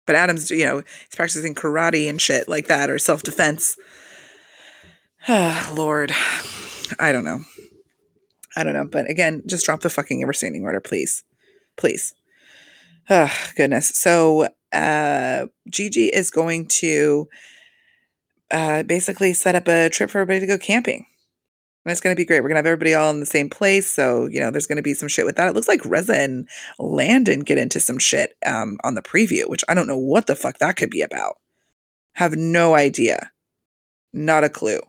But 0.08 0.16
Adam's, 0.16 0.50
you 0.50 0.66
know, 0.66 0.78
he's 0.78 1.16
practicing 1.16 1.54
karate 1.54 2.10
and 2.10 2.20
shit 2.20 2.50
like 2.50 2.68
that 2.68 2.90
or 2.90 2.98
self 2.98 3.22
defense. 3.22 3.78
Ah, 5.28 5.72
Lord. 5.76 6.14
I 7.00 7.12
don't 7.12 7.26
know. 7.26 7.42
I 8.56 8.64
don't 8.64 8.74
know. 8.74 8.86
But 8.86 9.10
again, 9.10 9.44
just 9.46 9.66
drop 9.66 9.82
the 9.82 9.90
fucking 9.90 10.26
restraining 10.26 10.64
order, 10.64 10.80
please. 10.80 11.24
Please. 11.76 12.16
Oh, 13.10 13.34
goodness. 13.56 13.90
So 13.90 14.50
uh, 14.74 15.48
Gigi 15.70 16.08
is 16.08 16.30
going 16.30 16.68
to 16.68 17.28
uh, 18.52 18.84
basically 18.84 19.34
set 19.34 19.56
up 19.56 19.68
a 19.68 19.90
trip 19.90 20.10
for 20.10 20.20
everybody 20.20 20.42
to 20.42 20.48
go 20.48 20.58
camping. 20.58 21.06
And 21.86 21.92
it's 21.92 22.02
gonna 22.02 22.16
be 22.16 22.26
great. 22.26 22.42
We're 22.42 22.50
gonna 22.50 22.58
have 22.60 22.66
everybody 22.66 22.94
all 22.94 23.10
in 23.12 23.22
the 23.22 23.26
same 23.26 23.50
place. 23.50 23.90
So, 23.90 24.26
you 24.26 24.42
know, 24.42 24.52
there's 24.52 24.68
gonna 24.68 24.82
be 24.82 24.94
some 24.94 25.08
shit 25.08 25.26
with 25.26 25.38
that. 25.38 25.48
It 25.48 25.56
looks 25.56 25.70
like 25.70 25.86
Reza 25.86 26.18
and 26.18 26.50
Landon 26.80 27.42
get 27.42 27.58
into 27.58 27.80
some 27.80 27.98
shit 27.98 28.36
um, 28.46 28.78
on 28.84 28.96
the 28.96 29.02
preview, 29.02 29.50
which 29.50 29.64
I 29.70 29.74
don't 29.74 29.88
know 29.88 29.98
what 29.98 30.28
the 30.28 30.36
fuck 30.36 30.58
that 30.58 30.76
could 30.76 30.90
be 30.90 31.02
about. 31.02 31.38
Have 32.14 32.36
no 32.36 32.76
idea. 32.76 33.32
Not 34.12 34.44
a 34.44 34.50
clue. 34.50 34.82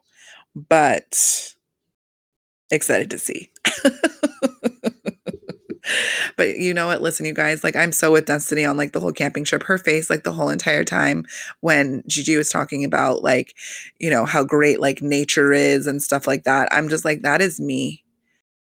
But 0.57 1.55
excited 2.71 3.11
to 3.11 3.19
see. 3.19 3.51
but 6.37 6.57
you 6.57 6.75
know 6.75 6.87
what? 6.87 7.03
Listen, 7.03 7.27
you 7.27 7.33
guys, 7.33 7.65
like 7.65 7.77
I'm 7.77 7.93
so 7.93 8.13
with 8.13 8.27
Destiney 8.27 8.69
on 8.69 8.77
like 8.77 8.93
the 8.93 9.01
whole 9.01 9.13
camping 9.13 9.45
trip. 9.45 9.63
Her 9.63 9.79
face, 9.79 10.11
like 10.11 10.25
the 10.25 10.33
whole 10.33 10.51
entire 10.51 10.85
time 10.85 11.25
when 11.61 12.03
Gigi 12.07 12.37
was 12.37 12.51
talking 12.51 12.85
about 12.85 13.23
like, 13.23 13.55
you 13.99 14.11
know, 14.11 14.25
how 14.25 14.45
great 14.45 14.81
like 14.81 15.03
nature 15.03 15.53
is 15.53 15.87
and 15.87 16.03
stuff 16.03 16.27
like 16.27 16.45
that. 16.45 16.69
I'm 16.73 16.89
just 16.89 17.05
like, 17.05 17.23
that 17.23 17.41
is 17.41 17.61
me. 17.61 18.05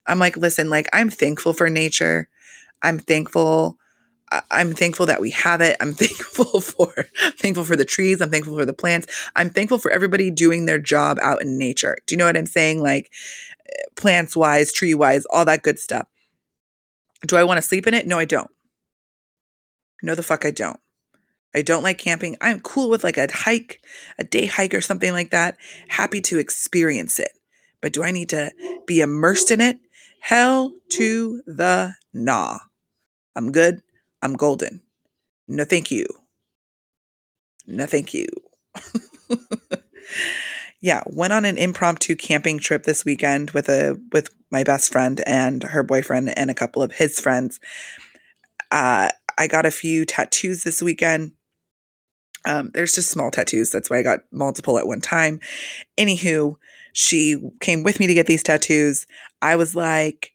I'm 0.07 0.19
like, 0.19 0.37
listen, 0.37 0.69
like 0.69 0.89
I'm 0.93 1.09
thankful 1.09 1.53
for 1.53 1.69
nature. 1.69 2.27
I'm 2.81 2.99
thankful. 2.99 3.77
I'm 4.49 4.73
thankful 4.73 5.05
that 5.07 5.21
we 5.21 5.29
have 5.31 5.61
it. 5.61 5.77
I'm 5.81 5.93
thankful 5.95 6.61
for 6.61 7.07
thankful 7.37 7.65
for 7.65 7.75
the 7.75 7.85
trees. 7.85 8.21
I'm 8.21 8.31
thankful 8.31 8.57
for 8.57 8.65
the 8.65 8.73
plants. 8.73 9.07
I'm 9.35 9.49
thankful 9.49 9.77
for 9.77 9.91
everybody 9.91 10.31
doing 10.31 10.65
their 10.65 10.79
job 10.79 11.17
out 11.21 11.41
in 11.41 11.57
nature. 11.57 11.97
Do 12.07 12.13
you 12.13 12.17
know 12.17 12.25
what 12.25 12.37
I'm 12.37 12.45
saying? 12.45 12.81
Like 12.81 13.11
eh, 13.69 13.83
plants 13.95 14.35
wise, 14.35 14.73
tree 14.73 14.93
wise, 14.93 15.25
all 15.31 15.45
that 15.45 15.63
good 15.63 15.79
stuff. 15.79 16.07
Do 17.27 17.35
I 17.37 17.43
want 17.43 17.57
to 17.57 17.61
sleep 17.61 17.87
in 17.87 17.93
it? 17.93 18.07
No, 18.07 18.17
I 18.17 18.25
don't. 18.25 18.49
No, 20.03 20.15
the 20.15 20.23
fuck 20.23 20.45
I 20.45 20.51
don't. 20.51 20.79
I 21.53 21.61
don't 21.61 21.83
like 21.83 21.97
camping. 21.97 22.37
I'm 22.41 22.61
cool 22.61 22.89
with 22.89 23.03
like 23.03 23.17
a 23.17 23.27
hike, 23.31 23.81
a 24.17 24.23
day 24.23 24.45
hike 24.45 24.73
or 24.73 24.81
something 24.81 25.11
like 25.11 25.31
that. 25.31 25.57
Happy 25.89 26.21
to 26.21 26.39
experience 26.39 27.19
it. 27.19 27.31
But 27.81 27.93
do 27.93 28.03
I 28.03 28.11
need 28.11 28.29
to 28.29 28.51
be 28.87 29.01
immersed 29.01 29.51
in 29.51 29.59
it? 29.59 29.77
Hell 30.21 30.73
to 30.89 31.41
the 31.45 31.93
nah. 32.13 32.59
I'm 33.35 33.51
good. 33.51 33.81
I'm 34.21 34.33
golden. 34.33 34.81
No, 35.47 35.65
thank 35.65 35.91
you. 35.91 36.05
No, 37.67 37.85
thank 37.85 38.13
you. 38.13 38.27
yeah, 40.81 41.03
went 41.05 41.33
on 41.33 41.45
an 41.45 41.57
impromptu 41.57 42.15
camping 42.15 42.59
trip 42.59 42.83
this 42.83 43.05
weekend 43.05 43.51
with 43.51 43.69
a 43.69 43.99
with 44.11 44.29
my 44.49 44.63
best 44.63 44.91
friend 44.91 45.21
and 45.25 45.63
her 45.63 45.83
boyfriend 45.83 46.37
and 46.37 46.49
a 46.49 46.55
couple 46.55 46.81
of 46.81 46.91
his 46.91 47.19
friends. 47.19 47.59
Uh, 48.71 49.09
I 49.37 49.47
got 49.47 49.65
a 49.65 49.71
few 49.71 50.05
tattoos 50.05 50.63
this 50.63 50.81
weekend. 50.81 51.31
Um, 52.45 52.71
there's 52.73 52.93
just 52.93 53.11
small 53.11 53.29
tattoos. 53.29 53.69
That's 53.69 53.89
why 53.89 53.99
I 53.99 54.03
got 54.03 54.21
multiple 54.31 54.79
at 54.79 54.87
one 54.87 55.01
time. 55.01 55.39
Anywho, 55.97 56.55
she 56.93 57.37
came 57.59 57.83
with 57.83 57.99
me 57.99 58.07
to 58.07 58.13
get 58.13 58.25
these 58.25 58.43
tattoos. 58.43 59.05
I 59.41 59.55
was 59.55 59.75
like, 59.75 60.33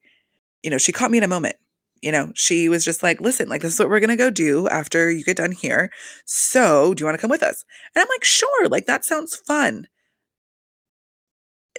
you 0.62 0.70
know, 0.70 0.78
she 0.78 0.92
caught 0.92 1.10
me 1.10 1.18
in 1.18 1.24
a 1.24 1.28
moment. 1.28 1.56
You 2.02 2.12
know, 2.12 2.30
she 2.34 2.68
was 2.68 2.84
just 2.84 3.02
like, 3.02 3.20
listen, 3.20 3.48
like, 3.48 3.62
this 3.62 3.72
is 3.72 3.80
what 3.80 3.88
we're 3.88 4.00
going 4.00 4.10
to 4.10 4.16
go 4.16 4.30
do 4.30 4.68
after 4.68 5.10
you 5.10 5.24
get 5.24 5.38
done 5.38 5.50
here. 5.50 5.90
So, 6.24 6.94
do 6.94 7.02
you 7.02 7.06
want 7.06 7.16
to 7.16 7.20
come 7.20 7.30
with 7.30 7.42
us? 7.42 7.64
And 7.94 8.02
I'm 8.02 8.08
like, 8.08 8.22
sure. 8.22 8.68
Like, 8.68 8.86
that 8.86 9.04
sounds 9.04 9.34
fun. 9.34 9.88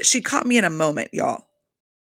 She 0.01 0.21
caught 0.21 0.45
me 0.45 0.57
in 0.57 0.63
a 0.63 0.69
moment, 0.69 1.09
y'all 1.13 1.47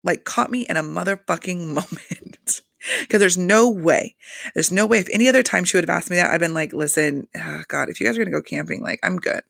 like 0.03 0.25
caught 0.25 0.51
me 0.51 0.65
in 0.69 0.77
a 0.77 0.83
motherfucking 0.83 1.67
moment. 1.73 2.61
Because 2.99 3.21
there's 3.21 3.37
no 3.37 3.69
way, 3.69 4.13
there's 4.53 4.71
no 4.71 4.85
way. 4.85 4.99
If 4.99 5.07
any 5.09 5.29
other 5.29 5.41
time 5.41 5.63
she 5.63 5.77
would 5.77 5.87
have 5.87 5.95
asked 5.95 6.09
me 6.09 6.17
that, 6.17 6.31
I've 6.31 6.41
been 6.41 6.53
like, 6.53 6.73
listen, 6.73 7.27
oh 7.37 7.63
God, 7.69 7.87
if 7.87 7.99
you 7.99 8.05
guys 8.05 8.17
are 8.17 8.23
gonna 8.23 8.35
go 8.35 8.41
camping, 8.41 8.81
like 8.81 8.99
I'm 9.03 9.17
good. 9.17 9.41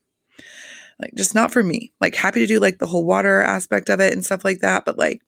Like 0.99 1.15
just 1.15 1.33
not 1.33 1.51
for 1.51 1.63
me. 1.63 1.91
Like 1.99 2.13
happy 2.13 2.41
to 2.41 2.47
do 2.47 2.59
like 2.59 2.77
the 2.77 2.85
whole 2.85 3.05
water 3.05 3.41
aspect 3.41 3.89
of 3.89 3.99
it 3.99 4.13
and 4.13 4.23
stuff 4.23 4.45
like 4.45 4.59
that. 4.59 4.85
But 4.85 4.99
like, 4.99 5.21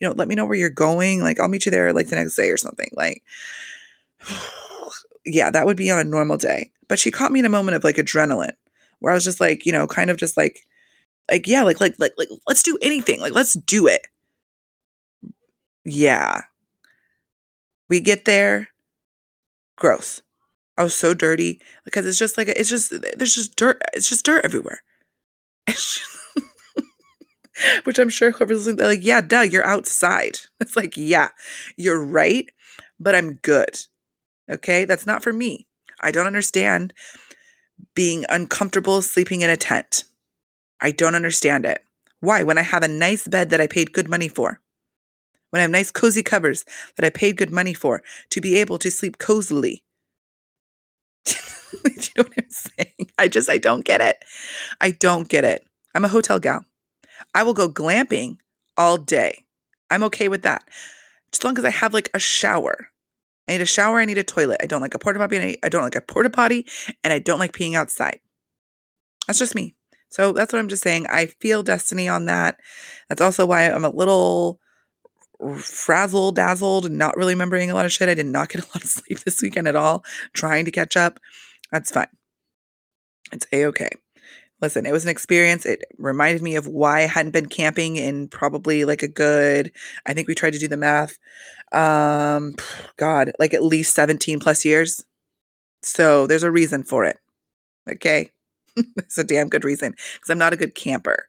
you 0.00 0.08
know, 0.08 0.14
let 0.16 0.28
me 0.28 0.34
know 0.34 0.46
where 0.46 0.56
you're 0.56 0.70
going. 0.70 1.20
Like 1.20 1.38
I'll 1.38 1.48
meet 1.48 1.66
you 1.66 1.70
there 1.70 1.92
like 1.92 2.08
the 2.08 2.16
next 2.16 2.36
day 2.36 2.48
or 2.48 2.56
something. 2.56 2.88
Like, 2.94 3.22
yeah, 5.26 5.50
that 5.50 5.66
would 5.66 5.76
be 5.76 5.90
on 5.90 5.98
a 5.98 6.04
normal 6.04 6.38
day. 6.38 6.70
But 6.88 6.98
she 6.98 7.10
caught 7.10 7.32
me 7.32 7.40
in 7.40 7.46
a 7.46 7.50
moment 7.50 7.76
of 7.76 7.84
like 7.84 7.96
adrenaline 7.96 8.54
where 9.00 9.12
I 9.12 9.14
was 9.14 9.24
just 9.24 9.40
like, 9.40 9.66
you 9.66 9.72
know, 9.72 9.86
kind 9.86 10.08
of 10.08 10.16
just 10.16 10.38
like, 10.38 10.66
like, 11.30 11.46
yeah, 11.46 11.62
like, 11.62 11.80
like, 11.80 11.94
like, 11.98 12.12
like, 12.18 12.28
let's 12.46 12.62
do 12.62 12.78
anything. 12.82 13.20
Like, 13.20 13.32
let's 13.34 13.54
do 13.54 13.86
it. 13.86 14.06
Yeah. 15.84 16.42
We 17.88 18.00
get 18.00 18.24
there, 18.24 18.68
gross. 19.76 20.22
I 20.78 20.82
was 20.82 20.94
so 20.94 21.14
dirty 21.14 21.60
because 21.84 22.06
it's 22.06 22.18
just 22.18 22.38
like 22.38 22.48
it's 22.48 22.70
just 22.70 22.90
there's 23.16 23.34
just 23.34 23.56
dirt. 23.56 23.82
It's 23.92 24.08
just 24.08 24.24
dirt 24.24 24.44
everywhere. 24.44 24.82
Which 27.84 27.98
I'm 27.98 28.08
sure 28.08 28.30
whoever's 28.30 28.66
listening, 28.66 28.84
like, 28.84 29.04
yeah, 29.04 29.20
duh, 29.20 29.42
you're 29.42 29.66
outside. 29.66 30.38
It's 30.60 30.76
like, 30.76 30.96
yeah, 30.96 31.28
you're 31.76 32.02
right, 32.02 32.48
but 32.98 33.14
I'm 33.14 33.34
good. 33.42 33.80
Okay, 34.50 34.84
that's 34.84 35.06
not 35.06 35.22
for 35.22 35.32
me. 35.32 35.66
I 36.00 36.10
don't 36.10 36.26
understand 36.26 36.92
being 37.94 38.24
uncomfortable 38.28 39.02
sleeping 39.02 39.42
in 39.42 39.50
a 39.50 39.56
tent. 39.56 40.04
I 40.82 40.90
don't 40.90 41.14
understand 41.14 41.64
it. 41.64 41.82
Why? 42.20 42.42
When 42.42 42.58
I 42.58 42.62
have 42.62 42.82
a 42.82 42.88
nice 42.88 43.26
bed 43.26 43.50
that 43.50 43.60
I 43.60 43.66
paid 43.66 43.92
good 43.92 44.08
money 44.08 44.28
for 44.28 44.60
when 45.52 45.60
I 45.60 45.62
have 45.62 45.70
nice 45.70 45.90
cozy 45.90 46.22
covers 46.22 46.64
that 46.96 47.04
I 47.04 47.10
paid 47.10 47.36
good 47.36 47.50
money 47.50 47.74
for 47.74 48.02
to 48.30 48.40
be 48.40 48.56
able 48.56 48.78
to 48.78 48.90
sleep 48.90 49.18
cozily. 49.18 49.82
You 51.84 52.22
know 52.22 52.24
what 52.24 52.32
I'm 52.36 52.50
saying? 52.50 53.10
I 53.16 53.28
just, 53.28 53.48
I 53.48 53.56
don't 53.56 53.84
get 53.84 54.02
it. 54.02 54.22
I 54.82 54.90
don't 54.90 55.26
get 55.28 55.44
it. 55.44 55.66
I'm 55.94 56.04
a 56.04 56.08
hotel 56.08 56.38
gal. 56.38 56.66
I 57.34 57.42
will 57.42 57.54
go 57.54 57.68
glamping 57.68 58.36
all 58.76 58.98
day. 58.98 59.44
I'm 59.90 60.02
okay 60.04 60.28
with 60.28 60.42
that. 60.42 60.68
As 61.32 61.42
long 61.42 61.56
as 61.58 61.64
I 61.64 61.70
have 61.70 61.94
like 61.94 62.10
a 62.12 62.18
shower. 62.18 62.88
I 63.48 63.52
need 63.52 63.62
a 63.62 63.66
shower. 63.66 64.00
I 64.00 64.04
need 64.04 64.18
a 64.18 64.22
toilet. 64.22 64.60
I 64.62 64.66
don't 64.66 64.82
like 64.82 64.94
a 64.94 64.98
porta 64.98 65.18
potty. 65.18 65.58
I 65.62 65.68
don't 65.70 65.82
like 65.82 65.96
a 65.96 66.02
porta 66.02 66.28
potty, 66.28 66.66
and 67.02 67.12
I 67.12 67.18
don't 67.18 67.38
like 67.38 67.52
peeing 67.52 67.74
outside. 67.74 68.20
That's 69.26 69.38
just 69.38 69.54
me. 69.54 69.74
So 70.12 70.32
that's 70.32 70.52
what 70.52 70.58
I'm 70.58 70.68
just 70.68 70.82
saying. 70.82 71.06
I 71.08 71.26
feel 71.26 71.64
destiney 71.64 72.12
on 72.14 72.26
that. 72.26 72.58
That's 73.08 73.22
also 73.22 73.46
why 73.46 73.70
I'm 73.70 73.84
a 73.84 73.88
little 73.90 74.60
frazzled, 75.56 76.36
dazzled, 76.36 76.90
not 76.92 77.16
really 77.16 77.32
remembering 77.32 77.70
a 77.70 77.74
lot 77.74 77.86
of 77.86 77.92
shit. 77.92 78.10
I 78.10 78.14
did 78.14 78.26
not 78.26 78.50
get 78.50 78.62
a 78.62 78.68
lot 78.74 78.84
of 78.84 78.90
sleep 78.90 79.20
this 79.20 79.40
weekend 79.40 79.68
at 79.68 79.74
all, 79.74 80.04
trying 80.34 80.66
to 80.66 80.70
catch 80.70 80.98
up. 80.98 81.18
That's 81.72 81.90
fine. 81.90 82.08
It's 83.32 83.46
a 83.52 83.64
okay. 83.66 83.88
Listen, 84.60 84.84
it 84.84 84.92
was 84.92 85.04
an 85.04 85.10
experience. 85.10 85.64
It 85.64 85.82
reminded 85.96 86.42
me 86.42 86.56
of 86.56 86.66
why 86.68 86.98
I 86.98 87.06
hadn't 87.06 87.32
been 87.32 87.46
camping 87.46 87.96
in 87.96 88.28
probably 88.28 88.84
like 88.84 89.02
a 89.02 89.08
good, 89.08 89.72
I 90.04 90.12
think 90.12 90.28
we 90.28 90.34
tried 90.34 90.52
to 90.52 90.58
do 90.58 90.68
the 90.68 90.76
math. 90.76 91.18
Um, 91.72 92.54
God, 92.98 93.32
like 93.38 93.54
at 93.54 93.64
least 93.64 93.94
17 93.94 94.40
plus 94.40 94.62
years. 94.66 95.02
So 95.82 96.26
there's 96.26 96.42
a 96.42 96.50
reason 96.50 96.84
for 96.84 97.06
it. 97.06 97.16
Okay. 97.90 98.30
it's 98.96 99.18
a 99.18 99.24
damn 99.24 99.48
good 99.48 99.64
reason 99.64 99.92
because 99.92 100.30
I'm 100.30 100.38
not 100.38 100.52
a 100.52 100.56
good 100.56 100.74
camper. 100.74 101.26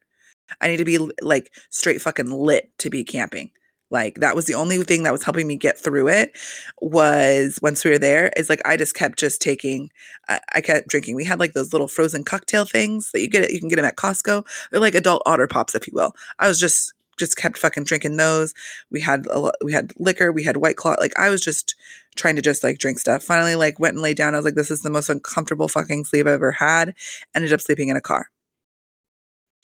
I 0.61 0.67
need 0.67 0.77
to 0.77 0.85
be 0.85 0.99
like 1.21 1.51
straight 1.69 2.01
fucking 2.01 2.31
lit 2.31 2.71
to 2.79 2.89
be 2.89 3.03
camping. 3.03 3.51
Like 3.93 4.15
that 4.21 4.35
was 4.35 4.45
the 4.45 4.55
only 4.55 4.81
thing 4.83 5.03
that 5.03 5.11
was 5.11 5.23
helping 5.23 5.47
me 5.47 5.55
get 5.55 5.77
through 5.77 6.07
it 6.07 6.35
was 6.81 7.59
once 7.61 7.85
we 7.85 7.91
were 7.91 7.99
there 7.99 8.31
is 8.35 8.49
like 8.49 8.61
I 8.65 8.75
just 8.75 8.95
kept 8.95 9.19
just 9.19 9.39
taking 9.39 9.91
I, 10.27 10.39
I 10.55 10.61
kept 10.61 10.87
drinking. 10.87 11.15
We 11.15 11.23
had 11.23 11.39
like 11.39 11.53
those 11.53 11.73
little 11.73 11.87
frozen 11.87 12.23
cocktail 12.23 12.65
things 12.65 13.11
that 13.11 13.21
you 13.21 13.29
get 13.29 13.51
you 13.53 13.59
can 13.59 13.69
get 13.69 13.75
them 13.75 13.85
at 13.85 13.97
Costco. 13.97 14.45
They're 14.71 14.81
like 14.81 14.95
adult 14.95 15.21
otter 15.27 15.47
pops 15.47 15.75
if 15.75 15.85
you 15.87 15.93
will. 15.93 16.15
I 16.39 16.47
was 16.47 16.59
just 16.59 16.93
just 17.17 17.37
kept 17.37 17.57
fucking 17.57 17.83
drinking 17.83 18.17
those. 18.17 18.53
We 18.91 19.01
had 19.01 19.27
a 19.31 19.51
we 19.63 19.73
had 19.73 19.93
liquor, 19.97 20.31
we 20.31 20.43
had 20.43 20.57
white 20.57 20.77
claw. 20.77 20.95
Like 20.99 21.17
I 21.17 21.29
was 21.29 21.41
just 21.41 21.75
trying 22.15 22.35
to 22.35 22.41
just 22.41 22.63
like 22.63 22.79
drink 22.79 22.99
stuff. 22.99 23.23
Finally, 23.23 23.55
like 23.55 23.79
went 23.79 23.95
and 23.95 24.03
laid 24.03 24.17
down. 24.17 24.33
I 24.33 24.37
was 24.37 24.45
like, 24.45 24.55
this 24.55 24.71
is 24.71 24.81
the 24.81 24.89
most 24.89 25.09
uncomfortable 25.09 25.67
fucking 25.67 26.05
sleep 26.05 26.27
I've 26.27 26.33
ever 26.33 26.51
had. 26.51 26.95
Ended 27.35 27.53
up 27.53 27.61
sleeping 27.61 27.89
in 27.89 27.97
a 27.97 28.01
car. 28.01 28.29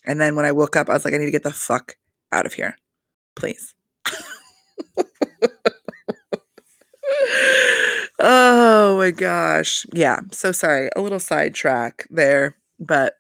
And 0.06 0.20
then 0.20 0.36
when 0.36 0.46
I 0.46 0.52
woke 0.52 0.76
up, 0.76 0.90
I 0.90 0.94
was 0.94 1.06
like, 1.06 1.14
I 1.14 1.18
need 1.18 1.26
to 1.26 1.32
get 1.32 1.44
the 1.44 1.52
fuck 1.52 1.96
out 2.32 2.46
of 2.46 2.54
here. 2.54 2.78
Please. 3.36 3.74
oh 8.20 8.98
my 8.98 9.12
gosh. 9.12 9.86
Yeah. 9.94 10.22
So 10.32 10.52
sorry. 10.52 10.90
A 10.96 11.02
little 11.02 11.20
sidetrack 11.20 12.08
there, 12.10 12.56
but 12.80 13.16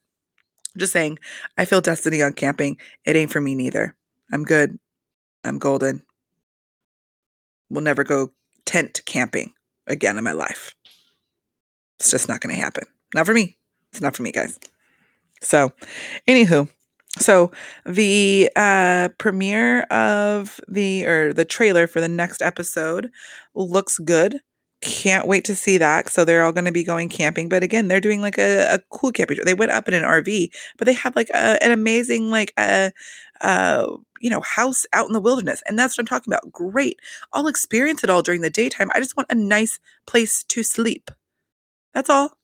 just 0.77 0.93
saying, 0.93 1.19
I 1.57 1.65
feel 1.65 1.81
destiney 1.81 2.25
on 2.25 2.33
camping. 2.33 2.77
It 3.05 3.15
ain't 3.15 3.31
for 3.31 3.41
me 3.41 3.55
neither. 3.55 3.95
I'm 4.31 4.43
good. 4.43 4.77
I'm 5.43 5.57
golden. 5.57 6.03
We'll 7.69 7.83
never 7.83 8.03
go 8.03 8.31
tent 8.65 9.01
camping 9.05 9.53
again 9.87 10.17
in 10.17 10.23
my 10.23 10.31
life. 10.31 10.75
It's 11.99 12.11
just 12.11 12.27
not 12.27 12.41
going 12.41 12.55
to 12.55 12.61
happen. 12.61 12.85
Not 13.13 13.25
for 13.25 13.33
me. 13.33 13.57
It's 13.91 14.01
not 14.01 14.15
for 14.15 14.23
me, 14.23 14.31
guys. 14.31 14.59
So, 15.41 15.71
anywho, 16.27 16.69
so 17.17 17.51
the 17.85 18.49
uh, 18.55 19.09
premiere 19.17 19.81
of 19.83 20.59
the 20.67 21.05
or 21.05 21.33
the 21.33 21.45
trailer 21.45 21.87
for 21.87 22.01
the 22.01 22.07
next 22.07 22.41
episode 22.41 23.09
looks 23.55 23.97
good. 23.99 24.39
Can't 24.81 25.27
wait 25.27 25.43
to 25.45 25.55
see 25.55 25.77
that. 25.77 26.09
So 26.09 26.23
they're 26.23 26.45
all 26.45 26.53
going 26.53 26.65
to 26.65 26.71
be 26.71 26.83
going 26.83 27.09
camping, 27.09 27.49
but 27.49 27.63
again, 27.63 27.87
they're 27.87 27.99
doing 27.99 28.21
like 28.21 28.37
a, 28.37 28.75
a 28.75 28.79
cool 28.91 29.11
camping. 29.11 29.39
They 29.43 29.53
went 29.53 29.71
up 29.71 29.87
in 29.87 29.93
an 29.93 30.03
RV, 30.03 30.49
but 30.77 30.85
they 30.85 30.93
have 30.93 31.15
like 31.15 31.29
a, 31.31 31.61
an 31.63 31.71
amazing 31.71 32.29
like 32.29 32.53
a 32.57 32.91
uh, 33.41 33.45
uh, 33.45 33.97
you 34.19 34.29
know, 34.29 34.41
house 34.41 34.85
out 34.93 35.07
in 35.07 35.13
the 35.13 35.19
wilderness. 35.19 35.61
And 35.67 35.77
that's 35.77 35.97
what 35.97 36.03
I'm 36.03 36.07
talking 36.07 36.33
about. 36.33 36.51
Great. 36.51 36.99
I'll 37.33 37.47
experience 37.47 38.03
it 38.03 38.09
all 38.09 38.21
during 38.21 38.41
the 38.41 38.49
daytime. 38.49 38.89
I 38.93 38.99
just 38.99 39.17
want 39.17 39.31
a 39.31 39.35
nice 39.35 39.79
place 40.05 40.43
to 40.45 40.63
sleep. 40.63 41.11
That's 41.93 42.09
all. 42.09 42.37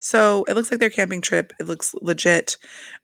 So 0.00 0.44
it 0.44 0.54
looks 0.54 0.70
like 0.70 0.78
their 0.78 0.90
camping 0.90 1.20
trip. 1.20 1.52
It 1.58 1.66
looks 1.66 1.94
legit. 1.94 2.56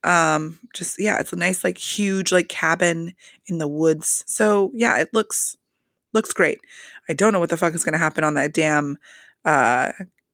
Um, 0.05 0.59
just 0.75 1.01
yeah, 1.01 1.19
it's 1.19 1.33
a 1.33 1.37
nice, 1.37 1.65
like 1.65 1.79
huge, 1.79 2.31
like 2.31 2.49
cabin 2.49 3.15
in 3.47 3.59
the 3.59 3.69
woods. 3.69 4.23
So 4.27 4.71
yeah, 4.75 4.99
it 4.99 5.09
looks 5.13 5.57
looks 6.13 6.33
great. 6.33 6.61
I 7.09 7.15
don't 7.15 7.33
know 7.33 7.41
what 7.41 7.51
the 7.51 7.57
fuck 7.57 7.75
is 7.75 7.85
gonna 7.85 7.99
happen 7.99 8.25
on 8.25 8.35
that 8.35 8.53
damn 8.55 8.99
uh 9.45 9.93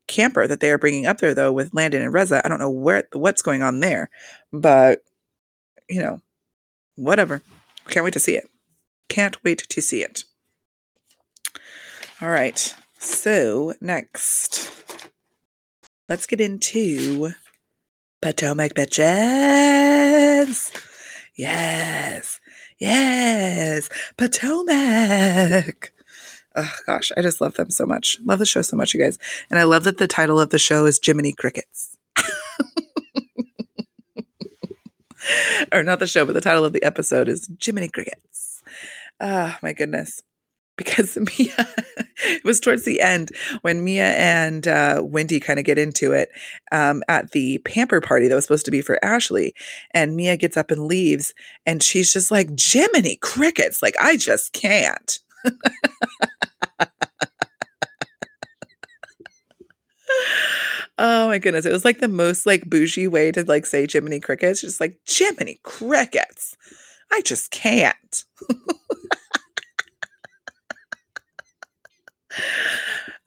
camper 0.08 0.46
that 0.46 0.60
they 0.60 0.70
are 0.70 0.78
bringing 0.78 1.06
up 1.06 1.18
there 1.18 1.34
though 1.34 1.52
with 1.52 1.72
Landon 1.74 2.02
and 2.02 2.12
Reza. 2.12 2.44
I 2.44 2.48
don't 2.48 2.58
know 2.58 2.70
where 2.70 3.08
what's 3.12 3.42
going 3.42 3.62
on 3.62 3.80
there, 3.80 4.10
but 4.52 5.02
you 5.88 6.00
know, 6.02 6.20
whatever. 6.98 7.42
Can't 7.88 8.04
wait 8.04 8.14
to 8.14 8.20
see 8.20 8.36
it. 8.36 8.48
Can't 9.08 9.42
wait 9.44 9.58
to 9.68 9.80
see 9.80 10.02
it. 10.02 10.24
All 12.20 12.28
right. 12.28 12.74
So 12.98 13.74
next, 13.80 14.70
let's 16.08 16.26
get 16.26 16.40
into 16.40 17.32
Potomac 18.20 18.74
bitches. 18.74 20.72
Yes. 21.36 22.40
Yes. 22.78 23.88
Potomac. 24.16 25.92
Oh 26.56 26.74
gosh, 26.86 27.12
I 27.16 27.22
just 27.22 27.40
love 27.40 27.54
them 27.54 27.70
so 27.70 27.86
much. 27.86 28.18
Love 28.24 28.40
the 28.40 28.46
show 28.46 28.62
so 28.62 28.76
much, 28.76 28.92
you 28.92 29.00
guys. 29.00 29.18
And 29.48 29.60
I 29.60 29.62
love 29.62 29.84
that 29.84 29.98
the 29.98 30.08
title 30.08 30.40
of 30.40 30.50
the 30.50 30.58
show 30.58 30.86
is 30.86 30.98
Jiminy 31.00 31.32
Crickets. 31.32 31.97
or 35.72 35.82
not 35.82 35.98
the 35.98 36.06
show, 36.06 36.24
but 36.24 36.34
the 36.34 36.40
title 36.40 36.64
of 36.64 36.72
the 36.72 36.82
episode 36.82 37.28
is 37.28 37.48
Jiminy 37.62 37.88
Crickets. 37.88 38.62
Oh 39.20 39.56
my 39.62 39.72
goodness. 39.72 40.22
Because 40.76 41.16
Mia, 41.38 41.68
it 42.18 42.44
was 42.44 42.60
towards 42.60 42.84
the 42.84 43.00
end 43.00 43.32
when 43.62 43.82
Mia 43.82 44.12
and 44.12 44.68
uh, 44.68 45.02
Wendy 45.04 45.40
kind 45.40 45.58
of 45.58 45.64
get 45.64 45.76
into 45.76 46.12
it 46.12 46.30
um, 46.70 47.02
at 47.08 47.32
the 47.32 47.58
pamper 47.58 48.00
party 48.00 48.28
that 48.28 48.34
was 48.34 48.44
supposed 48.44 48.64
to 48.66 48.70
be 48.70 48.80
for 48.80 49.04
Ashley. 49.04 49.54
And 49.92 50.14
Mia 50.14 50.36
gets 50.36 50.56
up 50.56 50.70
and 50.70 50.86
leaves, 50.86 51.34
and 51.66 51.82
she's 51.82 52.12
just 52.12 52.30
like, 52.30 52.50
Jiminy 52.60 53.16
Crickets. 53.16 53.82
Like, 53.82 53.96
I 54.00 54.16
just 54.16 54.52
can't. 54.52 55.18
Oh 60.98 61.28
my 61.28 61.38
goodness. 61.38 61.64
It 61.64 61.72
was 61.72 61.84
like 61.84 62.00
the 62.00 62.08
most 62.08 62.44
like 62.44 62.68
bougie 62.68 63.06
way 63.06 63.30
to 63.32 63.44
like 63.44 63.66
say 63.66 63.86
Jiminy 63.90 64.18
Crickets. 64.18 64.60
Just 64.62 64.80
like 64.80 64.98
Jiminy 65.06 65.60
Crickets. 65.62 66.56
I 67.12 67.22
just 67.22 67.52
can't. 67.52 68.24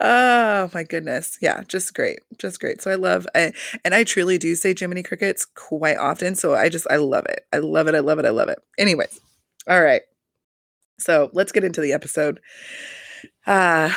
oh 0.01 0.69
my 0.73 0.83
goodness. 0.83 1.37
Yeah, 1.41 1.63
just 1.67 1.93
great. 1.93 2.19
Just 2.37 2.59
great. 2.59 2.81
So 2.81 2.91
I 2.91 2.95
love 2.95 3.25
I, 3.35 3.53
and 3.85 3.95
I 3.95 4.03
truly 4.03 4.37
do 4.37 4.53
say 4.55 4.75
Jiminy 4.77 5.03
Crickets 5.03 5.45
quite 5.45 5.97
often. 5.97 6.35
So 6.35 6.53
I 6.53 6.67
just 6.67 6.87
I 6.91 6.97
love 6.97 7.25
it. 7.29 7.45
I 7.53 7.59
love 7.59 7.87
it. 7.87 7.95
I 7.95 7.99
love 7.99 8.19
it. 8.19 8.25
I 8.25 8.31
love 8.31 8.49
it. 8.49 8.59
Anyways. 8.77 9.21
All 9.69 9.81
right. 9.81 10.01
So 10.99 11.29
let's 11.33 11.53
get 11.53 11.63
into 11.63 11.79
the 11.79 11.93
episode. 11.93 12.41
Uh 13.47 13.93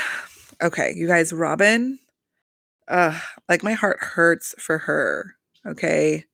okay, 0.63 0.93
you 0.95 1.09
guys, 1.09 1.33
Robyn 1.33 1.99
uh, 2.89 3.19
like 3.49 3.63
my 3.63 3.73
heart 3.73 3.99
hurts 4.01 4.55
for 4.59 4.79
her. 4.79 5.37
Okay. 5.67 6.25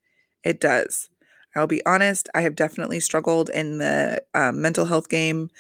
It 0.45 0.61
does. 0.61 1.09
I'll 1.57 1.67
be 1.67 1.85
honest, 1.85 2.29
I 2.35 2.43
have 2.43 2.55
definitely 2.55 3.01
struggled 3.01 3.51
in 3.51 3.79
the 3.79 4.23
um, 4.35 4.63
mental 4.63 4.85
health 4.87 5.09
game. 5.09 5.51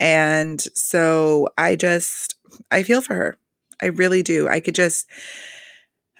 And 0.00 0.60
so 0.74 1.48
I 1.58 1.76
just, 1.76 2.36
I 2.70 2.82
feel 2.82 3.02
for 3.02 3.14
her. 3.14 3.38
I 3.82 3.86
really 3.86 4.22
do. 4.22 4.48
I 4.48 4.60
could 4.60 4.74
just, 4.74 5.06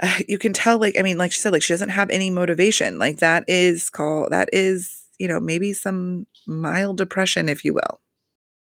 uh, 0.01 0.19
you 0.29 0.39
can 0.39 0.53
tell, 0.53 0.79
like, 0.79 0.99
I 0.99 1.03
mean, 1.03 1.19
like 1.19 1.33
she 1.33 1.41
said, 1.41 1.53
like 1.53 1.63
she 1.63 1.73
doesn't 1.73 1.89
have 1.91 2.11
any 2.11 2.31
motivation. 2.31 2.99
Like 2.99 3.19
that 3.19 3.45
is 3.49 3.89
called, 3.91 4.33
that 4.33 4.51
is, 4.53 5.05
you 5.19 5.29
know, 5.29 5.41
maybe 5.41 5.73
some 5.73 6.27
mild 6.47 6.99
depression, 6.99 7.49
if 7.49 7.65
you 7.65 7.75
will 7.75 8.01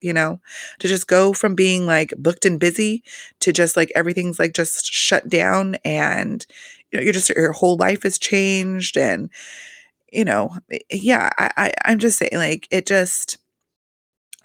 you 0.04 0.14
know, 0.14 0.40
to 0.80 0.88
just 0.88 1.08
go 1.08 1.34
from 1.34 1.56
being 1.56 1.86
like 1.86 2.14
booked 2.18 2.46
and 2.46 2.60
busy 2.60 3.04
to 3.40 3.54
just 3.54 3.78
like 3.78 3.92
everything's 3.96 4.40
like 4.40 4.54
just 4.54 4.86
shut 4.86 5.28
down 5.30 5.76
and 5.86 6.46
you 6.92 7.00
know, 7.00 7.04
you're 7.04 7.14
just 7.14 7.30
your 7.30 7.52
whole 7.54 7.78
life 7.78 8.04
has 8.04 8.18
changed 8.18 8.98
and 8.98 9.30
you 10.12 10.26
know, 10.26 10.56
eh, 10.72 10.80
yeah, 10.92 11.30
I, 11.38 11.52
I 11.58 11.74
I'm 11.86 12.00
just 12.00 12.20
saying 12.20 12.32
like 12.36 12.68
it 12.72 12.86
just 12.86 13.38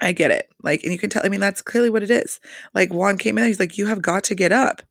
I 0.00 0.12
get 0.12 0.30
it. 0.30 0.48
Like, 0.62 0.82
and 0.84 0.92
you 0.92 0.98
can 0.98 1.10
tell, 1.10 1.22
I 1.24 1.28
mean, 1.28 1.40
that's 1.40 1.62
clearly 1.62 1.90
what 1.90 2.02
it 2.02 2.10
is. 2.10 2.40
Like 2.74 2.92
Juan 2.92 3.18
came 3.18 3.36
in, 3.38 3.46
he's 3.46 3.60
like, 3.60 3.78
You 3.78 3.86
have 3.86 4.02
got 4.02 4.24
to 4.24 4.34
get 4.34 4.52
up. 4.52 4.82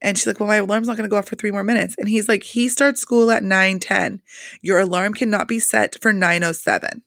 And 0.00 0.18
she's 0.18 0.26
like, 0.26 0.40
Well, 0.40 0.48
my 0.48 0.56
alarm's 0.56 0.88
not 0.88 0.96
gonna 0.96 1.08
go 1.08 1.16
off 1.16 1.28
for 1.28 1.36
three 1.36 1.52
more 1.52 1.64
minutes. 1.64 1.94
And 1.98 2.08
he's 2.08 2.28
like, 2.28 2.42
he 2.42 2.68
starts 2.68 3.00
school 3.00 3.30
at 3.30 3.44
9 3.44 3.78
10. 3.78 4.20
Your 4.62 4.80
alarm 4.80 5.14
cannot 5.14 5.48
be 5.48 5.60
set 5.60 6.00
for 6.02 6.12
907 6.12 7.02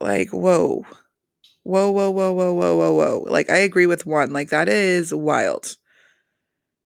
like 0.00 0.30
whoa. 0.30 0.84
Whoa 1.64 1.90
whoa 1.90 2.10
whoa 2.10 2.32
whoa 2.32 2.54
whoa 2.54 2.76
whoa 2.76 2.92
whoa. 2.94 3.24
Like 3.30 3.50
i 3.50 3.58
agree 3.58 3.86
with 3.86 4.06
one 4.06 4.32
like 4.32 4.50
that 4.50 4.68
is 4.68 5.14
wild. 5.14 5.76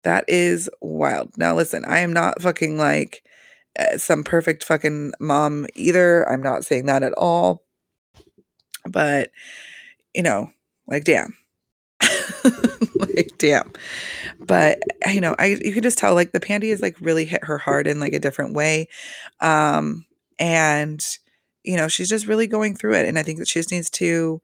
That 0.04 0.24
is 0.28 0.70
wild. 0.80 1.36
Now 1.36 1.54
listen 1.56 1.84
i 1.84 2.00
am 2.00 2.12
not 2.12 2.42
fucking 2.42 2.78
like 2.78 3.22
uh, 3.78 3.98
some 3.98 4.24
perfect 4.24 4.64
fucking 4.64 5.12
mom 5.20 5.66
either. 5.74 6.28
I'm 6.28 6.42
not 6.42 6.64
saying 6.64 6.86
that 6.86 7.02
at 7.02 7.12
all. 7.14 7.62
But 8.88 9.30
you 10.14 10.22
know 10.22 10.50
like 10.86 11.04
damn. 11.04 11.36
Like 12.98 13.32
damn. 13.38 13.72
But 14.40 14.80
you 15.12 15.20
know 15.20 15.34
i 15.38 15.46
you 15.46 15.72
can 15.72 15.82
just 15.82 15.98
tell 15.98 16.14
like 16.14 16.32
the 16.32 16.40
pandy 16.40 16.70
is 16.70 16.82
like 16.82 16.96
really 17.00 17.24
hit 17.24 17.44
her 17.44 17.58
hard 17.58 17.86
in 17.86 18.00
like 18.00 18.12
a 18.14 18.18
different 18.18 18.54
way. 18.54 18.88
Um 19.40 20.04
and 20.38 21.04
you 21.66 21.76
know, 21.76 21.88
she's 21.88 22.08
just 22.08 22.26
really 22.26 22.46
going 22.46 22.76
through 22.76 22.94
it. 22.94 23.06
And 23.06 23.18
I 23.18 23.22
think 23.22 23.38
that 23.38 23.48
she 23.48 23.58
just 23.58 23.72
needs 23.72 23.90
to, 23.90 24.40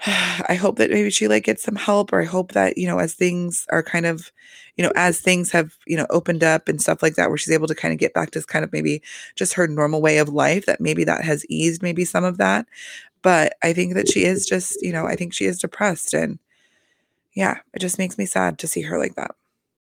I 0.06 0.54
hope 0.54 0.76
that 0.78 0.90
maybe 0.90 1.10
she 1.10 1.28
like 1.28 1.44
gets 1.44 1.62
some 1.62 1.76
help, 1.76 2.12
or 2.12 2.22
I 2.22 2.24
hope 2.24 2.52
that, 2.52 2.78
you 2.78 2.86
know, 2.86 2.98
as 2.98 3.14
things 3.14 3.66
are 3.70 3.82
kind 3.82 4.06
of, 4.06 4.32
you 4.76 4.84
know, 4.84 4.92
as 4.96 5.20
things 5.20 5.50
have, 5.52 5.76
you 5.86 5.96
know, 5.96 6.06
opened 6.10 6.42
up 6.42 6.68
and 6.68 6.80
stuff 6.80 7.02
like 7.02 7.16
that, 7.16 7.28
where 7.28 7.36
she's 7.38 7.52
able 7.52 7.66
to 7.68 7.74
kind 7.74 7.92
of 7.92 7.98
get 7.98 8.14
back 8.14 8.30
to 8.32 8.42
kind 8.42 8.64
of 8.64 8.72
maybe 8.72 9.02
just 9.36 9.54
her 9.54 9.66
normal 9.68 10.00
way 10.00 10.18
of 10.18 10.28
life, 10.30 10.66
that 10.66 10.80
maybe 10.80 11.04
that 11.04 11.24
has 11.24 11.44
eased 11.48 11.82
maybe 11.82 12.04
some 12.04 12.24
of 12.24 12.38
that. 12.38 12.66
But 13.22 13.54
I 13.62 13.72
think 13.74 13.94
that 13.94 14.08
she 14.08 14.24
is 14.24 14.46
just, 14.46 14.80
you 14.82 14.92
know, 14.92 15.06
I 15.06 15.16
think 15.16 15.34
she 15.34 15.44
is 15.44 15.58
depressed. 15.58 16.14
And 16.14 16.38
yeah, 17.34 17.58
it 17.74 17.80
just 17.80 17.98
makes 17.98 18.18
me 18.18 18.26
sad 18.26 18.58
to 18.60 18.66
see 18.68 18.82
her 18.82 18.98
like 18.98 19.14
that, 19.16 19.32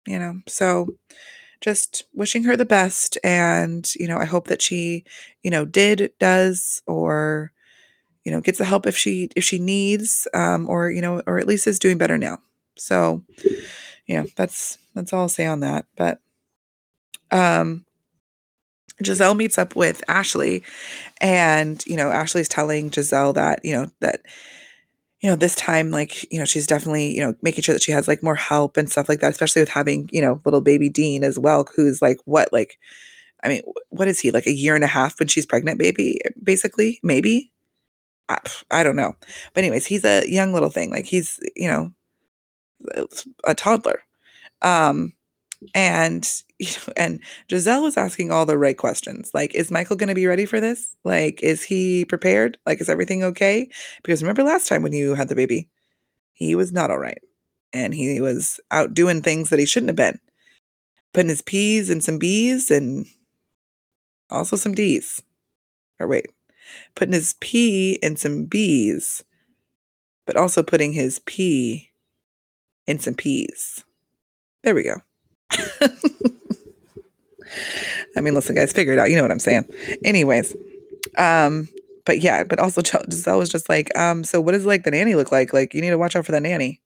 you 0.07 0.18
know? 0.18 0.41
So, 0.49 0.88
just 1.61 2.04
wishing 2.14 2.44
her 2.44 2.56
the 2.56 2.64
best 2.64 3.18
and 3.22 3.94
you 3.96 4.08
know 4.08 4.16
i 4.16 4.24
hope 4.24 4.48
that 4.48 4.62
she 4.62 5.04
you 5.42 5.50
know 5.50 5.64
did 5.64 6.11
does 6.18 6.82
or 6.86 7.52
you 8.24 8.32
know 8.32 8.40
gets 8.40 8.58
the 8.58 8.64
help 8.64 8.86
if 8.86 8.96
she 8.96 9.30
if 9.36 9.44
she 9.44 9.58
needs 9.58 10.28
um 10.34 10.68
or 10.68 10.90
you 10.90 11.00
know 11.00 11.22
or 11.26 11.38
at 11.38 11.46
least 11.46 11.66
is 11.66 11.78
doing 11.78 11.98
better 11.98 12.18
now. 12.18 12.38
So 12.76 13.22
know 14.08 14.26
that's 14.36 14.78
that's 14.94 15.12
all 15.12 15.20
i'll 15.22 15.28
say 15.28 15.46
on 15.46 15.61
that 15.61 15.86
but 15.96 16.20
um 17.30 17.84
Gizelle 19.02 19.36
meets 19.36 19.56
up 19.56 19.74
with 19.76 20.02
Ashley 20.08 20.62
and 21.22 21.82
you 21.86 21.96
know 21.96 22.11
Ashley's 22.11 22.48
telling 22.48 22.90
Gizelle 22.90 23.34
that 23.34 23.64
you 23.64 23.72
know 23.72 23.90
that 24.00 24.20
you 25.20 25.28
know, 25.28 25.36
this 25.36 25.54
time, 25.54 25.90
like, 25.90 26.30
you 26.32 26.38
know, 26.38 26.44
she's 26.44 26.66
definitely, 26.66 27.14
you 27.14 27.20
know, 27.20 27.34
making 27.42 27.62
sure 27.62 27.74
that 27.74 27.82
she 27.82 27.92
has 27.92 28.08
like 28.08 28.22
more 28.22 28.34
help 28.34 28.76
and 28.76 28.90
stuff 28.90 29.08
like 29.08 29.20
that, 29.20 29.30
especially 29.30 29.60
with 29.60 29.68
having, 29.68 30.08
you 30.12 30.22
know, 30.22 30.40
little 30.44 30.62
baby 30.62 30.88
Dean 30.88 31.24
as 31.24 31.38
well, 31.38 31.68
who's 31.76 32.00
like, 32.00 32.18
what, 32.24 32.52
like, 32.52 32.78
I 33.44 33.48
mean, 33.48 33.62
what 33.90 34.08
is 34.08 34.18
he, 34.18 34.30
like 34.30 34.46
a 34.46 34.52
year 34.52 34.74
and 34.74 34.84
a 34.84 34.88
half 34.88 35.18
when 35.18 35.28
she's 35.28 35.46
pregnant, 35.46 35.78
baby, 35.78 36.20
basically? 36.42 37.00
Maybe. 37.02 37.52
I, 38.28 38.38
I 38.70 38.82
don't 38.82 38.96
know. 38.96 39.14
But, 39.54 39.64
anyways, 39.64 39.86
he's 39.86 40.04
a 40.04 40.30
young 40.30 40.52
little 40.52 40.70
thing. 40.70 40.90
Like, 40.90 41.04
he's, 41.04 41.38
you 41.56 41.68
know, 41.68 41.92
a 43.46 43.54
toddler. 43.54 44.02
Um, 44.62 45.12
and 45.74 46.28
you 46.58 46.66
know, 46.66 46.92
and 46.96 47.20
Gizelle 47.48 47.82
was 47.82 47.96
asking 47.96 48.30
all 48.30 48.46
the 48.46 48.58
right 48.58 48.76
questions. 48.76 49.30
Like, 49.32 49.54
is 49.54 49.70
Michael 49.70 49.96
going 49.96 50.08
to 50.08 50.14
be 50.14 50.26
ready 50.26 50.46
for 50.46 50.61
this? 50.61 50.94
Like, 51.04 51.42
is 51.42 51.62
he 51.62 52.04
prepared? 52.04 52.58
Like, 52.66 52.80
is 52.80 52.88
everything 52.88 53.24
okay? 53.24 53.70
Because 54.02 54.22
remember 54.22 54.42
last 54.42 54.68
time 54.68 54.82
when 54.82 54.92
you 54.92 55.14
had 55.14 55.28
the 55.28 55.34
baby, 55.34 55.68
he 56.32 56.54
was 56.54 56.72
not 56.72 56.90
all 56.90 56.98
right, 56.98 57.20
and 57.72 57.94
he 57.94 58.20
was 58.20 58.61
out 58.70 58.94
doing 58.94 59.22
things 59.22 59.50
that 59.50 59.58
he 59.58 59.66
shouldn't 59.66 59.88
have 59.90 59.96
been, 59.96 60.18
putting 61.14 61.30
his 61.30 61.42
P's 61.42 61.90
and 61.90 62.02
some 62.04 62.18
B's 62.18 62.70
and 62.70 63.06
also 64.30 64.56
some 64.56 64.74
D's. 64.74 65.22
Or 65.98 66.06
wait, 66.08 66.26
putting 66.94 67.12
his 67.12 67.34
P 67.40 67.98
in 68.02 68.16
some 68.16 68.44
B's, 68.44 69.22
but 70.26 70.36
also 70.36 70.62
putting 70.62 70.92
his 70.92 71.18
P 71.26 71.90
in 72.86 72.98
some 72.98 73.14
P's. 73.14 73.84
There 74.62 74.74
we 74.74 74.82
go. 74.82 74.96
I 78.16 78.20
mean, 78.20 78.34
listen, 78.34 78.55
guys, 78.57 78.72
figure 78.72 78.92
it 78.92 78.98
out. 78.98 79.11
You 79.11 79.16
know 79.16 79.22
what 79.22 79.30
I'm 79.30 79.38
saying. 79.38 79.64
Anyways, 80.05 80.55
Um, 81.18 81.68
but 82.07 82.20
yeah, 82.20 82.44
but 82.44 82.59
also 82.59 82.82
Gizelle 82.82 83.38
was 83.38 83.51
just 83.51 83.68
like, 83.68 83.96
um, 83.98 84.24
so 84.24 84.40
what 84.40 84.53
does 84.53 84.66
like 84.66 84.84
the 84.84 84.90
nanny 84.90 85.14
look 85.14 85.32
like? 85.32 85.53
Like, 85.53 85.74
you 85.74 85.80
need 85.80 85.90
to 85.90 85.98
watch 85.98 86.16
out 86.16 86.26
for 86.26 86.32
the 86.32 86.40
nanny. 86.40 86.80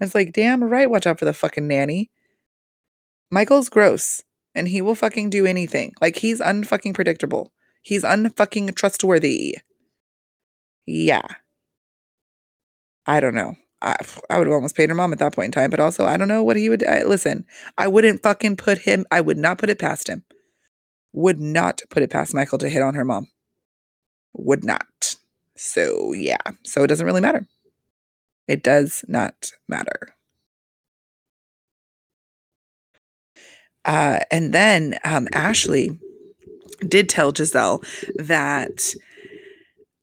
And 0.00 0.06
it's 0.06 0.14
like, 0.14 0.32
damn 0.32 0.62
right, 0.64 0.90
watch 0.90 1.06
out 1.06 1.18
for 1.18 1.24
the 1.24 1.32
fucking 1.32 1.66
nanny. 1.68 2.10
Michael's 3.30 3.68
gross 3.68 4.22
and 4.54 4.68
he 4.68 4.82
will 4.82 4.94
fucking 4.94 5.30
do 5.30 5.46
anything. 5.46 5.94
Like 6.00 6.16
he's 6.16 6.40
unfucking 6.40 6.94
predictable. 6.94 7.52
He's 7.82 8.02
unfucking 8.04 8.74
trustworthy. 8.76 9.58
Yeah. 10.86 11.26
I 13.06 13.20
don't 13.20 13.34
know. 13.34 13.56
I, 13.82 13.96
I 14.30 14.38
would 14.38 14.46
have 14.46 14.54
almost 14.54 14.76
paid 14.76 14.88
her 14.88 14.94
mom 14.94 15.12
at 15.12 15.18
that 15.18 15.34
point 15.34 15.46
in 15.46 15.52
time, 15.52 15.70
but 15.70 15.80
also 15.80 16.06
I 16.06 16.16
don't 16.16 16.28
know 16.28 16.42
what 16.42 16.56
he 16.56 16.68
would 16.68 16.84
I, 16.86 17.02
listen. 17.02 17.44
I 17.76 17.88
wouldn't 17.88 18.22
fucking 18.22 18.56
put 18.56 18.78
him. 18.78 19.04
I 19.10 19.20
would 19.20 19.38
not 19.38 19.58
put 19.58 19.70
it 19.70 19.78
past 19.78 20.08
him. 20.08 20.24
Would 21.12 21.40
not 21.40 21.82
put 21.90 22.02
it 22.02 22.10
past 22.10 22.34
Michael 22.34 22.58
to 22.58 22.68
hit 22.68 22.82
on 22.82 22.94
her 22.94 23.04
mom. 23.04 23.28
Would 24.34 24.64
not. 24.64 25.16
So 25.56 26.12
yeah. 26.12 26.36
So 26.64 26.82
it 26.82 26.88
doesn't 26.88 27.06
really 27.06 27.20
matter. 27.20 27.46
It 28.48 28.62
does 28.62 29.04
not 29.08 29.50
matter. 29.68 30.14
Uh, 33.84 34.20
and 34.30 34.52
then 34.52 34.98
um, 35.04 35.28
Ashley 35.32 35.98
did 36.86 37.08
tell 37.08 37.32
Gizelle 37.32 37.84
that 38.16 38.94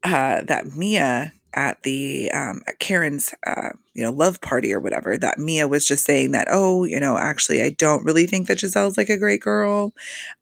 uh, 0.04 0.42
that 0.44 0.68
Mia 0.76 1.34
at 1.56 1.82
the 1.84 2.32
um, 2.32 2.62
at 2.68 2.80
Karen's 2.80 3.34
uh, 3.48 3.70
you 3.94 4.04
know 4.04 4.12
love 4.12 4.42
party 4.42 4.74
or 4.74 4.80
whatever 4.80 5.18
that 5.18 5.40
Mia 5.40 5.68
was 5.68 5.86
just 5.86 6.06
saying 6.06 6.32
that 6.32 6.48
oh 6.50 6.84
you 6.84 7.00
know 7.00 7.18
actually 7.18 7.62
I 7.64 7.72
don't 7.72 8.04
really 8.06 8.28
think 8.28 8.48
that 8.48 8.58
Gizelle's 8.60 8.98
like 8.98 9.10
a 9.10 9.18
great 9.18 9.42
girl. 9.42 9.94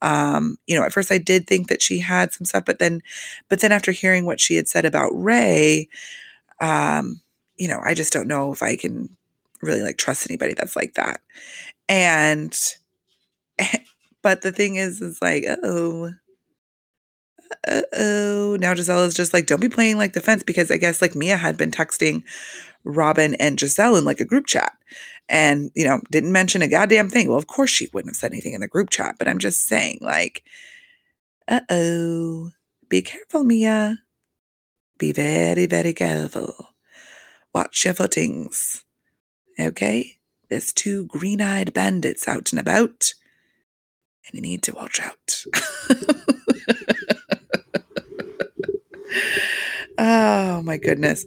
Um, 0.01 0.57
you 0.68 0.78
know 0.78 0.84
at 0.86 0.93
first 0.93 1.12
I 1.12 1.18
did 1.18 1.47
think 1.47 1.68
that 1.70 1.82
she 1.82 1.99
had 1.99 2.34
some 2.34 2.45
stuff, 2.45 2.66
but 2.66 2.80
then 2.80 3.01
but 3.49 3.59
then 3.62 3.72
after 3.72 3.91
hearing 3.91 4.26
what 4.26 4.39
she 4.39 4.55
had 4.55 4.68
said 4.68 4.86
about 4.86 5.12
Ray, 5.14 5.89
um, 6.62 7.22
you 7.57 7.68
know 7.68 7.82
I 7.84 7.93
just 7.93 8.14
don't 8.14 8.28
know 8.28 8.51
if 8.53 8.64
I 8.64 8.76
can 8.76 9.09
really 9.62 9.82
like 9.82 9.97
trust 9.97 10.30
anybody 10.30 10.53
that's 10.53 10.76
like 10.76 10.95
that. 10.95 11.22
And 11.89 12.57
but 14.22 14.41
the 14.41 14.51
thing 14.51 14.76
is, 14.76 15.01
is 15.01 15.22
like, 15.22 15.45
oh, 15.64 16.12
oh. 17.67 18.57
Now 18.59 18.73
Gizelle 18.73 19.05
is 19.07 19.13
just 19.13 19.33
like, 19.33 19.45
don't 19.45 19.61
be 19.61 19.69
playing 19.69 19.97
like 19.97 20.13
the 20.13 20.21
fence 20.21 20.43
because 20.43 20.71
I 20.71 20.77
guess 20.77 21.01
like 21.01 21.15
Mia 21.15 21.37
had 21.37 21.57
been 21.57 21.71
texting 21.71 22.23
Robyn 22.83 23.35
and 23.35 23.57
Gizelle 23.57 23.97
in 23.97 24.05
like 24.05 24.19
a 24.19 24.25
group 24.25 24.47
chat 24.47 24.73
and, 25.29 25.71
you 25.75 25.85
know, 25.85 26.01
didn't 26.09 26.31
mention 26.31 26.61
a 26.61 26.67
goddamn 26.67 27.09
thing. 27.09 27.27
Well, 27.27 27.37
of 27.37 27.47
course 27.47 27.69
she 27.69 27.89
wouldn't 27.93 28.11
have 28.11 28.17
said 28.17 28.31
anything 28.31 28.53
in 28.53 28.61
the 28.61 28.67
group 28.67 28.89
chat, 28.89 29.15
but 29.17 29.27
I'm 29.27 29.39
just 29.39 29.61
saying, 29.61 29.99
like, 30.01 30.43
uh 31.47 31.61
oh, 31.69 32.51
be 32.89 33.01
careful, 33.01 33.43
Mia. 33.43 33.99
Be 34.97 35.11
very, 35.11 35.65
very 35.65 35.93
careful. 35.93 36.69
Watch 37.53 37.85
your 37.85 37.93
footings. 37.93 38.83
Okay? 39.59 40.17
There's 40.49 40.73
two 40.73 41.05
green 41.07 41.41
eyed 41.41 41.73
bandits 41.73 42.27
out 42.27 42.51
and 42.51 42.59
about 42.59 43.13
and 44.27 44.35
you 44.35 44.41
need 44.41 44.63
to 44.63 44.73
watch 44.73 44.99
out. 44.99 45.43
oh 49.97 50.62
my 50.64 50.78
goodness. 50.78 51.26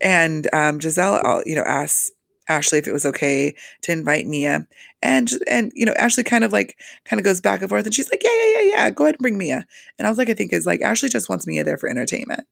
And 0.00 0.46
um, 0.52 0.78
Gizelle, 0.78 1.24
uh, 1.24 1.42
you 1.46 1.54
know, 1.54 1.62
asks 1.62 2.10
Ashley 2.48 2.78
if 2.78 2.86
it 2.86 2.92
was 2.92 3.06
okay 3.06 3.54
to 3.82 3.92
invite 3.92 4.26
Mia. 4.26 4.66
And 5.02 5.30
and 5.48 5.72
you 5.74 5.86
know, 5.86 5.94
Ashley 5.94 6.24
kind 6.24 6.44
of 6.44 6.52
like 6.52 6.78
kind 7.04 7.20
of 7.20 7.24
goes 7.24 7.40
back 7.40 7.60
and 7.60 7.68
forth 7.68 7.84
and 7.86 7.94
she's 7.94 8.10
like, 8.10 8.22
Yeah, 8.22 8.30
yeah, 8.34 8.60
yeah, 8.60 8.70
yeah, 8.70 8.90
go 8.90 9.04
ahead 9.04 9.16
and 9.16 9.22
bring 9.22 9.38
Mia. 9.38 9.64
And 9.98 10.06
I 10.06 10.10
was 10.10 10.18
like, 10.18 10.30
I 10.30 10.34
think 10.34 10.52
is 10.52 10.66
like 10.66 10.82
Ashley 10.82 11.08
just 11.08 11.28
wants 11.28 11.46
Mia 11.46 11.64
there 11.64 11.78
for 11.78 11.88
entertainment. 11.88 12.46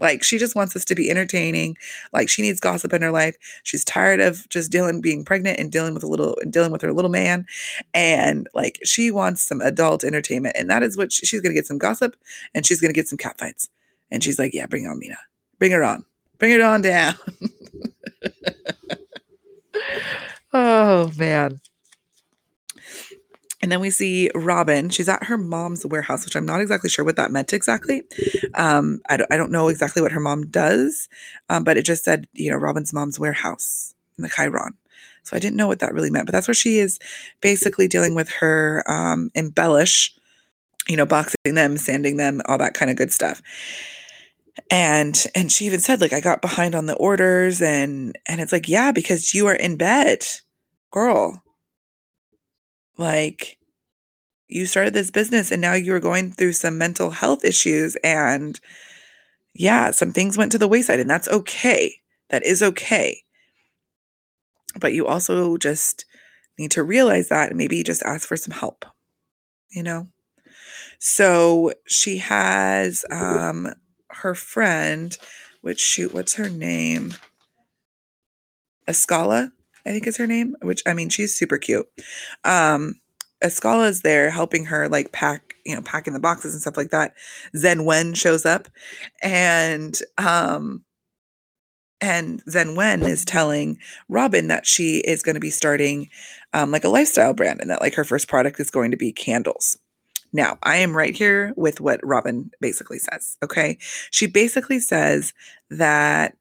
Like 0.00 0.22
she 0.22 0.38
just 0.38 0.54
wants 0.54 0.76
us 0.76 0.84
to 0.86 0.94
be 0.94 1.10
entertaining. 1.10 1.76
Like 2.12 2.28
she 2.28 2.42
needs 2.42 2.60
gossip 2.60 2.92
in 2.92 3.02
her 3.02 3.10
life. 3.10 3.36
She's 3.64 3.84
tired 3.84 4.20
of 4.20 4.48
just 4.48 4.70
dealing 4.70 5.00
being 5.00 5.24
pregnant 5.24 5.58
and 5.58 5.72
dealing 5.72 5.94
with 5.94 6.04
a 6.04 6.08
little 6.08 6.36
dealing 6.50 6.72
with 6.72 6.82
her 6.82 6.92
little 6.92 7.10
man. 7.10 7.46
And 7.94 8.48
like 8.54 8.78
she 8.84 9.10
wants 9.10 9.42
some 9.42 9.60
adult 9.60 10.04
entertainment. 10.04 10.56
And 10.58 10.70
that 10.70 10.82
is 10.82 10.96
what 10.96 11.12
she, 11.12 11.26
she's 11.26 11.40
gonna 11.40 11.54
get 11.54 11.66
some 11.66 11.78
gossip 11.78 12.14
and 12.54 12.64
she's 12.64 12.80
gonna 12.80 12.92
get 12.92 13.08
some 13.08 13.18
cat 13.18 13.38
fights. 13.38 13.68
And 14.10 14.22
she's 14.22 14.38
like, 14.38 14.54
Yeah, 14.54 14.66
bring 14.66 14.86
on 14.86 14.98
Mina. 14.98 15.18
Bring 15.58 15.72
her 15.72 15.84
on. 15.84 16.04
Bring 16.38 16.52
it 16.52 16.60
on 16.60 16.82
down. 16.82 17.14
oh 20.52 21.10
man. 21.16 21.60
And 23.60 23.72
then 23.72 23.80
we 23.80 23.90
see 23.90 24.30
Robyn. 24.34 24.90
She's 24.90 25.08
at 25.08 25.24
her 25.24 25.36
mom's 25.36 25.84
warehouse, 25.84 26.24
which 26.24 26.36
I'm 26.36 26.46
not 26.46 26.60
exactly 26.60 26.88
sure 26.88 27.04
what 27.04 27.16
that 27.16 27.32
meant 27.32 27.52
exactly. 27.52 28.02
Um, 28.54 29.00
I, 29.08 29.16
don't, 29.16 29.32
I 29.32 29.36
don't 29.36 29.50
know 29.50 29.68
exactly 29.68 30.00
what 30.00 30.12
her 30.12 30.20
mom 30.20 30.46
does, 30.46 31.08
um, 31.48 31.64
but 31.64 31.76
it 31.76 31.82
just 31.82 32.04
said, 32.04 32.28
you 32.34 32.50
know, 32.50 32.56
Robyn's 32.56 32.92
mom's 32.92 33.18
warehouse 33.18 33.94
in 34.16 34.22
the 34.22 34.28
Chiron. 34.28 34.74
So 35.24 35.36
I 35.36 35.40
didn't 35.40 35.56
know 35.56 35.66
what 35.66 35.80
that 35.80 35.92
really 35.92 36.10
meant, 36.10 36.26
but 36.26 36.32
that's 36.32 36.48
where 36.48 36.54
she 36.54 36.78
is 36.78 36.98
basically 37.40 37.88
dealing 37.88 38.14
with 38.14 38.30
her 38.30 38.84
um, 38.86 39.30
embellish, 39.34 40.14
you 40.88 40.96
know, 40.96 41.04
boxing 41.04 41.54
them, 41.54 41.76
sanding 41.76 42.16
them, 42.16 42.40
all 42.46 42.58
that 42.58 42.74
kind 42.74 42.90
of 42.90 42.96
good 42.96 43.12
stuff. 43.12 43.42
And 44.70 45.24
and 45.34 45.50
she 45.52 45.66
even 45.66 45.80
said 45.80 46.00
like 46.00 46.12
I 46.12 46.20
got 46.20 46.42
behind 46.42 46.74
on 46.74 46.86
the 46.86 46.96
orders 46.96 47.62
and 47.62 48.16
and 48.26 48.40
it's 48.40 48.52
like 48.52 48.68
yeah 48.68 48.92
because 48.92 49.34
you 49.34 49.46
are 49.46 49.54
in 49.54 49.76
bed, 49.76 50.24
girl 50.90 51.42
like, 52.98 53.58
you 54.48 54.66
started 54.66 54.92
this 54.92 55.10
business 55.10 55.52
and 55.52 55.62
now 55.62 55.74
you're 55.74 56.00
going 56.00 56.32
through 56.32 56.52
some 56.54 56.76
mental 56.76 57.10
health 57.10 57.44
issues 57.44 57.96
and 58.02 58.58
yeah, 59.54 59.92
some 59.92 60.12
things 60.12 60.36
went 60.36 60.52
to 60.52 60.58
the 60.58 60.68
wayside 60.68 61.00
and 61.00 61.08
that's 61.08 61.28
okay. 61.28 61.94
That 62.30 62.44
is 62.44 62.62
okay. 62.62 63.22
But 64.78 64.92
you 64.92 65.06
also 65.06 65.56
just 65.56 66.04
need 66.58 66.72
to 66.72 66.82
realize 66.82 67.28
that 67.28 67.50
and 67.50 67.58
maybe 67.58 67.82
just 67.82 68.02
ask 68.02 68.26
for 68.26 68.36
some 68.36 68.52
help, 68.52 68.84
you 69.70 69.82
know? 69.82 70.08
So 70.98 71.72
she 71.86 72.18
has 72.18 73.04
um 73.10 73.72
her 74.10 74.34
friend, 74.34 75.16
which 75.62 75.80
shoot, 75.80 76.14
what's 76.14 76.34
her 76.34 76.48
name? 76.48 77.14
Escala. 78.88 79.52
I 79.86 79.90
think 79.90 80.06
is 80.06 80.16
her 80.18 80.26
name, 80.26 80.54
which 80.62 80.82
I 80.86 80.92
mean, 80.92 81.08
she's 81.08 81.34
super 81.34 81.56
cute. 81.56 81.88
Um, 82.44 83.00
Escala 83.42 83.88
is 83.88 84.02
there 84.02 84.30
helping 84.30 84.64
her 84.66 84.88
like 84.88 85.12
pack, 85.12 85.54
you 85.64 85.74
know, 85.74 85.82
packing 85.82 86.12
the 86.12 86.20
boxes 86.20 86.52
and 86.52 86.60
stuff 86.60 86.76
like 86.76 86.90
that. 86.90 87.14
Zen 87.56 87.84
Wen 87.84 88.12
shows 88.14 88.44
up 88.44 88.68
and 89.22 89.98
um 90.18 90.84
and 92.00 92.42
Zen 92.48 92.74
Wen 92.76 93.02
is 93.02 93.24
telling 93.24 93.78
Robyn 94.08 94.48
that 94.48 94.66
she 94.66 94.98
is 94.98 95.22
going 95.22 95.34
to 95.34 95.40
be 95.40 95.50
starting 95.50 96.08
um, 96.52 96.70
like 96.70 96.84
a 96.84 96.88
lifestyle 96.88 97.34
brand 97.34 97.60
and 97.60 97.70
that 97.70 97.80
like 97.80 97.94
her 97.94 98.04
first 98.04 98.28
product 98.28 98.60
is 98.60 98.70
going 98.70 98.92
to 98.92 98.96
be 98.96 99.12
candles. 99.12 99.76
Now, 100.32 100.58
I 100.62 100.76
am 100.76 100.96
right 100.96 101.16
here 101.16 101.52
with 101.56 101.80
what 101.80 102.00
Robyn 102.04 102.50
basically 102.60 102.98
says. 102.98 103.36
Okay. 103.42 103.78
She 104.10 104.26
basically 104.26 104.80
says 104.80 105.32
that 105.70 106.34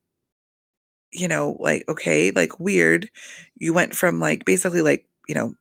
you 1.12 1.28
know, 1.28 1.58
like, 1.60 1.84
okay, 1.90 2.32
like 2.32 2.60
weird. 2.60 3.10
You 3.56 3.74
went 3.74 3.96
from 3.96 4.20
like 4.20 4.46
basically 4.46 4.82
like, 4.82 5.06
you 5.28 5.36
know, 5.36 5.56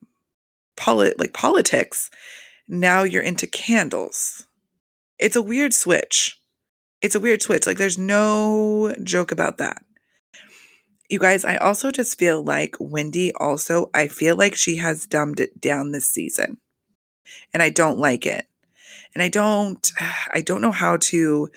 polit 0.76 1.18
like 1.18 1.32
politics. 1.32 2.10
Now 2.68 3.02
you're 3.02 3.22
into 3.22 3.46
candles. 3.46 4.46
It's 5.18 5.36
a 5.36 5.42
weird 5.42 5.72
switch. 5.72 6.38
It's 7.00 7.14
a 7.14 7.20
weird 7.20 7.42
switch. 7.42 7.66
Like 7.66 7.78
there's 7.78 7.98
no 7.98 8.94
joke 9.02 9.32
about 9.32 9.58
that. 9.58 9.82
You 11.08 11.20
guys, 11.20 11.44
I 11.44 11.56
also 11.56 11.92
just 11.92 12.18
feel 12.18 12.42
like 12.42 12.76
Wendy 12.80 13.32
also, 13.34 13.90
I 13.94 14.08
feel 14.08 14.36
like 14.36 14.56
she 14.56 14.76
has 14.76 15.06
dumbed 15.06 15.38
it 15.38 15.60
down 15.60 15.92
this 15.92 16.08
season. 16.08 16.58
And 17.52 17.62
I 17.62 17.70
don't 17.70 17.98
like 17.98 18.26
it. 18.26 18.46
And 19.14 19.22
I 19.22 19.28
don't 19.28 19.90
I 20.32 20.40
don't 20.40 20.60
know 20.60 20.72
how 20.72 20.96
to 20.98 21.48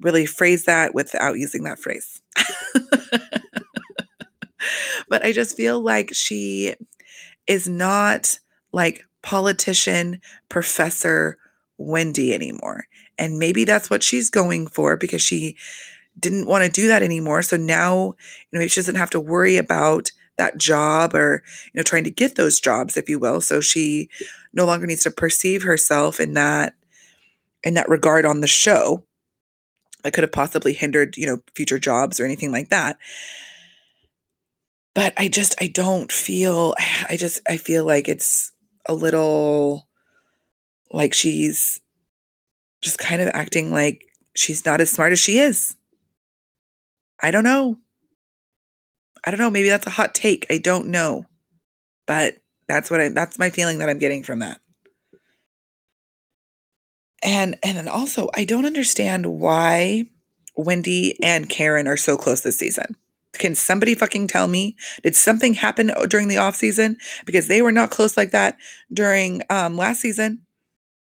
really 0.00 0.26
phrase 0.26 0.64
that 0.64 0.94
without 0.94 1.38
using 1.38 1.64
that 1.64 1.78
phrase. 1.78 2.20
but 5.08 5.24
I 5.24 5.32
just 5.32 5.56
feel 5.56 5.80
like 5.80 6.14
she 6.14 6.74
is 7.46 7.68
not 7.68 8.38
like 8.72 9.04
politician, 9.22 10.20
professor 10.48 11.38
Wendy 11.78 12.34
anymore. 12.34 12.84
And 13.18 13.38
maybe 13.38 13.64
that's 13.64 13.90
what 13.90 14.02
she's 14.02 14.30
going 14.30 14.68
for 14.68 14.96
because 14.96 15.22
she 15.22 15.56
didn't 16.18 16.46
want 16.46 16.64
to 16.64 16.70
do 16.70 16.88
that 16.88 17.02
anymore. 17.02 17.42
So 17.42 17.56
now, 17.56 18.14
you 18.50 18.58
know, 18.58 18.66
she 18.66 18.80
doesn't 18.80 18.94
have 18.94 19.10
to 19.10 19.20
worry 19.20 19.56
about 19.56 20.12
that 20.38 20.58
job 20.58 21.14
or, 21.14 21.42
you 21.66 21.78
know, 21.78 21.82
trying 21.82 22.04
to 22.04 22.10
get 22.10 22.36
those 22.36 22.60
jobs, 22.60 22.96
if 22.96 23.08
you 23.08 23.18
will. 23.18 23.40
So 23.40 23.60
she 23.60 24.08
no 24.52 24.64
longer 24.64 24.86
needs 24.86 25.02
to 25.02 25.10
perceive 25.10 25.62
herself 25.62 26.20
in 26.20 26.34
that 26.34 26.74
in 27.62 27.74
that 27.74 27.88
regard 27.88 28.24
on 28.24 28.40
the 28.40 28.46
show 28.46 29.04
that 30.02 30.12
could 30.12 30.22
have 30.22 30.32
possibly 30.32 30.72
hindered, 30.72 31.16
you 31.16 31.26
know, 31.26 31.42
future 31.54 31.78
jobs 31.78 32.18
or 32.18 32.24
anything 32.24 32.52
like 32.52 32.70
that 32.70 32.98
but 34.98 35.12
I 35.16 35.28
just 35.28 35.54
I 35.60 35.68
don't 35.68 36.10
feel 36.10 36.74
I 37.08 37.16
just 37.16 37.40
I 37.48 37.56
feel 37.56 37.84
like 37.84 38.08
it's 38.08 38.50
a 38.86 38.94
little 38.94 39.86
like 40.90 41.14
she's 41.14 41.80
just 42.82 42.98
kind 42.98 43.22
of 43.22 43.28
acting 43.28 43.70
like 43.70 44.04
she's 44.34 44.66
not 44.66 44.80
as 44.80 44.90
smart 44.90 45.12
as 45.12 45.20
she 45.20 45.38
is. 45.38 45.76
I 47.22 47.30
don't 47.30 47.44
know. 47.44 47.78
I 49.24 49.30
don't 49.30 49.40
know. 49.40 49.50
Maybe 49.50 49.68
that's 49.68 49.86
a 49.86 49.90
hot 49.90 50.14
take. 50.14 50.46
I 50.50 50.58
don't 50.58 50.88
know. 50.88 51.24
But 52.06 52.38
that's 52.68 52.90
what 52.90 53.00
I 53.00 53.08
that's 53.08 53.38
my 53.38 53.50
feeling 53.50 53.78
that 53.78 53.88
I'm 53.88 53.98
getting 53.98 54.22
from 54.22 54.40
that. 54.40 54.60
And 57.22 57.58
and 57.62 57.76
then 57.76 57.88
also 57.88 58.30
I 58.34 58.44
don't 58.44 58.66
understand 58.66 59.26
why 59.26 60.06
Wendy 60.56 61.16
and 61.22 61.48
Karen 61.48 61.88
are 61.88 61.96
so 61.96 62.16
close 62.16 62.42
this 62.42 62.58
season. 62.58 62.96
Can 63.34 63.54
somebody 63.54 63.94
fucking 63.94 64.26
tell 64.26 64.48
me? 64.48 64.76
Did 65.02 65.14
something 65.14 65.54
happen 65.54 65.92
during 66.08 66.28
the 66.28 66.38
off 66.38 66.56
season? 66.56 66.96
Because 67.24 67.46
they 67.46 67.62
were 67.62 67.72
not 67.72 67.90
close 67.90 68.16
like 68.16 68.32
that 68.32 68.56
during 68.92 69.42
um, 69.50 69.76
last 69.76 70.00
season. 70.00 70.40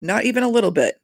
Not 0.00 0.24
even 0.24 0.42
a 0.42 0.48
little 0.48 0.70
bit. 0.70 1.01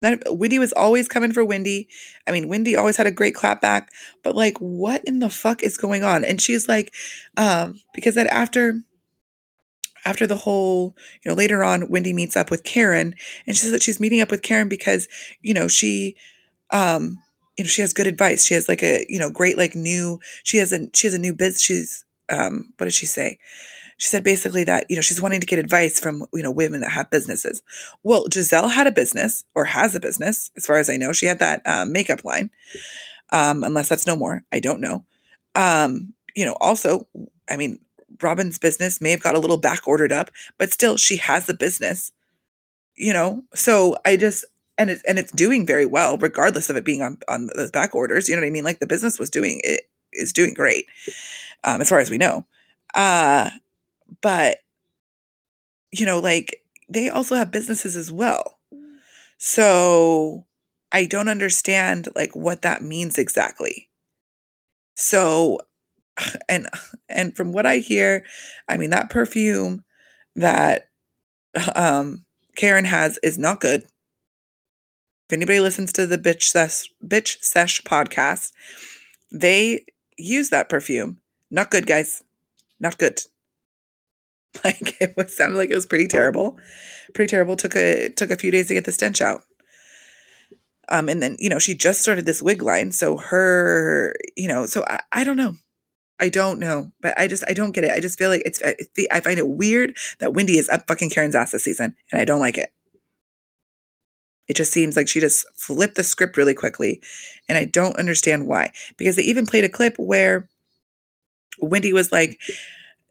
That 0.00 0.22
Wendy 0.36 0.58
was 0.58 0.72
always 0.74 1.08
coming 1.08 1.32
for 1.32 1.44
Wendy. 1.44 1.88
I 2.26 2.32
mean, 2.32 2.48
Wendy 2.48 2.76
always 2.76 2.96
had 2.96 3.06
a 3.08 3.12
great 3.12 3.34
clap 3.34 3.60
back, 3.60 3.90
but 4.22 4.36
like, 4.36 4.56
what 4.58 5.04
in 5.04 5.18
the 5.18 5.30
fuck 5.30 5.62
is 5.62 5.76
going 5.76 6.04
on? 6.04 6.24
And 6.24 6.40
she's 6.40 6.68
like, 6.68 6.94
um, 7.36 7.80
because 7.94 8.14
that 8.14 8.28
after 8.28 8.80
after 10.04 10.26
the 10.26 10.36
whole, 10.36 10.96
you 11.22 11.30
know, 11.30 11.34
later 11.36 11.64
on, 11.64 11.88
Wendy 11.90 12.12
meets 12.12 12.36
up 12.36 12.50
with 12.50 12.64
Karen, 12.64 13.14
and 13.46 13.56
she 13.56 13.62
says 13.62 13.72
that 13.72 13.82
she's 13.82 14.00
meeting 14.00 14.20
up 14.20 14.30
with 14.30 14.42
Karen 14.42 14.68
because, 14.68 15.08
you 15.42 15.52
know, 15.52 15.68
she 15.68 16.16
um 16.70 17.18
you 17.58 17.64
know 17.64 17.68
she 17.68 17.82
has 17.82 17.92
good 17.92 18.06
advice 18.06 18.44
she 18.44 18.54
has 18.54 18.68
like 18.68 18.82
a 18.82 19.04
you 19.08 19.18
know 19.18 19.30
great 19.30 19.58
like 19.58 19.74
new 19.74 20.20
she 20.44 20.58
has 20.58 20.72
a 20.72 20.88
she 20.94 21.06
has 21.06 21.14
a 21.14 21.18
new 21.18 21.34
biz 21.34 21.60
she's 21.62 22.04
um 22.30 22.72
what 22.76 22.86
did 22.86 22.94
she 22.94 23.06
say 23.06 23.38
she 23.98 24.08
said 24.08 24.24
basically 24.24 24.64
that 24.64 24.86
you 24.88 24.96
know 24.96 25.02
she's 25.02 25.20
wanting 25.22 25.40
to 25.40 25.46
get 25.46 25.58
advice 25.58 26.00
from 26.00 26.24
you 26.32 26.42
know 26.42 26.50
women 26.50 26.80
that 26.80 26.90
have 26.90 27.10
businesses. 27.10 27.62
Well 28.02 28.26
gizelle 28.28 28.70
had 28.70 28.86
a 28.86 28.92
business 28.92 29.44
or 29.54 29.64
has 29.64 29.94
a 29.94 30.00
business 30.00 30.50
as 30.56 30.66
far 30.66 30.76
as 30.78 30.88
i 30.90 30.96
know. 30.96 31.12
She 31.12 31.26
had 31.26 31.38
that 31.40 31.62
um, 31.66 31.92
makeup 31.92 32.24
line 32.24 32.50
um 33.30 33.64
unless 33.64 33.88
that's 33.88 34.06
no 34.06 34.16
more. 34.16 34.42
I 34.52 34.60
don't 34.60 34.80
know. 34.80 35.04
Um 35.54 36.14
you 36.34 36.44
know 36.44 36.56
also 36.60 37.06
i 37.50 37.56
mean 37.56 37.78
robyn's 38.22 38.58
business 38.58 39.00
may 39.00 39.10
have 39.10 39.22
got 39.22 39.34
a 39.34 39.38
little 39.38 39.56
back 39.56 39.86
ordered 39.86 40.12
up 40.12 40.30
but 40.58 40.72
still 40.72 40.96
she 40.96 41.16
has 41.16 41.46
the 41.46 41.54
business 41.54 42.12
you 42.96 43.12
know? 43.12 43.42
So 43.54 43.96
i 44.04 44.16
just 44.16 44.44
and 44.76 44.90
it's 44.90 45.02
and 45.04 45.18
it's 45.18 45.32
doing 45.32 45.66
very 45.66 45.86
well 45.86 46.16
regardless 46.18 46.70
of 46.70 46.76
it 46.76 46.84
being 46.84 47.02
on 47.02 47.18
on 47.28 47.48
those 47.56 47.70
back 47.70 47.94
orders 47.94 48.28
you 48.28 48.36
know 48.36 48.42
what 48.42 48.46
i 48.46 48.50
mean? 48.50 48.64
Like 48.64 48.78
the 48.80 48.86
business 48.86 49.18
was 49.18 49.30
doing 49.30 49.60
it 49.64 49.82
is 50.12 50.32
doing 50.32 50.54
great 50.54 50.86
um 51.64 51.80
as 51.80 51.88
far 51.88 51.98
as 52.00 52.10
we 52.10 52.18
know. 52.18 52.46
Uh 52.94 53.50
but 54.22 54.58
you 55.92 56.06
know 56.06 56.18
like 56.18 56.62
they 56.88 57.08
also 57.08 57.34
have 57.34 57.50
businesses 57.50 57.96
as 57.96 58.10
well 58.10 58.58
so 59.38 60.44
i 60.92 61.04
don't 61.04 61.28
understand 61.28 62.08
like 62.14 62.34
what 62.34 62.62
that 62.62 62.82
means 62.82 63.18
exactly 63.18 63.88
so 64.94 65.58
and 66.48 66.68
and 67.08 67.36
from 67.36 67.52
what 67.52 67.66
i 67.66 67.78
hear 67.78 68.24
i 68.68 68.76
mean 68.76 68.90
that 68.90 69.10
perfume 69.10 69.84
that 70.36 70.88
um 71.74 72.24
karen 72.56 72.84
has 72.84 73.18
is 73.22 73.38
not 73.38 73.60
good 73.60 73.84
if 75.28 75.34
anybody 75.34 75.60
listens 75.60 75.92
to 75.92 76.06
the 76.06 76.16
Bitch 76.16 76.44
Sesh, 76.44 76.90
Bitch 77.06 77.36
Sesh 77.42 77.82
podcast, 77.82 78.52
they 79.30 79.84
use 80.16 80.48
that 80.48 80.70
perfume. 80.70 81.18
Not 81.50 81.70
good, 81.70 81.86
guys. 81.86 82.24
Not 82.80 82.96
good. 82.96 83.20
Like 84.64 84.96
it 85.00 85.14
was 85.16 85.36
sounded 85.36 85.56
like 85.56 85.70
it 85.70 85.74
was 85.74 85.86
pretty 85.86 86.08
terrible. 86.08 86.58
Pretty 87.14 87.30
terrible. 87.30 87.56
Took 87.56 87.76
a 87.76 88.10
took 88.10 88.30
a 88.30 88.36
few 88.36 88.50
days 88.50 88.68
to 88.68 88.74
get 88.74 88.84
the 88.84 88.92
stench 88.92 89.20
out. 89.20 89.42
Um, 90.88 91.08
and 91.08 91.22
then 91.22 91.36
you 91.38 91.48
know 91.48 91.58
she 91.58 91.74
just 91.74 92.00
started 92.00 92.26
this 92.26 92.42
wig 92.42 92.62
line, 92.62 92.92
so 92.92 93.18
her, 93.18 94.16
you 94.36 94.48
know, 94.48 94.66
so 94.66 94.84
I, 94.88 95.00
I 95.12 95.24
don't 95.24 95.36
know. 95.36 95.54
I 96.20 96.28
don't 96.28 96.58
know, 96.58 96.90
but 97.00 97.16
I 97.18 97.28
just 97.28 97.44
I 97.48 97.52
don't 97.52 97.72
get 97.72 97.84
it. 97.84 97.92
I 97.92 98.00
just 98.00 98.18
feel 98.18 98.30
like 98.30 98.42
it's 98.44 98.60
I 99.10 99.20
find 99.20 99.38
it 99.38 99.48
weird 99.48 99.96
that 100.18 100.34
Wendy 100.34 100.58
is 100.58 100.68
up 100.68 100.86
fucking 100.88 101.10
Karen's 101.10 101.36
ass 101.36 101.52
this 101.52 101.64
season, 101.64 101.94
and 102.10 102.20
I 102.20 102.24
don't 102.24 102.40
like 102.40 102.58
it. 102.58 102.72
It 104.48 104.56
just 104.56 104.72
seems 104.72 104.96
like 104.96 105.08
she 105.08 105.20
just 105.20 105.46
flipped 105.56 105.94
the 105.94 106.02
script 106.02 106.36
really 106.36 106.54
quickly. 106.54 107.02
And 107.48 107.58
I 107.58 107.66
don't 107.66 107.98
understand 107.98 108.46
why. 108.46 108.72
Because 108.96 109.16
they 109.16 109.22
even 109.22 109.46
played 109.46 109.64
a 109.64 109.68
clip 109.68 109.94
where 109.98 110.48
Wendy 111.60 111.92
was 111.92 112.10
like, 112.10 112.40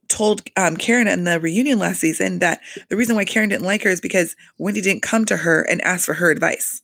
told 0.10 0.42
um, 0.56 0.78
Karen 0.78 1.08
in 1.08 1.24
the 1.24 1.40
reunion 1.40 1.80
last 1.80 2.00
season 2.00 2.40
that 2.40 2.62
the 2.90 2.98
reason 2.98 3.16
why 3.16 3.26
Karen 3.26 3.50
didn't 3.50 3.66
like 3.66 3.84
her 3.84 3.90
is 3.90 4.02
because 4.02 4.36
Wendy 4.58 4.82
didn't 4.82 5.02
come 5.02 5.26
to 5.26 5.38
her 5.38 5.62
and 5.64 5.82
ask 5.82 6.06
for 6.06 6.14
her 6.14 6.32
advice. 6.32 6.82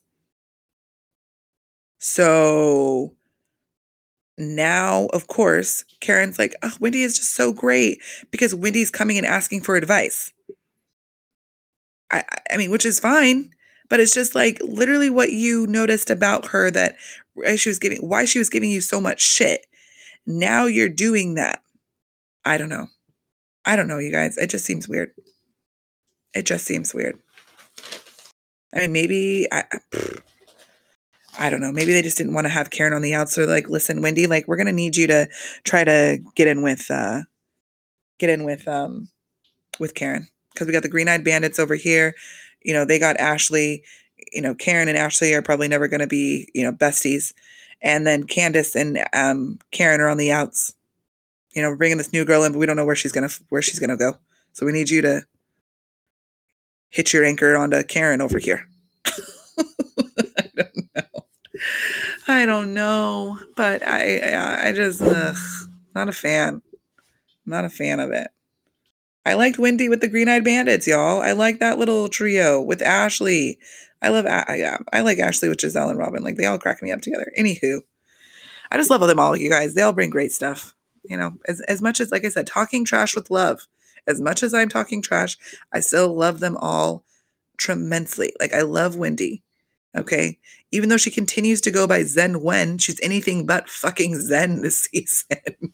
So 1.98 3.14
now, 4.36 5.06
of 5.12 5.26
course, 5.28 5.84
Karen's 6.00 6.38
like, 6.38 6.54
oh, 6.62 6.72
Wendy 6.80 7.02
is 7.02 7.16
just 7.16 7.34
so 7.34 7.52
great 7.52 8.00
because 8.30 8.54
Wendy's 8.54 8.90
coming 8.90 9.16
and 9.16 9.26
asking 9.26 9.62
for 9.62 9.76
advice. 9.76 10.32
I, 12.10 12.24
I 12.50 12.56
mean, 12.56 12.70
which 12.70 12.84
is 12.84 13.00
fine 13.00 13.50
but 13.88 14.00
it's 14.00 14.14
just 14.14 14.34
like 14.34 14.58
literally 14.62 15.10
what 15.10 15.32
you 15.32 15.66
noticed 15.66 16.10
about 16.10 16.46
her 16.46 16.70
that 16.70 16.96
she 17.56 17.68
was 17.68 17.78
giving 17.78 17.98
why 17.98 18.24
she 18.24 18.38
was 18.38 18.50
giving 18.50 18.70
you 18.70 18.80
so 18.80 19.00
much 19.00 19.20
shit 19.20 19.66
now 20.26 20.66
you're 20.66 20.88
doing 20.88 21.34
that 21.34 21.62
i 22.44 22.56
don't 22.56 22.68
know 22.68 22.86
i 23.66 23.76
don't 23.76 23.88
know 23.88 23.98
you 23.98 24.10
guys 24.10 24.36
it 24.38 24.48
just 24.48 24.64
seems 24.64 24.88
weird 24.88 25.10
it 26.34 26.44
just 26.44 26.64
seems 26.64 26.94
weird 26.94 27.18
i 28.74 28.80
mean 28.80 28.92
maybe 28.92 29.46
i 29.52 29.64
I 31.36 31.50
don't 31.50 31.60
know. 31.60 31.72
Maybe 31.72 31.92
they 31.92 32.00
just 32.00 32.16
didn't 32.16 32.34
want 32.34 32.44
to 32.44 32.48
have 32.48 32.70
Karen 32.70 32.92
on 32.92 33.02
the 33.02 33.12
outs. 33.12 33.34
So 33.34 33.42
like, 33.44 33.68
listen, 33.68 34.00
Wendy, 34.00 34.28
like 34.28 34.46
we're 34.46 34.56
gonna 34.56 34.70
need 34.70 34.94
you 34.94 35.08
to 35.08 35.28
try 35.64 35.82
to 35.82 36.20
get 36.36 36.46
in 36.46 36.62
with 36.62 36.88
uh 36.92 37.22
get 38.20 38.30
in 38.30 38.44
with 38.44 38.68
um 38.68 39.08
with 39.80 39.94
Karen. 39.94 40.28
Because 40.52 40.68
we 40.68 40.72
got 40.72 40.84
the 40.84 40.88
green 40.88 41.08
eyed 41.08 41.24
bandits 41.24 41.58
over 41.58 41.74
here 41.74 42.14
you 42.64 42.72
know, 42.72 42.84
they 42.84 42.98
got 42.98 43.18
Ashley, 43.18 43.84
you 44.32 44.42
know, 44.42 44.54
Karen 44.54 44.88
and 44.88 44.98
Ashley 44.98 45.32
are 45.34 45.42
probably 45.42 45.68
never 45.68 45.86
to 46.00 46.06
be, 46.06 46.48
you 46.54 46.64
know, 46.64 46.72
besties. 46.72 47.32
And 47.82 48.06
then 48.06 48.24
Candace 48.24 48.74
and 48.74 49.04
um, 49.12 49.58
Karen 49.70 50.00
are 50.00 50.08
on 50.08 50.16
the 50.16 50.32
outs. 50.32 50.74
You 51.54 51.62
know, 51.62 51.70
we're 51.70 51.76
bringing 51.76 51.98
this 51.98 52.12
new 52.12 52.24
girl 52.24 52.44
in, 52.44 52.52
but 52.52 52.58
we 52.58 52.66
don't 52.66 52.76
know 52.76 52.84
where 52.84 52.96
she's 52.96 53.12
gonna 53.12 53.30
where 53.48 53.62
she's 53.62 53.78
gonna 53.78 53.96
go. 53.96 54.16
So 54.52 54.66
we 54.66 54.72
need 54.72 54.90
you 54.90 55.02
to 55.02 55.22
hit 56.90 57.12
your 57.12 57.24
anchor 57.24 57.56
onto 57.56 57.82
Karen 57.84 58.20
over 58.20 58.38
here. 58.38 58.66
I 59.06 60.50
don't 60.56 60.76
know. 60.94 61.24
I 62.26 62.46
don't 62.46 62.74
know, 62.74 63.38
but 63.56 63.86
I 63.86 64.18
I, 64.18 64.68
I 64.68 64.72
just 64.72 65.00
ugh, 65.02 65.36
not 65.94 66.08
a 66.08 66.12
fan. 66.12 66.62
Not 67.46 67.64
a 67.64 67.70
fan 67.70 68.00
of 68.00 68.10
it. 68.10 68.28
I 69.26 69.34
liked 69.34 69.58
Wendy 69.58 69.88
with 69.88 70.00
the 70.00 70.08
Green 70.08 70.28
Eyed 70.28 70.44
Bandits, 70.44 70.86
y'all. 70.86 71.22
I 71.22 71.32
like 71.32 71.58
that 71.60 71.78
little 71.78 72.08
trio 72.08 72.60
with 72.60 72.82
Ashley. 72.82 73.58
I 74.02 74.08
love, 74.08 74.26
yeah, 74.26 74.78
I 74.92 75.00
like 75.00 75.18
Ashley 75.18 75.48
with 75.48 75.58
Gizelle 75.58 75.88
and 75.88 75.98
Robyn. 75.98 76.22
Like 76.22 76.36
they 76.36 76.44
all 76.44 76.58
crack 76.58 76.82
me 76.82 76.92
up 76.92 77.00
together. 77.00 77.32
Anywho, 77.38 77.80
I 78.70 78.76
just 78.76 78.90
love 78.90 79.00
them 79.00 79.18
all, 79.18 79.34
you 79.36 79.48
guys. 79.48 79.74
They 79.74 79.82
all 79.82 79.94
bring 79.94 80.10
great 80.10 80.32
stuff. 80.32 80.73
You 81.04 81.16
know, 81.16 81.34
as 81.46 81.60
as 81.62 81.82
much 81.82 82.00
as 82.00 82.10
like 82.10 82.24
I 82.24 82.28
said, 82.28 82.46
talking 82.46 82.84
trash 82.84 83.14
with 83.14 83.30
love. 83.30 83.66
As 84.06 84.20
much 84.20 84.42
as 84.42 84.52
I'm 84.52 84.68
talking 84.68 85.00
trash, 85.00 85.38
I 85.72 85.80
still 85.80 86.14
love 86.14 86.40
them 86.40 86.58
all 86.58 87.04
tremendously. 87.56 88.34
Like 88.38 88.52
I 88.52 88.62
love 88.62 88.96
Wendy. 88.96 89.42
Okay. 89.96 90.38
Even 90.72 90.88
though 90.88 90.96
she 90.96 91.10
continues 91.10 91.60
to 91.62 91.70
go 91.70 91.86
by 91.86 92.02
Zen 92.02 92.42
Wen, 92.42 92.78
she's 92.78 93.00
anything 93.00 93.46
but 93.46 93.68
fucking 93.68 94.20
Zen 94.20 94.62
this 94.62 94.80
season. 94.92 95.72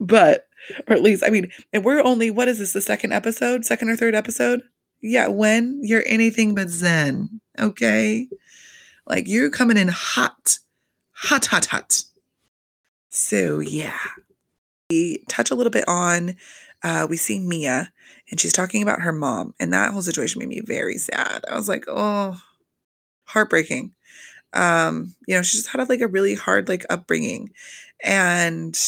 but 0.00 0.46
or 0.86 0.94
at 0.94 1.02
least 1.02 1.24
I 1.24 1.30
mean, 1.30 1.50
and 1.72 1.84
we're 1.84 2.02
only 2.02 2.30
what 2.30 2.48
is 2.48 2.58
this 2.58 2.72
the 2.72 2.80
second 2.80 3.12
episode, 3.12 3.64
second 3.64 3.88
or 3.88 3.96
third 3.96 4.14
episode? 4.14 4.62
Yeah, 5.00 5.28
when 5.28 5.80
you're 5.82 6.02
anything 6.06 6.54
but 6.54 6.68
zen, 6.68 7.40
okay? 7.58 8.28
Like 9.06 9.28
you're 9.28 9.50
coming 9.50 9.76
in 9.76 9.88
hot, 9.88 10.58
hot, 11.12 11.46
hot, 11.46 11.66
hot. 11.66 12.02
So 13.18 13.58
yeah, 13.58 13.98
we 14.90 15.24
touch 15.28 15.50
a 15.50 15.54
little 15.56 15.72
bit 15.72 15.86
on. 15.88 16.36
Uh, 16.84 17.06
we 17.10 17.16
see 17.16 17.40
Mia, 17.40 17.92
and 18.30 18.40
she's 18.40 18.52
talking 18.52 18.82
about 18.82 19.02
her 19.02 19.12
mom, 19.12 19.54
and 19.58 19.72
that 19.72 19.92
whole 19.92 20.02
situation 20.02 20.38
made 20.38 20.48
me 20.48 20.60
very 20.60 20.98
sad. 20.98 21.44
I 21.50 21.56
was 21.56 21.68
like, 21.68 21.84
oh, 21.88 22.40
heartbreaking. 23.24 23.92
Um, 24.52 25.16
you 25.26 25.34
know, 25.34 25.42
she 25.42 25.58
just 25.58 25.68
had 25.68 25.88
like 25.88 26.00
a 26.00 26.08
really 26.08 26.36
hard 26.36 26.68
like 26.68 26.86
upbringing, 26.90 27.50
and 28.04 28.78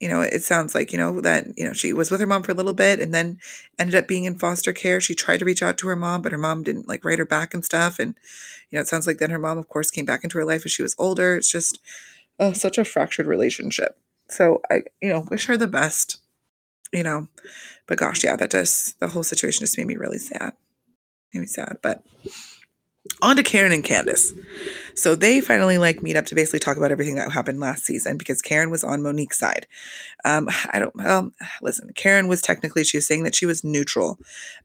you 0.00 0.08
know, 0.08 0.20
it 0.20 0.42
sounds 0.42 0.74
like, 0.74 0.92
you 0.92 0.98
know, 0.98 1.22
that, 1.22 1.46
you 1.56 1.64
know, 1.64 1.72
she 1.72 1.92
was 1.94 2.10
with 2.10 2.20
her 2.20 2.26
mom 2.26 2.42
for 2.42 2.52
a 2.52 2.54
little 2.54 2.74
bit 2.74 3.00
and 3.00 3.14
then 3.14 3.38
ended 3.78 3.94
up 3.94 4.06
being 4.06 4.24
in 4.24 4.38
foster 4.38 4.72
care. 4.74 5.00
She 5.00 5.14
tried 5.14 5.38
to 5.38 5.46
reach 5.46 5.62
out 5.62 5.78
to 5.78 5.88
her 5.88 5.96
mom, 5.96 6.20
but 6.20 6.32
her 6.32 6.38
mom 6.38 6.62
didn't 6.62 6.86
like 6.86 7.02
write 7.02 7.18
her 7.18 7.24
back 7.24 7.54
and 7.54 7.64
stuff. 7.64 7.98
And, 7.98 8.14
you 8.70 8.76
know, 8.76 8.82
it 8.82 8.88
sounds 8.88 9.06
like 9.06 9.18
then 9.18 9.30
her 9.30 9.38
mom, 9.38 9.56
of 9.56 9.68
course, 9.68 9.90
came 9.90 10.04
back 10.04 10.22
into 10.22 10.36
her 10.36 10.44
life 10.44 10.66
as 10.66 10.72
she 10.72 10.82
was 10.82 10.94
older. 10.98 11.36
It's 11.36 11.50
just 11.50 11.80
oh, 12.38 12.52
such 12.52 12.78
a 12.78 12.84
fractured 12.84 13.26
relationship. 13.26 13.98
So 14.28 14.60
I, 14.70 14.82
you 15.00 15.08
know, 15.08 15.26
wish 15.30 15.46
her 15.46 15.56
the 15.56 15.66
best, 15.66 16.18
you 16.92 17.02
know, 17.02 17.28
but 17.86 17.98
gosh, 17.98 18.24
yeah, 18.24 18.36
that 18.36 18.50
just, 18.50 18.98
the 19.00 19.08
whole 19.08 19.22
situation 19.22 19.60
just 19.60 19.78
made 19.78 19.86
me 19.86 19.96
really 19.96 20.18
sad. 20.18 20.52
made 21.32 21.40
me 21.40 21.46
sad. 21.46 21.78
But 21.82 22.02
on 23.22 23.36
to 23.36 23.42
Karen 23.42 23.72
and 23.72 23.84
Candace. 23.84 24.32
So 24.94 25.14
they 25.14 25.40
finally 25.40 25.78
like 25.78 26.02
meet 26.02 26.16
up 26.16 26.26
to 26.26 26.34
basically 26.34 26.58
talk 26.58 26.76
about 26.76 26.90
everything 26.90 27.14
that 27.16 27.30
happened 27.30 27.60
last 27.60 27.84
season 27.84 28.16
because 28.16 28.42
Karen 28.42 28.70
was 28.70 28.84
on 28.84 29.02
Monique's 29.02 29.38
side. 29.38 29.66
Um, 30.24 30.48
I 30.72 30.78
don't 30.78 30.94
well, 30.96 31.30
listen, 31.62 31.92
Karen 31.94 32.28
was 32.28 32.42
technically 32.42 32.84
she 32.84 32.96
was 32.96 33.06
saying 33.06 33.24
that 33.24 33.34
she 33.34 33.46
was 33.46 33.64
neutral, 33.64 34.18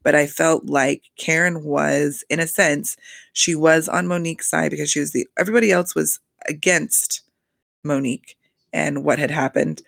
but 0.04 0.16
I 0.16 0.28
felt 0.28 0.66
like 0.66 1.04
Karen 1.18 1.64
was, 1.64 2.24
in 2.30 2.40
a 2.40 2.48
sense, 2.48 2.98
she 3.34 3.56
was 3.56 3.88
on 3.88 4.08
Monique's 4.08 4.48
side 4.48 4.72
because 4.72 4.90
she 4.90 5.00
was 5.00 5.12
the 5.12 5.28
everybody 5.38 5.72
else 5.72 5.96
was 5.96 6.20
against 6.48 7.22
Monique 7.84 8.38
and 8.74 9.04
what 9.04 9.20
had 9.20 9.32
happened. 9.32 9.82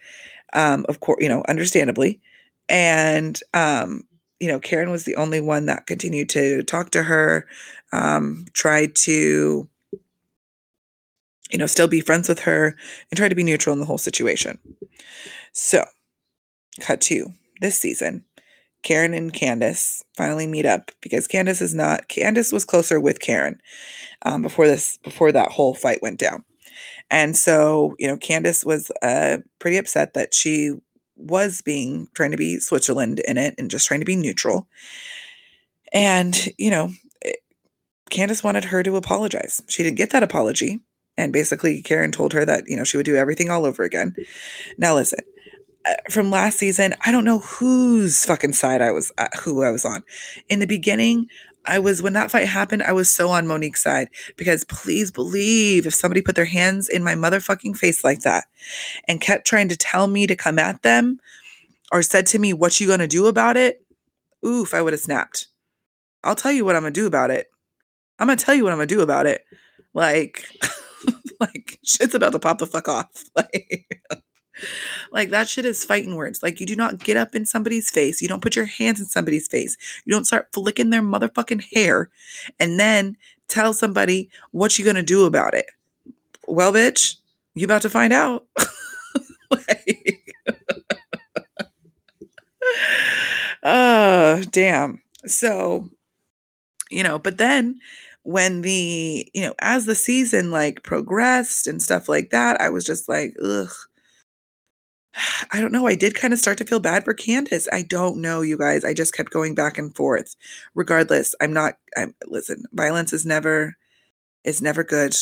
Um, 0.54 0.86
of 0.90 1.00
course, 1.00 1.22
you 1.22 1.30
know, 1.30 1.44
understandably. 1.48 2.22
And 2.70 3.40
um, 3.54 4.04
you 4.40 4.48
know, 4.48 4.60
Karen 4.60 4.92
was 4.92 5.06
the 5.06 5.16
only 5.16 5.40
one 5.40 5.68
that 5.68 5.88
continued 5.88 6.28
to 6.30 6.64
talk 6.64 6.90
to 6.92 7.04
her, 7.04 7.48
um, 7.94 8.46
tried 8.52 8.94
to, 8.98 9.68
you 11.50 11.58
know, 11.58 11.66
still 11.66 11.88
be 11.88 12.02
friends 12.02 12.28
with 12.28 12.40
her 12.40 12.76
and 13.10 13.18
try 13.18 13.30
to 13.30 13.36
be 13.36 13.44
neutral 13.44 13.72
in 13.74 13.80
the 13.80 13.86
whole 13.86 13.98
situation. 13.98 14.60
So, 15.54 15.86
cut 16.82 17.00
to 17.02 17.28
this 17.62 17.78
season. 17.78 18.26
Karen 18.82 19.14
and 19.14 19.34
Candace 19.34 20.04
finally 20.18 20.46
meet 20.46 20.66
up 20.66 20.92
because 21.00 21.26
Candace 21.26 21.62
is 21.62 21.74
not 21.74 22.10
Candace 22.10 22.52
was 22.52 22.66
closer 22.66 23.00
with 23.00 23.22
Karen 23.22 23.62
um, 24.24 24.42
before 24.42 24.68
this 24.68 24.98
before 25.04 25.32
that 25.32 25.52
whole 25.52 25.74
fight 25.74 26.02
went 26.02 26.20
down. 26.20 26.44
And 27.10 27.38
so, 27.38 27.96
you 28.00 28.08
know, 28.08 28.18
Candace 28.18 28.66
was 28.66 28.92
uh, 29.02 29.38
pretty 29.60 29.78
upset 29.78 30.14
that 30.14 30.34
she 30.34 30.74
was 31.16 31.62
being 31.62 32.08
trying 32.16 32.32
to 32.32 32.38
be 32.38 32.60
Switzerland 32.60 33.20
in 33.28 33.38
it 33.38 33.56
and 33.58 33.70
just 33.70 33.88
trying 33.88 34.00
to 34.00 34.06
be 34.06 34.16
neutral. 34.16 34.68
And, 35.94 36.50
you 36.58 36.72
know, 36.72 36.92
Candace 38.10 38.44
wanted 38.44 38.66
her 38.66 38.84
to 38.84 38.96
apologize. 38.96 39.62
She 39.68 39.84
didn't 39.84 39.98
get 39.98 40.12
that 40.12 40.24
apology. 40.24 40.80
And 41.18 41.32
basically, 41.32 41.82
Karen 41.82 42.12
told 42.12 42.34
her 42.34 42.46
that, 42.46 42.64
you 42.68 42.76
know, 42.76 42.84
she 42.84 42.98
would 42.98 43.06
do 43.06 43.16
everything 43.16 43.52
all 43.52 43.66
over 43.66 43.84
again. 43.84 44.16
Now, 44.78 44.96
listen, 44.96 45.20
uh, 45.86 45.94
from 46.10 46.32
last 46.32 46.58
season, 46.58 46.96
I 47.06 47.12
don't 47.12 47.26
know 47.26 47.40
whose 47.40 48.26
fucking 48.26 48.54
side 48.54 48.82
I 48.82 48.92
was, 48.92 49.12
uh, 49.18 49.28
who 49.40 49.64
I 49.64 49.70
was 49.70 49.86
on. 49.86 50.04
In 50.50 50.60
the 50.60 50.66
beginning, 50.66 51.28
I 51.66 51.80
was 51.80 52.02
when 52.02 52.14
that 52.14 52.32
fight 52.32 52.48
happened, 52.48 52.84
I 52.84 52.92
was 52.92 53.14
so 53.14 53.30
on 53.30 53.48
Monique's 53.48 53.82
side 53.82 54.10
because 54.36 54.66
please 54.66 55.12
believe 55.12 55.86
if 55.86 55.94
somebody 55.96 56.22
put 56.22 56.36
their 56.36 56.46
hands 56.46 56.90
in 56.90 57.04
my 57.04 57.16
motherfucking 57.16 57.78
face 57.78 58.04
like 58.04 58.22
that 58.22 58.46
and 59.08 59.22
kept 59.22 59.48
trying 59.48 59.70
to 59.70 59.78
tell 59.78 60.08
me 60.08 60.28
to 60.28 60.36
come 60.36 60.60
at 60.60 60.82
them 60.82 61.20
or 61.92 62.02
said 62.02 62.26
to 62.28 62.40
me, 62.40 62.54
What 62.54 62.80
you 62.80 62.88
gonna 62.88 63.08
do 63.08 63.28
about 63.28 63.58
it? 63.58 63.86
Oof, 64.46 64.74
I 64.74 64.82
would 64.82 64.94
have 64.94 65.00
snapped. 65.00 65.48
I'll 66.24 66.36
tell 66.36 66.52
you 66.52 66.66
what 66.66 66.76
I'm 66.76 66.84
gonna 66.84 66.92
do 66.92 67.08
about 67.08 67.32
it. 67.32 67.48
I'm 68.20 68.28
gonna 68.28 68.38
tell 68.38 68.56
you 68.56 68.64
what 68.64 68.74
I'm 68.74 68.78
gonna 68.80 68.88
do 68.88 69.02
about 69.02 69.26
it. 69.26 69.44
Like, 69.94 70.46
like 71.40 71.80
shit's 71.84 72.16
about 72.16 72.34
to 72.34 72.40
pop 72.40 72.58
the 72.58 72.68
fuck 72.68 72.88
off. 72.88 73.10
Like 73.36 73.93
like 75.14 75.30
that 75.30 75.48
shit 75.48 75.64
is 75.64 75.86
fighting 75.86 76.16
words. 76.16 76.42
Like 76.42 76.60
you 76.60 76.66
do 76.66 76.76
not 76.76 76.98
get 76.98 77.18
up 77.18 77.36
in 77.36 77.46
somebody's 77.46 77.90
face. 77.90 78.22
You 78.22 78.28
don't 78.28 78.42
put 78.42 78.56
your 78.56 78.66
hands 78.66 79.00
in 79.00 79.06
somebody's 79.06 79.48
face. 79.48 79.78
You 80.06 80.12
don't 80.12 80.26
start 80.26 80.50
flicking 80.52 80.90
their 80.90 81.04
motherfucking 81.04 81.64
hair 81.72 82.10
and 82.60 82.80
then 82.80 83.16
tell 83.48 83.74
somebody 83.74 84.30
what 84.52 84.78
you're 84.78 84.86
gonna 84.86 85.04
do 85.04 85.26
about 85.26 85.54
it. 85.54 85.68
Well, 86.48 86.74
bitch, 86.74 87.16
you 87.54 87.66
about 87.66 87.84
to 87.84 87.90
find 87.90 88.12
out. 88.12 88.48
like, 89.52 90.34
oh, 93.62 94.44
damn. 94.52 95.00
So, 95.28 95.90
you 96.90 97.04
know, 97.04 97.20
but 97.20 97.38
then 97.38 97.80
when 98.24 98.62
the, 98.62 99.30
you 99.34 99.42
know, 99.42 99.54
as 99.60 99.86
the 99.86 99.96
season 99.96 100.50
like 100.50 100.82
progressed 100.82 101.68
and 101.68 101.82
stuff 101.84 102.10
like 102.10 102.32
that, 102.32 102.60
I 102.60 102.70
was 102.70 102.84
just 102.84 103.08
like, 103.08 103.36
ugh, 103.44 103.72
I 105.52 105.62
don't 105.62 105.72
know. 105.72 105.88
I 105.88 105.96
did 105.96 106.16
kind 106.16 106.34
of 106.34 106.40
start 106.40 106.58
to 106.60 106.66
feel 106.66 106.80
bad 106.80 107.04
for 107.04 107.14
Candace. 107.14 107.68
I 107.72 107.84
don't 107.84 108.18
know, 108.18 108.42
you 108.42 108.58
guys. 108.58 108.84
I 108.84 108.94
just 108.94 109.14
kept 109.14 109.32
going 109.32 109.56
back 109.56 109.78
and 109.78 109.96
forth. 109.96 110.36
Regardless, 110.76 111.36
I'm 111.42 111.54
not 111.54 111.78
I'm 111.98 112.16
listen, 112.28 112.66
violence 112.74 113.14
is 113.14 113.26
never 113.26 113.76
is 114.44 114.62
never 114.62 114.84
good. 114.84 115.16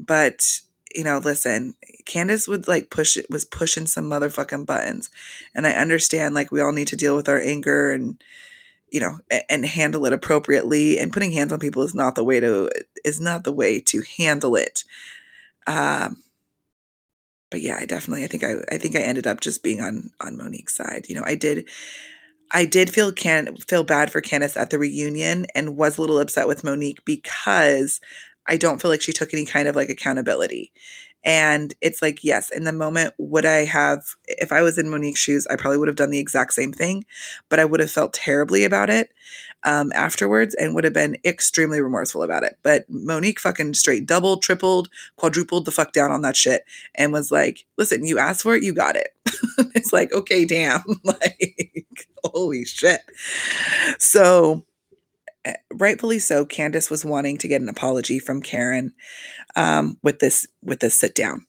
But, 0.00 0.60
you 0.94 1.04
know, 1.04 1.18
listen, 1.18 1.74
Candace 2.06 2.48
would 2.48 2.68
like 2.68 2.90
push 2.90 3.16
it 3.16 3.26
was 3.30 3.44
pushing 3.44 3.86
some 3.86 4.08
motherfucking 4.10 4.66
buttons. 4.66 5.10
And 5.54 5.66
I 5.66 5.72
understand 5.72 6.34
like 6.34 6.52
we 6.52 6.60
all 6.60 6.72
need 6.72 6.88
to 6.88 6.96
deal 6.96 7.16
with 7.16 7.28
our 7.28 7.40
anger 7.40 7.92
and 7.92 8.22
you 8.90 9.00
know 9.00 9.18
and, 9.30 9.42
and 9.50 9.66
handle 9.66 10.06
it 10.06 10.12
appropriately 10.12 10.98
and 10.98 11.12
putting 11.12 11.32
hands 11.32 11.52
on 11.52 11.60
people 11.60 11.82
is 11.82 11.94
not 11.94 12.14
the 12.14 12.24
way 12.24 12.40
to 12.40 12.70
is 13.04 13.20
not 13.20 13.44
the 13.44 13.52
way 13.52 13.80
to 13.80 14.02
handle 14.18 14.56
it. 14.56 14.84
Um 15.66 16.22
but 17.52 17.60
yeah, 17.60 17.76
I 17.78 17.86
definitely 17.86 18.24
I 18.24 18.28
think 18.28 18.42
I 18.42 18.54
I 18.72 18.78
think 18.78 18.96
I 18.96 19.00
ended 19.00 19.28
up 19.28 19.40
just 19.40 19.62
being 19.62 19.80
on 19.80 20.10
on 20.20 20.36
Monique's 20.36 20.74
side. 20.74 21.06
You 21.08 21.14
know, 21.14 21.22
I 21.24 21.36
did 21.36 21.68
I 22.50 22.64
did 22.64 22.90
feel 22.90 23.12
can 23.12 23.56
feel 23.58 23.84
bad 23.84 24.10
for 24.10 24.20
Candace 24.20 24.56
at 24.56 24.70
the 24.70 24.78
reunion 24.78 25.46
and 25.54 25.76
was 25.76 25.98
a 25.98 26.00
little 26.00 26.18
upset 26.18 26.48
with 26.48 26.64
Monique 26.64 27.04
because 27.04 28.00
I 28.48 28.56
don't 28.56 28.82
feel 28.82 28.90
like 28.90 29.02
she 29.02 29.12
took 29.12 29.34
any 29.34 29.46
kind 29.46 29.68
of 29.68 29.76
like 29.76 29.90
accountability. 29.90 30.72
And 31.24 31.74
it's 31.80 32.02
like, 32.02 32.24
yes, 32.24 32.50
in 32.50 32.64
the 32.64 32.72
moment, 32.72 33.14
would 33.18 33.46
I 33.46 33.64
have, 33.64 34.02
if 34.26 34.50
I 34.50 34.62
was 34.62 34.76
in 34.76 34.90
Monique's 34.90 35.20
shoes, 35.20 35.46
I 35.46 35.56
probably 35.56 35.78
would 35.78 35.88
have 35.88 35.96
done 35.96 36.10
the 36.10 36.18
exact 36.18 36.52
same 36.52 36.72
thing, 36.72 37.04
but 37.48 37.60
I 37.60 37.64
would 37.64 37.78
have 37.80 37.92
felt 37.92 38.12
terribly 38.12 38.64
about 38.64 38.90
it 38.90 39.10
um, 39.64 39.92
afterwards 39.94 40.54
and 40.54 40.74
would 40.74 40.84
have 40.84 40.92
been 40.92 41.16
extremely 41.24 41.80
remorseful 41.80 42.22
about 42.22 42.42
it. 42.42 42.58
But 42.62 42.84
Monique 42.88 43.40
fucking 43.40 43.74
straight 43.74 44.06
doubled, 44.06 44.42
tripled, 44.42 44.88
quadrupled 45.16 45.64
the 45.64 45.70
fuck 45.70 45.92
down 45.92 46.10
on 46.10 46.22
that 46.22 46.36
shit 46.36 46.64
and 46.94 47.12
was 47.12 47.30
like, 47.30 47.64
listen, 47.76 48.04
you 48.06 48.18
asked 48.18 48.42
for 48.42 48.54
it, 48.54 48.62
you 48.62 48.72
got 48.72 48.96
it. 48.96 49.14
it's 49.74 49.92
like, 49.92 50.12
okay, 50.12 50.44
damn. 50.44 50.82
like, 51.04 52.08
holy 52.24 52.64
shit. 52.64 53.02
So, 53.98 54.64
eh, 55.44 55.54
rightfully 55.72 56.18
so 56.18 56.44
candace 56.44 56.90
was 56.90 57.04
wanting 57.04 57.38
to 57.38 57.48
get 57.48 57.62
an 57.62 57.68
apology 57.68 58.18
from 58.18 58.42
karen 58.42 58.92
um, 59.56 59.98
with 60.02 60.18
this 60.18 60.46
with 60.62 60.80
this 60.80 60.94
sit 60.94 61.14
down 61.14 61.46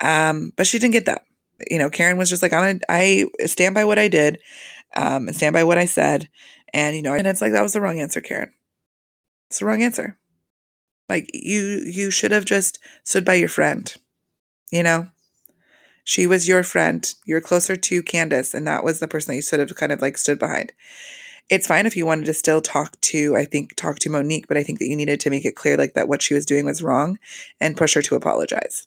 um, 0.00 0.52
but 0.56 0.66
she 0.66 0.78
didn't 0.78 0.92
get 0.92 1.06
that 1.06 1.24
you 1.70 1.78
know 1.78 1.90
karen 1.90 2.16
was 2.16 2.28
just 2.28 2.42
like 2.42 2.52
i'm 2.52 2.80
gonna 2.88 3.26
stand 3.46 3.74
by 3.74 3.84
what 3.84 3.98
i 3.98 4.08
did 4.08 4.38
um, 4.96 5.28
and 5.28 5.36
stand 5.36 5.52
by 5.52 5.62
what 5.62 5.78
i 5.78 5.84
said 5.84 6.28
and 6.74 6.96
you 6.96 7.02
know, 7.02 7.14
and 7.14 7.26
it's 7.26 7.40
like 7.40 7.52
that 7.52 7.62
was 7.62 7.72
the 7.72 7.80
wrong 7.80 8.00
answer, 8.00 8.20
Karen. 8.20 8.52
It's 9.48 9.60
the 9.60 9.64
wrong 9.66 9.82
answer. 9.82 10.18
Like 11.08 11.30
you 11.32 11.84
you 11.86 12.10
should 12.10 12.32
have 12.32 12.44
just 12.44 12.78
stood 13.04 13.24
by 13.24 13.34
your 13.34 13.48
friend. 13.48 13.94
You 14.70 14.82
know? 14.82 15.08
She 16.02 16.26
was 16.26 16.48
your 16.48 16.64
friend. 16.64 17.14
You're 17.24 17.40
closer 17.40 17.76
to 17.76 18.02
Candace, 18.02 18.52
and 18.52 18.66
that 18.66 18.84
was 18.84 18.98
the 18.98 19.08
person 19.08 19.32
that 19.32 19.36
you 19.36 19.42
should 19.42 19.60
have 19.60 19.74
kind 19.76 19.92
of 19.92 20.02
like 20.02 20.18
stood 20.18 20.38
behind. 20.38 20.72
It's 21.48 21.66
fine 21.66 21.86
if 21.86 21.96
you 21.96 22.04
wanted 22.04 22.26
to 22.26 22.34
still 22.34 22.60
talk 22.60 23.00
to, 23.02 23.36
I 23.36 23.44
think, 23.44 23.76
talk 23.76 24.00
to 24.00 24.10
Monique, 24.10 24.48
but 24.48 24.56
I 24.56 24.62
think 24.62 24.80
that 24.80 24.88
you 24.88 24.96
needed 24.96 25.20
to 25.20 25.30
make 25.30 25.44
it 25.44 25.56
clear 25.56 25.76
like 25.76 25.94
that 25.94 26.08
what 26.08 26.22
she 26.22 26.34
was 26.34 26.44
doing 26.44 26.64
was 26.64 26.82
wrong 26.82 27.18
and 27.60 27.76
push 27.76 27.94
her 27.94 28.02
to 28.02 28.16
apologize. 28.16 28.86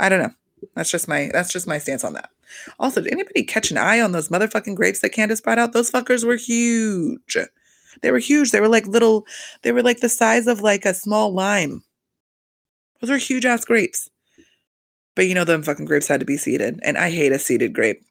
I 0.00 0.08
don't 0.08 0.22
know. 0.22 0.34
That's 0.74 0.90
just 0.90 1.06
my 1.06 1.30
that's 1.32 1.52
just 1.52 1.66
my 1.66 1.78
stance 1.78 2.02
on 2.02 2.14
that. 2.14 2.30
Also, 2.78 3.00
did 3.00 3.12
anybody 3.12 3.42
catch 3.42 3.70
an 3.70 3.78
eye 3.78 4.00
on 4.00 4.12
those 4.12 4.28
motherfucking 4.28 4.74
grapes 4.74 5.00
that 5.00 5.10
Candace 5.10 5.40
brought 5.40 5.58
out? 5.58 5.72
Those 5.72 5.90
fuckers 5.90 6.24
were 6.24 6.36
huge. 6.36 7.36
They 8.02 8.10
were 8.10 8.18
huge. 8.18 8.50
They 8.50 8.60
were 8.60 8.68
like 8.68 8.86
little, 8.86 9.26
they 9.62 9.72
were 9.72 9.82
like 9.82 10.00
the 10.00 10.08
size 10.08 10.46
of 10.46 10.60
like 10.60 10.84
a 10.84 10.94
small 10.94 11.32
lime. 11.32 11.82
Those 13.00 13.10
were 13.10 13.16
huge 13.16 13.44
ass 13.44 13.64
grapes. 13.64 14.08
But 15.14 15.26
you 15.26 15.34
know, 15.34 15.44
them 15.44 15.62
fucking 15.62 15.86
grapes 15.86 16.08
had 16.08 16.20
to 16.20 16.26
be 16.26 16.36
seeded. 16.36 16.80
And 16.82 16.98
I 16.98 17.10
hate 17.10 17.32
a 17.32 17.38
seeded 17.38 17.72
grape. 17.72 18.04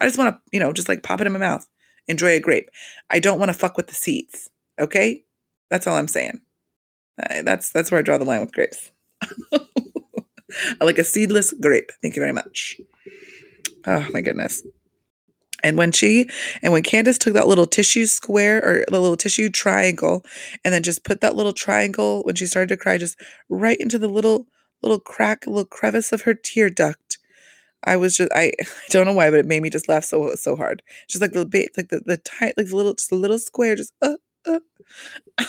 I 0.00 0.06
just 0.06 0.18
want 0.18 0.34
to, 0.34 0.40
you 0.52 0.60
know, 0.60 0.72
just 0.72 0.88
like 0.88 1.02
pop 1.02 1.20
it 1.20 1.26
in 1.26 1.32
my 1.32 1.38
mouth, 1.38 1.66
enjoy 2.06 2.30
a 2.30 2.40
grape. 2.40 2.70
I 3.10 3.18
don't 3.18 3.38
want 3.38 3.50
to 3.50 3.58
fuck 3.58 3.76
with 3.76 3.88
the 3.88 3.94
seeds. 3.94 4.50
Okay? 4.78 5.24
That's 5.70 5.86
all 5.86 5.96
I'm 5.96 6.08
saying. 6.08 6.40
that's 7.42 7.70
that's 7.70 7.90
where 7.90 7.98
I 7.98 8.02
draw 8.02 8.18
the 8.18 8.24
line 8.24 8.40
with 8.40 8.52
grapes. 8.52 8.90
I 10.80 10.84
like 10.84 10.98
a 10.98 11.04
seedless 11.04 11.52
grape. 11.52 11.90
Thank 12.02 12.16
you 12.16 12.22
very 12.22 12.32
much. 12.32 12.80
Oh 13.86 14.06
my 14.12 14.20
goodness. 14.20 14.62
And 15.64 15.76
when 15.76 15.90
she 15.92 16.28
and 16.62 16.72
when 16.72 16.82
Candace 16.84 17.18
took 17.18 17.34
that 17.34 17.48
little 17.48 17.66
tissue 17.66 18.06
square 18.06 18.58
or 18.64 18.84
the 18.88 19.00
little 19.00 19.16
tissue 19.16 19.48
triangle 19.50 20.24
and 20.64 20.72
then 20.72 20.82
just 20.84 21.04
put 21.04 21.20
that 21.20 21.34
little 21.34 21.52
triangle 21.52 22.22
when 22.24 22.36
she 22.36 22.46
started 22.46 22.68
to 22.68 22.76
cry 22.76 22.96
just 22.98 23.18
right 23.48 23.76
into 23.80 23.98
the 23.98 24.06
little 24.08 24.46
little 24.82 25.00
crack, 25.00 25.46
little 25.46 25.64
crevice 25.64 26.12
of 26.12 26.22
her 26.22 26.34
tear 26.34 26.70
duct. 26.70 27.18
I 27.84 27.96
was 27.96 28.16
just 28.16 28.30
I, 28.34 28.52
I 28.60 28.64
don't 28.90 29.06
know 29.06 29.12
why, 29.14 29.30
but 29.30 29.40
it 29.40 29.46
made 29.46 29.62
me 29.62 29.70
just 29.70 29.88
laugh 29.88 30.04
so 30.04 30.34
so 30.36 30.54
hard. 30.56 30.82
Just 31.08 31.20
like 31.22 31.32
the 31.32 31.44
like 31.76 31.88
the 31.88 32.00
the 32.06 32.18
tight 32.18 32.54
like 32.56 32.68
the 32.68 32.76
little 32.76 32.94
just 32.94 33.10
a 33.12 33.16
little 33.16 33.38
square 33.40 33.74
just 33.76 33.92
uh 34.02 34.14
uh. 34.46 34.60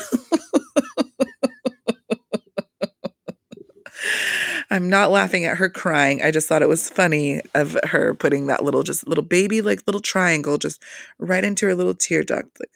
I'm 4.72 4.90
not 4.90 5.12
laughing 5.12 5.46
at 5.46 5.58
her 5.58 5.70
crying. 5.70 6.22
I 6.22 6.32
just 6.32 6.48
thought 6.48 6.62
it 6.62 6.70
was 6.70 6.90
funny 6.90 7.42
of 7.56 7.78
her 7.86 8.14
putting 8.14 8.48
that 8.48 8.64
little, 8.64 8.84
just 8.84 9.08
little 9.08 9.24
baby, 9.24 9.62
like 9.62 9.82
little 9.88 10.02
triangle, 10.02 10.58
just 10.58 10.82
right 11.18 11.44
into 11.44 11.66
her 11.66 11.76
little 11.76 11.96
tear 11.96 12.24
duct. 12.24 12.50
Like, 12.60 12.70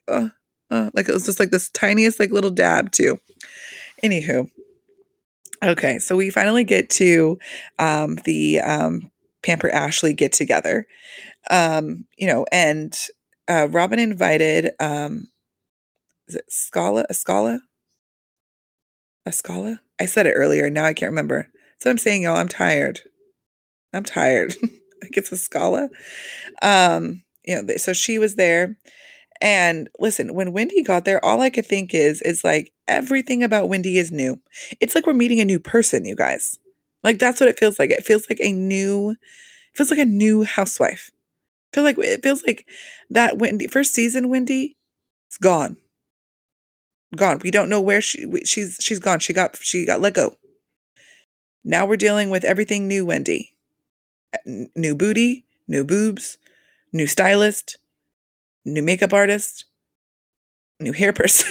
oh, 0.72 0.92
like 0.94 1.08
it 1.08 1.14
was 1.14 1.26
just 1.26 1.40
like 1.40 1.52
this 1.52 1.70
tiniest 1.70 2.20
like 2.20 2.32
little 2.32 2.50
dab 2.50 2.92
too. 2.92 3.20
Anywho, 4.04 4.50
okay, 5.64 6.00
so 6.00 6.16
we 6.16 6.30
finally 6.30 6.64
get 6.64 6.90
to 6.92 7.38
um, 7.80 8.16
the 8.26 8.60
um, 8.62 9.12
Pamper 9.44 9.70
Ashley 9.70 10.14
get 10.14 10.34
together, 10.34 10.88
um, 11.52 12.06
you 12.18 12.28
know, 12.28 12.46
and 12.52 12.98
uh, 13.48 13.68
Robyn 13.70 14.00
invited 14.00 14.72
um, 14.80 15.28
is 16.28 16.36
it 16.36 16.46
Scala, 16.50 17.06
Escala, 17.10 17.60
Escala? 19.28 19.80
I 20.00 20.06
said 20.06 20.26
it 20.26 20.34
earlier. 20.34 20.70
Now 20.70 20.86
I 20.86 20.94
can't 20.94 21.12
remember. 21.12 21.50
So 21.84 21.90
I'm 21.90 21.98
saying, 21.98 22.22
y'all, 22.22 22.38
I'm 22.38 22.48
tired. 22.48 23.02
I'm 23.92 24.06
tired. 24.06 24.54
Think 24.54 25.18
it's 25.18 25.34
a 25.34 25.38
Scala. 25.38 25.90
Um, 26.62 27.22
you 27.44 27.62
know, 27.62 27.76
so 27.76 27.92
she 27.92 28.20
was 28.20 28.36
there. 28.36 28.78
And 29.42 29.90
listen, 30.00 30.34
when 30.34 30.54
Wendy 30.54 30.82
got 30.82 31.04
there, 31.04 31.24
all 31.26 31.42
I 31.42 31.50
could 31.50 31.66
think 31.66 31.94
is, 31.94 32.22
is 32.22 32.42
like 32.42 32.72
everything 32.88 33.44
about 33.44 33.68
Wendy 33.68 33.98
is 33.98 34.14
new. 34.14 34.40
It's 34.80 34.96
like 34.96 35.06
we're 35.06 35.12
meeting 35.12 35.42
a 35.42 35.46
new 35.46 35.60
person, 35.60 36.06
you 36.06 36.16
guys. 36.16 36.58
Like 37.04 37.20
that's 37.20 37.42
what 37.42 37.50
it 37.50 37.60
feels 37.60 37.78
like. 37.78 37.90
It 37.90 38.06
feels 38.06 38.30
like 38.30 38.40
a 38.40 38.54
new, 38.54 39.10
it 39.10 39.18
feels 39.76 39.92
like 39.92 40.00
a 40.00 40.06
new 40.06 40.46
housewife. 40.46 41.12
I 41.74 41.76
feel 41.76 41.84
like 41.84 41.98
it 41.98 42.24
feels 42.24 42.44
like 42.48 42.66
that 43.10 43.40
Wendy 43.40 43.68
first 43.68 43.94
season 43.94 44.30
Wendy, 44.30 44.78
it's 45.28 45.38
gone. 45.38 45.76
Gone. 47.14 47.42
We 47.44 47.52
don't 47.52 47.68
know 47.68 47.82
where 47.82 48.00
she 48.00 48.26
she's 48.46 48.78
she's 48.80 49.00
gone. 49.00 49.20
She 49.20 49.34
got 49.34 49.58
she 49.58 49.86
got 49.86 50.00
let 50.00 50.14
go. 50.14 50.38
Now 51.64 51.86
we're 51.86 51.98
dealing 51.98 52.30
with 52.30 52.44
everything 52.44 52.88
new 52.88 53.06
Wendy. 53.06 53.54
N- 54.48 54.70
new 54.76 54.96
booty, 54.96 55.46
new 55.68 55.84
boobs, 55.84 56.38
new 56.94 57.08
stylist, 57.08 57.78
new 58.66 58.84
makeup 58.84 59.14
artist, 59.14 59.66
new 60.80 60.94
hair 60.94 61.14
person. 61.14 61.50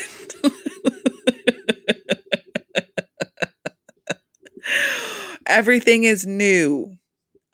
Everything 5.46 6.04
is 6.04 6.26
new. 6.26 6.96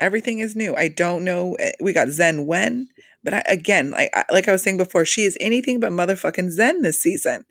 Everything 0.01 0.41
is 0.41 0.57
new. 0.57 0.77
I 0.77 0.89
don't 0.89 1.25
know. 1.25 1.55
Eh, 1.57 1.73
we 1.81 1.95
got 1.95 2.09
Zen 2.11 2.47
Wen, 2.47 2.89
but 3.25 3.35
I, 3.35 3.45
again, 3.49 3.93
like 3.93 4.11
I, 4.15 4.25
like 4.33 4.49
I 4.49 4.53
was 4.53 4.63
saying 4.63 4.79
before, 4.79 5.07
she 5.07 5.25
is 5.25 5.39
anything 5.41 5.81
but 5.81 5.93
motherfucking 5.93 6.51
Zen 6.53 6.83
this 6.83 7.03
season. 7.03 7.47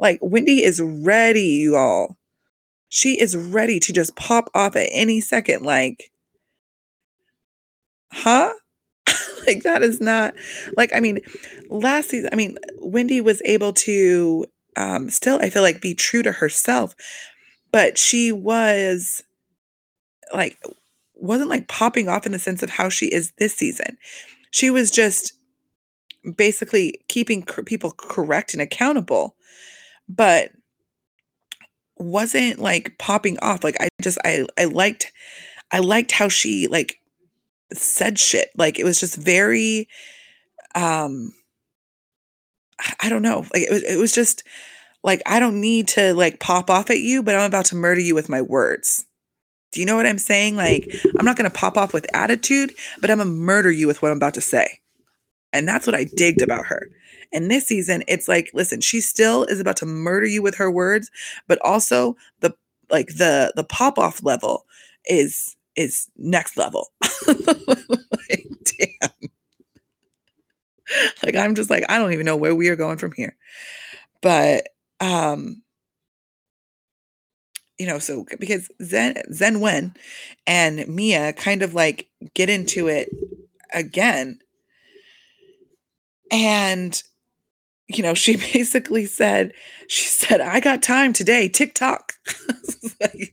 Like 0.00 0.20
Wendy 0.22 0.64
is 0.64 0.82
ready, 0.82 1.42
you 1.42 1.76
all. 1.76 2.17
She 2.88 3.20
is 3.20 3.36
ready 3.36 3.80
to 3.80 3.92
just 3.92 4.16
pop 4.16 4.50
off 4.54 4.76
at 4.76 4.88
any 4.92 5.20
second. 5.20 5.62
Like, 5.64 6.10
huh? 8.12 8.52
like 9.46 9.62
that 9.62 9.82
is 9.82 10.00
not 10.00 10.34
like 10.76 10.92
I 10.94 11.00
mean, 11.00 11.20
last 11.70 12.10
season, 12.10 12.30
I 12.32 12.36
mean, 12.36 12.58
Wendy 12.78 13.20
was 13.20 13.42
able 13.44 13.72
to 13.74 14.46
um 14.76 15.10
still, 15.10 15.38
I 15.40 15.50
feel 15.50 15.62
like, 15.62 15.80
be 15.80 15.94
true 15.94 16.22
to 16.22 16.32
herself, 16.32 16.94
but 17.72 17.98
she 17.98 18.32
was 18.32 19.22
like 20.32 20.58
wasn't 21.14 21.50
like 21.50 21.68
popping 21.68 22.08
off 22.08 22.26
in 22.26 22.32
the 22.32 22.38
sense 22.38 22.62
of 22.62 22.70
how 22.70 22.88
she 22.88 23.06
is 23.06 23.32
this 23.38 23.54
season. 23.54 23.96
She 24.50 24.70
was 24.70 24.90
just 24.90 25.32
basically 26.36 27.00
keeping 27.08 27.42
people 27.42 27.92
correct 27.92 28.52
and 28.52 28.62
accountable, 28.62 29.34
but 30.08 30.50
wasn't 32.00 32.58
like 32.58 32.96
popping 32.98 33.38
off. 33.40 33.64
Like 33.64 33.76
I 33.80 33.88
just 34.02 34.18
I 34.24 34.46
I 34.58 34.64
liked 34.64 35.12
I 35.72 35.80
liked 35.80 36.12
how 36.12 36.28
she 36.28 36.66
like 36.68 37.00
said 37.72 38.18
shit. 38.18 38.50
Like 38.56 38.78
it 38.78 38.84
was 38.84 39.00
just 39.00 39.16
very 39.16 39.88
um 40.74 41.34
I 43.00 43.08
don't 43.08 43.22
know. 43.22 43.40
Like 43.52 43.62
it 43.62 43.70
was 43.70 43.82
it 43.82 43.98
was 43.98 44.12
just 44.12 44.44
like 45.02 45.22
I 45.26 45.40
don't 45.40 45.60
need 45.60 45.88
to 45.88 46.14
like 46.14 46.40
pop 46.40 46.70
off 46.70 46.90
at 46.90 47.00
you, 47.00 47.22
but 47.22 47.34
I'm 47.34 47.42
about 47.42 47.66
to 47.66 47.76
murder 47.76 48.00
you 48.00 48.14
with 48.14 48.28
my 48.28 48.42
words. 48.42 49.04
Do 49.72 49.80
you 49.80 49.86
know 49.86 49.96
what 49.96 50.06
I'm 50.06 50.18
saying? 50.18 50.56
Like 50.56 50.88
I'm 51.18 51.24
not 51.24 51.36
going 51.36 51.50
to 51.50 51.56
pop 51.56 51.76
off 51.76 51.92
with 51.92 52.06
attitude, 52.14 52.72
but 53.00 53.10
I'm 53.10 53.18
going 53.18 53.28
to 53.28 53.34
murder 53.34 53.70
you 53.70 53.86
with 53.86 54.00
what 54.02 54.10
I'm 54.10 54.16
about 54.16 54.34
to 54.34 54.40
say. 54.40 54.80
And 55.52 55.66
that's 55.66 55.86
what 55.86 55.94
I 55.94 56.04
digged 56.04 56.42
about 56.42 56.66
her. 56.66 56.88
And 57.32 57.50
this 57.50 57.66
season, 57.66 58.02
it's 58.08 58.28
like, 58.28 58.50
listen, 58.54 58.80
she 58.80 59.00
still 59.00 59.44
is 59.44 59.60
about 59.60 59.76
to 59.78 59.86
murder 59.86 60.26
you 60.26 60.42
with 60.42 60.54
her 60.56 60.70
words, 60.70 61.10
but 61.46 61.58
also 61.62 62.16
the 62.40 62.54
like 62.90 63.08
the 63.16 63.52
the 63.54 63.64
pop 63.64 63.98
off 63.98 64.22
level 64.22 64.64
is 65.06 65.56
is 65.76 66.08
next 66.16 66.56
level. 66.56 66.88
like, 67.26 68.46
damn. 68.64 69.30
Like 71.22 71.36
I'm 71.36 71.54
just 71.54 71.70
like 71.70 71.84
I 71.88 71.98
don't 71.98 72.12
even 72.12 72.26
know 72.26 72.36
where 72.36 72.54
we 72.54 72.68
are 72.68 72.76
going 72.76 72.98
from 72.98 73.12
here. 73.12 73.36
But 74.22 74.68
um 75.00 75.62
you 77.78 77.86
know, 77.86 77.98
so 77.98 78.26
because 78.40 78.68
Zen 78.82 79.16
Zen 79.32 79.60
Wen 79.60 79.94
and 80.46 80.86
Mia 80.88 81.32
kind 81.32 81.62
of 81.62 81.74
like 81.74 82.08
get 82.34 82.50
into 82.50 82.88
it 82.88 83.08
again. 83.72 84.40
And 86.30 87.00
you 87.88 88.02
know, 88.02 88.14
she 88.14 88.36
basically 88.52 89.06
said, 89.06 89.52
she 89.88 90.06
said, 90.06 90.40
I 90.40 90.60
got 90.60 90.82
time 90.82 91.12
today, 91.12 91.48
TikTok. 91.48 92.12
like, 93.00 93.32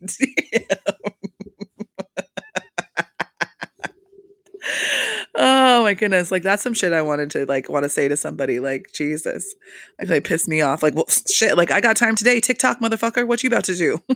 oh 5.35 5.83
my 5.83 5.93
goodness. 5.93 6.31
Like 6.31 6.43
that's 6.43 6.63
some 6.63 6.73
shit 6.73 6.93
I 6.93 7.01
wanted 7.01 7.29
to 7.31 7.45
like 7.45 7.69
want 7.69 7.83
to 7.83 7.89
say 7.89 8.07
to 8.07 8.17
somebody. 8.17 8.59
Like, 8.59 8.87
Jesus. 8.93 9.53
Like 9.99 10.07
they 10.07 10.21
pissed 10.21 10.47
me 10.47 10.61
off. 10.61 10.81
Like, 10.81 10.95
well, 10.95 11.07
shit, 11.29 11.57
like 11.57 11.71
I 11.71 11.81
got 11.81 11.97
time 11.97 12.15
today, 12.15 12.39
TikTok 12.39 12.79
motherfucker. 12.79 13.27
What 13.27 13.43
you 13.43 13.47
about 13.47 13.65
to 13.65 13.75
do? 13.75 13.99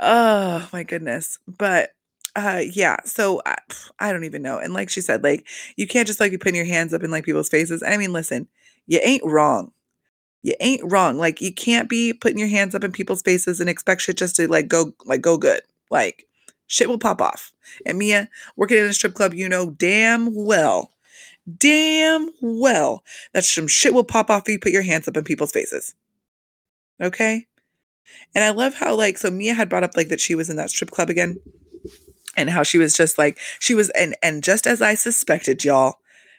oh 0.00 0.68
my 0.72 0.82
goodness. 0.82 1.38
But 1.46 1.90
uh 2.38 2.58
yeah, 2.58 2.96
so 3.04 3.42
I, 3.46 3.56
I 3.98 4.12
don't 4.12 4.24
even 4.24 4.42
know. 4.42 4.58
And 4.58 4.72
like 4.72 4.90
she 4.90 5.00
said, 5.00 5.22
like 5.22 5.46
you 5.76 5.86
can't 5.86 6.06
just 6.06 6.20
like 6.20 6.30
be 6.30 6.38
putting 6.38 6.56
your 6.56 6.64
hands 6.64 6.94
up 6.94 7.02
in 7.02 7.10
like 7.10 7.24
people's 7.24 7.48
faces. 7.48 7.82
I 7.82 7.96
mean, 7.96 8.12
listen, 8.12 8.48
you 8.86 9.00
ain't 9.02 9.24
wrong. 9.24 9.72
You 10.42 10.54
ain't 10.60 10.82
wrong. 10.84 11.18
Like 11.18 11.40
you 11.40 11.52
can't 11.52 11.88
be 11.88 12.12
putting 12.12 12.38
your 12.38 12.48
hands 12.48 12.74
up 12.74 12.84
in 12.84 12.92
people's 12.92 13.22
faces 13.22 13.60
and 13.60 13.68
expect 13.68 14.02
shit 14.02 14.16
just 14.16 14.36
to 14.36 14.48
like 14.48 14.68
go 14.68 14.92
like 15.04 15.20
go 15.20 15.36
good. 15.36 15.60
Like 15.90 16.26
shit 16.66 16.88
will 16.88 16.98
pop 16.98 17.20
off. 17.20 17.52
And 17.84 17.98
Mia, 17.98 18.28
working 18.56 18.78
in 18.78 18.86
a 18.86 18.92
strip 18.92 19.14
club, 19.14 19.34
you 19.34 19.48
know 19.48 19.70
damn 19.70 20.34
well, 20.34 20.92
damn 21.56 22.30
well 22.40 23.02
that 23.32 23.44
some 23.44 23.66
shit 23.66 23.94
will 23.94 24.04
pop 24.04 24.30
off 24.30 24.42
if 24.48 24.52
you 24.52 24.58
put 24.58 24.72
your 24.72 24.82
hands 24.82 25.08
up 25.08 25.16
in 25.16 25.24
people's 25.24 25.52
faces. 25.52 25.94
Okay? 27.00 27.46
And 28.34 28.44
I 28.44 28.50
love 28.50 28.74
how 28.74 28.94
like 28.94 29.18
so 29.18 29.30
Mia 29.30 29.54
had 29.54 29.68
brought 29.68 29.84
up 29.84 29.96
like 29.96 30.08
that 30.08 30.20
she 30.20 30.34
was 30.34 30.50
in 30.50 30.56
that 30.56 30.70
strip 30.70 30.90
club 30.90 31.10
again 31.10 31.38
and 32.38 32.50
how 32.50 32.62
she 32.62 32.78
was 32.78 32.96
just 32.96 33.18
like 33.18 33.38
she 33.58 33.74
was 33.74 33.90
and 33.90 34.16
and 34.22 34.42
just 34.42 34.66
as 34.66 34.80
I 34.80 34.94
suspected 34.94 35.64
y'all 35.64 35.96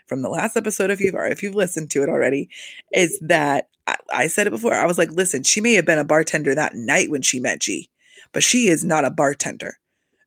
from 0.07 0.21
the 0.21 0.29
last 0.29 0.57
episode 0.57 0.89
if 0.89 0.99
you've 0.99 1.15
or 1.15 1.27
if 1.27 1.43
you've 1.43 1.55
listened 1.55 1.91
to 1.91 2.01
it 2.01 2.09
already 2.09 2.49
is 2.93 3.19
that 3.21 3.67
I, 3.85 3.95
I 4.11 4.27
said 4.27 4.47
it 4.47 4.51
before 4.51 4.73
I 4.73 4.85
was 4.85 4.97
like 4.97 5.11
listen 5.11 5.43
she 5.43 5.61
may 5.61 5.73
have 5.73 5.85
been 5.85 5.99
a 5.99 6.03
bartender 6.03 6.55
that 6.55 6.75
night 6.75 7.11
when 7.11 7.21
she 7.21 7.39
met 7.39 7.59
G 7.59 7.89
but 8.31 8.43
she 8.43 8.67
is 8.67 8.83
not 8.83 9.05
a 9.05 9.09
bartender. 9.09 9.77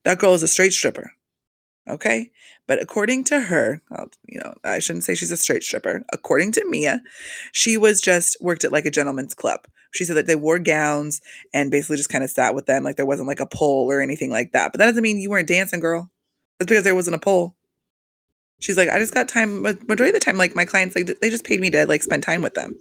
That 0.05 0.19
girl 0.19 0.35
is 0.35 0.43
a 0.43 0.49
straight 0.49 0.73
stripper 0.73 1.13
okay? 1.89 2.31
But 2.67 2.81
according 2.81 3.25
to 3.25 3.41
her 3.41 3.81
you 4.27 4.41
know 4.41 4.55
I 4.65 4.79
shouldn't 4.79 5.05
say 5.05 5.15
she's 5.15 5.33
a 5.33 5.37
straight 5.37 5.63
stripper. 5.63 6.05
According 6.13 6.53
to 6.53 6.65
Mia 6.69 7.03
she 7.53 7.77
was 7.77 8.01
just 8.01 8.37
worked 8.41 8.65
at 8.65 8.73
like 8.73 8.87
a 8.87 8.91
gentleman's 8.91 9.35
club. 9.35 9.61
She 9.93 10.05
said 10.05 10.17
that 10.17 10.27
they 10.27 10.37
wore 10.37 10.59
gowns 10.59 11.21
and 11.53 11.71
basically 11.71 11.99
just 11.99 12.09
kind 12.09 12.25
of 12.25 12.31
sat 12.31 12.55
with 12.55 12.67
them 12.67 12.85
like 12.85 12.97
there 12.97 13.07
wasn't 13.07 13.29
like 13.29 13.41
a 13.41 13.47
pole 13.47 13.91
or 13.91 14.01
anything 14.01 14.31
like 14.31 14.53
that. 14.53 14.73
But 14.73 14.79
that 14.79 14.87
doesn't 14.87 15.03
mean 15.03 15.19
you 15.19 15.31
weren't 15.31 15.49
dancing 15.49 15.81
girl. 15.81 16.11
It's 16.61 16.69
because 16.69 16.85
there 16.85 16.95
wasn't 16.95 17.17
a 17.17 17.21
pole. 17.21 17.55
She's 18.61 18.77
like 18.77 18.89
i 18.89 18.99
just 18.99 19.15
got 19.15 19.29
time. 19.29 19.63
Majority 19.63 20.11
of 20.11 20.15
the 20.15 20.21
time 20.21 20.39
like 20.39 20.55
my 20.55 20.65
clients 20.65 20.95
like 20.95 21.07
they 21.07 21.31
just 21.31 21.45
paid 21.45 21.61
me 21.61 21.71
to 21.71 21.87
like 21.87 22.03
spend 22.03 22.23
time 22.23 22.43
with 22.43 22.55
them. 22.55 22.79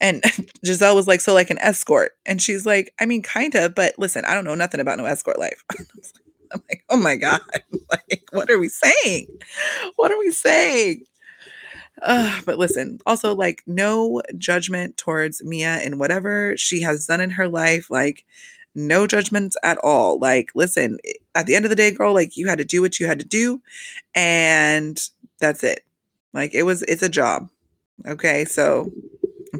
And 0.00 0.22
gizelle 0.66 0.96
was 0.96 1.06
like 1.06 1.20
so 1.20 1.34
like 1.34 1.50
an 1.50 1.58
escort? 1.58 2.12
And 2.26 2.40
she's 2.40 2.66
like 2.66 2.92
i 2.98 3.06
mean 3.06 3.22
kind 3.22 3.54
of 3.54 3.74
but 3.74 3.94
listen 3.98 4.24
i 4.24 4.34
don't 4.34 4.44
know 4.44 4.54
nothing 4.54 4.80
about 4.80 4.98
no 4.98 5.04
escort 5.04 5.38
life 5.38 5.62
i'm 6.52 6.62
like 6.68 6.84
oh 6.90 6.96
my 6.96 7.16
god 7.16 7.40
like 7.90 8.24
what 8.32 8.50
are 8.50 8.58
we 8.58 8.68
saying 8.68 9.26
what 9.96 10.10
are 10.10 10.18
we 10.18 10.30
saying 10.30 11.04
uh, 12.00 12.40
but 12.46 12.58
listen, 12.58 12.98
also 13.06 13.34
like 13.34 13.62
no 13.66 14.22
judgment 14.36 14.96
towards 14.96 15.44
Mia 15.44 15.74
and 15.84 16.00
whatever 16.00 16.56
she 16.56 16.80
has 16.82 17.06
done 17.06 17.20
in 17.20 17.30
her 17.30 17.48
life. 17.48 17.90
Like, 17.90 18.24
no 18.74 19.06
judgments 19.06 19.56
at 19.62 19.78
all. 19.78 20.18
Like, 20.18 20.50
listen, 20.54 20.98
at 21.34 21.46
the 21.46 21.54
end 21.54 21.64
of 21.64 21.68
the 21.68 21.76
day, 21.76 21.90
girl, 21.90 22.14
like 22.14 22.36
you 22.36 22.48
had 22.48 22.58
to 22.58 22.64
do 22.64 22.80
what 22.80 22.98
you 22.98 23.06
had 23.06 23.18
to 23.18 23.26
do, 23.26 23.60
and 24.14 25.00
that's 25.38 25.62
it. 25.62 25.84
Like, 26.32 26.54
it 26.54 26.62
was, 26.64 26.82
it's 26.82 27.02
a 27.02 27.08
job. 27.08 27.48
Okay. 28.06 28.44
So 28.46 28.90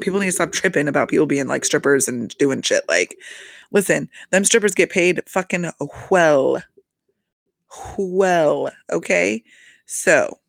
people 0.01 0.19
need 0.19 0.27
to 0.27 0.31
stop 0.31 0.51
tripping 0.51 0.87
about 0.87 1.09
people 1.09 1.25
being 1.25 1.47
like 1.47 1.63
strippers 1.63 2.07
and 2.07 2.35
doing 2.37 2.61
shit. 2.61 2.83
Like, 2.89 3.15
listen, 3.71 4.09
them 4.31 4.43
strippers 4.43 4.73
get 4.73 4.89
paid 4.89 5.21
fucking 5.27 5.71
well. 6.09 6.61
Well. 7.97 8.71
Okay. 8.91 9.43
So 9.85 10.39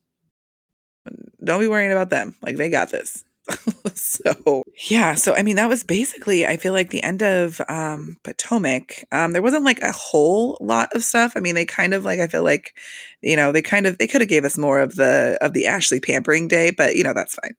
Don't 1.43 1.61
be 1.61 1.69
worrying 1.69 1.93
about 1.93 2.11
them. 2.11 2.35
Like 2.43 2.57
they 2.57 2.71
got 2.71 2.91
this. 2.91 3.25
so 3.95 4.63
yeah, 4.89 5.15
so 5.15 5.35
I 5.35 5.43
mean 5.43 5.57
that 5.57 5.69
was 5.69 5.85
basically 5.85 6.47
I 6.47 6.57
feel 6.57 6.73
like 6.73 6.89
the 6.89 7.03
end 7.03 7.23
of 7.23 7.61
um 7.69 8.17
Potomac. 8.25 9.05
Um 9.13 9.33
there 9.33 9.43
wasn't 9.43 9.65
like 9.67 9.83
a 9.83 9.93
whole 9.93 10.57
lot 10.61 10.89
of 10.95 11.05
stuff. 11.05 11.35
I 11.37 11.41
mean 11.41 11.55
they 11.55 11.67
kind 11.67 11.93
of 11.93 12.05
like 12.05 12.21
I 12.21 12.27
feel 12.27 12.43
like 12.43 12.75
you 13.21 13.37
know, 13.37 13.53
they 13.53 13.61
kind 13.61 13.87
of 13.87 13.99
they 13.99 14.07
could 14.07 14.23
have 14.23 14.31
gave 14.31 14.45
us 14.47 14.57
more 14.57 14.81
of 14.81 14.97
the 14.97 15.37
of 15.43 15.53
the 15.53 15.67
Ashley 15.67 16.01
pampering 16.01 16.49
day, 16.49 16.71
but 16.71 16.97
you 16.97 17.05
know 17.05 17.13
that's 17.13 17.35
fine. 17.35 17.55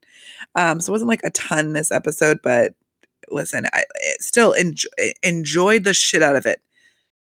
Um 0.55 0.81
so 0.81 0.91
it 0.91 0.93
wasn't 0.95 1.09
like 1.09 1.23
a 1.23 1.31
ton 1.31 1.73
this 1.73 1.91
episode, 1.91 2.39
but 2.43 2.73
listen, 3.31 3.67
I 3.73 3.85
still 4.19 4.53
enjoy, 4.53 4.89
enjoyed 5.23 5.83
the 5.85 5.93
shit 5.95 6.23
out 6.23 6.35
of 6.37 6.45
it. 6.47 6.61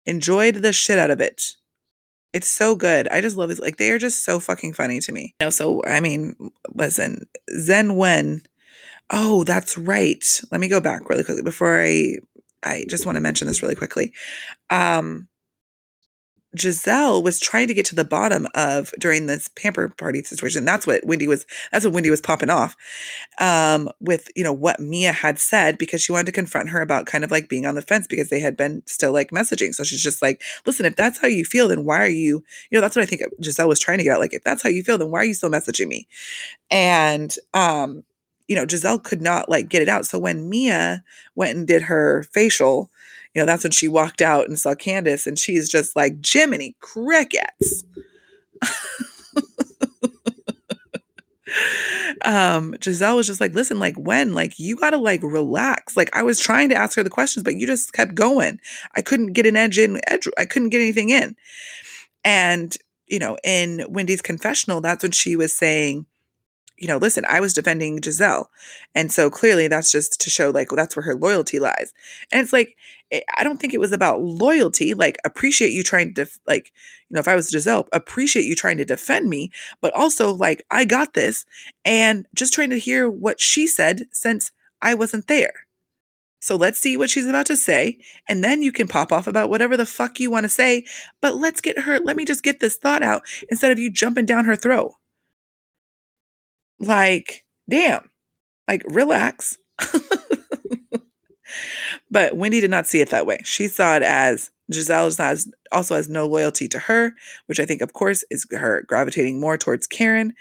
Enjoyed 0.07 0.57
the 0.57 0.73
shit 0.75 0.99
out 0.99 1.11
of 1.11 1.21
it. 1.21 1.57
It's 2.33 2.49
so 2.49 2.77
good. 2.77 3.09
I 3.09 3.21
just 3.21 3.37
love 3.37 3.49
this. 3.49 3.59
Like 3.59 3.77
they 3.77 3.91
are 3.91 3.99
just 3.99 4.25
so 4.25 4.39
fucking 4.39 4.75
funny 4.75 5.01
to 5.01 5.13
me. 5.13 5.35
You 5.41 5.47
know, 5.47 5.51
so 5.51 5.83
I 5.85 6.01
mean, 6.01 6.35
listen, 6.75 7.27
Zen 7.59 7.97
Wen. 7.97 8.43
Oh, 9.11 9.43
that's 9.45 9.77
right. 9.77 10.41
Let 10.53 10.61
me 10.61 10.69
go 10.69 10.81
back 10.81 11.09
really 11.09 11.25
quickly 11.25 11.43
before 11.43 11.83
I 11.83 12.17
I 12.63 12.85
just 12.89 13.07
want 13.07 13.17
to 13.17 13.21
mention 13.21 13.49
this 13.49 13.63
really 13.63 13.75
quickly. 13.75 14.13
Um 14.71 15.29
Gizelle 16.57 17.23
was 17.23 17.39
trying 17.39 17.69
to 17.69 17.75
get 17.75 17.87
to 17.87 17.95
the 17.95 18.05
bottom 18.05 18.49
of 18.57 18.93
during 18.99 19.27
this 19.27 19.49
pamper 19.55 19.89
party 19.89 20.23
situation. 20.25 20.65
That's 20.65 20.87
what 20.87 21.05
Wendy 21.07 21.29
was. 21.29 21.47
That's 21.71 21.85
what 21.85 21.95
Wendy 21.95 22.11
was 22.11 22.21
popping 22.21 22.51
off 22.51 22.77
um, 23.41 23.89
with. 24.01 24.29
You 24.35 24.45
know 24.45 24.53
what 24.53 24.81
Mia 24.81 25.13
had 25.13 25.39
said 25.39 25.79
because 25.79 26.03
she 26.03 26.13
wanted 26.13 26.27
to 26.27 26.33
confront 26.33 26.69
her 26.71 26.81
about 26.81 27.07
kind 27.07 27.25
of 27.25 27.31
like 27.31 27.49
being 27.49 27.67
on 27.67 27.77
the 27.77 27.83
fence 27.83 28.07
because 28.07 28.31
they 28.31 28.41
had 28.41 28.57
been 28.57 28.83
still 28.87 29.13
like 29.13 29.31
messaging. 29.31 29.75
So 29.75 29.85
she's 29.85 30.03
just 30.03 30.23
like, 30.23 30.43
"Listen, 30.67 30.87
if 30.87 30.97
that's 30.97 31.19
how 31.21 31.29
you 31.29 31.45
feel, 31.45 31.69
then 31.69 31.85
why 31.85 32.01
are 32.03 32.09
you? 32.09 32.43
You 32.71 32.79
know, 32.79 32.81
that's 32.81 32.97
what 32.97 33.03
I 33.03 33.07
think 33.07 33.23
Gizelle 33.41 33.69
was 33.69 33.81
trying 33.81 33.99
to 33.99 34.05
get 34.05 34.15
at. 34.15 34.21
Like, 34.21 34.35
if 34.35 34.45
that's 34.45 34.63
how 34.63 34.71
you 34.71 34.83
feel, 34.83 34.99
then 34.99 35.11
why 35.11 35.21
are 35.21 35.25
you 35.25 35.35
still 35.35 35.51
messaging 35.51 35.89
me?" 35.89 36.09
And 36.71 37.35
um, 37.55 38.05
you 38.49 38.57
know, 38.57 38.67
Gizelle 38.67 39.03
could 39.03 39.23
not 39.23 39.49
like 39.49 39.69
get 39.69 39.83
it 39.83 39.89
out. 39.89 40.07
So 40.07 40.19
when 40.19 40.49
Mia 40.51 41.03
went 41.37 41.57
and 41.57 41.67
did 41.67 41.83
her 41.83 42.25
facial 42.33 42.91
you 43.35 43.43
know, 43.43 43.47
that's 43.47 43.65
when 43.65 43.73
she 43.73 43.89
walked 43.89 44.21
out 44.23 44.49
and 44.49 44.59
saw 44.59 44.75
Candiace, 44.75 45.27
and 45.27 45.39
she's 45.39 45.69
just 45.69 45.95
like, 45.95 46.15
Jiminy 46.27 46.75
crickets. 46.81 47.85
um 52.25 52.75
Gizelle 52.75 53.17
was 53.17 53.27
just 53.27 53.41
like 53.41 53.55
listen 53.55 53.79
like 53.79 53.97
when 53.97 54.35
like 54.35 54.59
you 54.59 54.77
got 54.77 54.91
to 54.91 54.99
like 54.99 55.23
relax 55.23 55.97
like 55.97 56.15
I 56.15 56.23
was 56.23 56.39
trying 56.39 56.69
to 56.69 56.75
ask 56.75 56.95
her 56.97 57.03
the 57.03 57.11
questions 57.11 57.43
but 57.43 57.57
you 57.57 57.67
just 57.67 57.93
kept 57.93 58.15
going 58.15 58.61
I 58.95 59.03
couldn't 59.03 59.33
get 59.33 59.47
an 59.47 59.57
edge 59.57 59.79
in 59.79 60.01
edge 60.07 60.29
I 60.39 60.45
couldn't 60.45 60.69
get 60.69 60.81
anything 60.83 61.09
in 61.09 61.35
and 62.25 62.77
you 63.07 63.19
know 63.19 63.39
in 63.43 63.85
Wendy's 63.89 64.23
confessional 64.23 64.81
that's 64.81 65.03
when 65.03 65.13
she 65.13 65.35
was 65.35 65.53
saying 65.53 66.07
you 66.81 66.89
know, 66.89 66.97
listen, 66.97 67.25
I 67.29 67.41
was 67.41 67.53
defending 67.53 68.01
Gizelle. 68.01 68.47
And 68.95 69.13
so 69.13 69.31
clearly 69.31 69.69
that's 69.69 69.93
just 69.93 70.19
to 70.21 70.31
show 70.31 70.51
like 70.51 70.73
well, 70.73 70.77
that's 70.77 70.97
where 70.97 71.05
her 71.05 71.15
loyalty 71.15 71.61
lies. 71.61 71.93
And 72.33 72.41
it's 72.41 72.53
like, 72.53 72.75
Eh, 73.13 73.21
I 73.37 73.45
don't 73.45 73.61
think 73.61 73.75
it 73.75 73.81
was 73.81 73.93
about 73.93 74.23
loyalty. 74.23 74.95
Like, 74.95 75.19
appreciate 75.25 75.73
you 75.73 75.83
trying 75.83 76.09
to, 76.09 76.25
def- 76.25 76.39
like, 76.47 76.73
you 77.09 77.15
know, 77.15 77.21
if 77.21 77.29
I 77.29 77.35
was 77.37 77.51
Gizelle, 77.51 77.87
appreciate 77.93 78.45
you 78.45 78.55
trying 78.55 78.79
to 78.79 78.85
defend 78.85 79.29
me, 79.29 79.51
but 79.81 79.93
also 79.95 80.33
like, 80.35 80.65
I 80.71 80.85
got 80.85 81.15
this 81.15 81.45
and 81.85 82.27
just 82.35 82.55
trying 82.55 82.71
to 82.71 82.79
hear 82.79 83.09
what 83.11 83.41
she 83.41 83.67
said 83.67 84.05
since 84.13 84.53
I 84.83 84.95
wasn't 84.95 85.27
there. 85.27 85.53
So 86.41 86.57
let's 86.57 86.81
see 86.81 86.97
what 86.97 87.11
she's 87.11 87.27
about 87.27 87.47
to 87.47 87.57
say. 87.57 87.99
And 88.29 88.43
then 88.45 88.63
you 88.63 88.73
can 88.73 88.89
pop 88.89 89.13
off 89.13 89.27
about 89.27 89.51
whatever 89.51 89.77
the 89.77 89.87
fuck 89.87 90.21
you 90.21 90.31
want 90.31 90.45
to 90.45 90.49
say. 90.51 90.85
But 91.21 91.37
let's 91.37 91.61
get 91.61 91.79
her, 91.81 91.99
let 92.01 92.17
me 92.17 92.25
just 92.25 92.43
get 92.43 92.61
this 92.61 92.77
thought 92.77 93.03
out 93.03 93.23
instead 93.51 93.73
of 93.73 93.79
you 93.79 93.91
jumping 93.91 94.27
down 94.27 94.47
her 94.47 94.57
throat. 94.57 94.95
Like, 96.79 97.45
damn, 97.69 98.11
like, 98.69 98.83
relax. 98.89 99.59
but 102.11 102.37
Wendy 102.37 102.61
did 102.61 102.71
not 102.71 102.87
see 102.87 103.01
it 103.01 103.11
that 103.11 103.27
way. 103.27 103.41
She 103.45 103.69
saw 103.69 103.97
it 103.97 104.03
as 104.03 104.51
Gizelle 104.73 105.17
has, 105.19 105.51
also 105.73 105.97
has 105.97 106.09
no 106.09 106.27
loyalty 106.27 106.69
to 106.69 106.79
her, 106.79 107.13
which 107.47 107.61
I 107.61 107.67
think, 107.67 107.83
of 107.83 107.93
course, 107.93 108.25
is 108.31 108.47
her 108.51 108.85
gravitating 108.87 109.41
more 109.41 109.59
towards 109.59 109.87
Karen, 109.87 110.35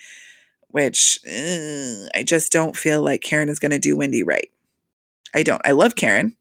which 0.70 1.20
uh, 1.28 2.08
I 2.16 2.24
just 2.24 2.52
don't 2.52 2.78
feel 2.78 3.02
like 3.02 3.22
Karen 3.22 3.50
is 3.50 3.60
going 3.60 3.72
to 3.72 3.80
do 3.80 3.98
Wendy 3.98 4.24
right. 4.24 4.50
I 5.34 5.44
don't. 5.44 5.62
I 5.66 5.72
love 5.72 5.96
Karen, 5.96 6.36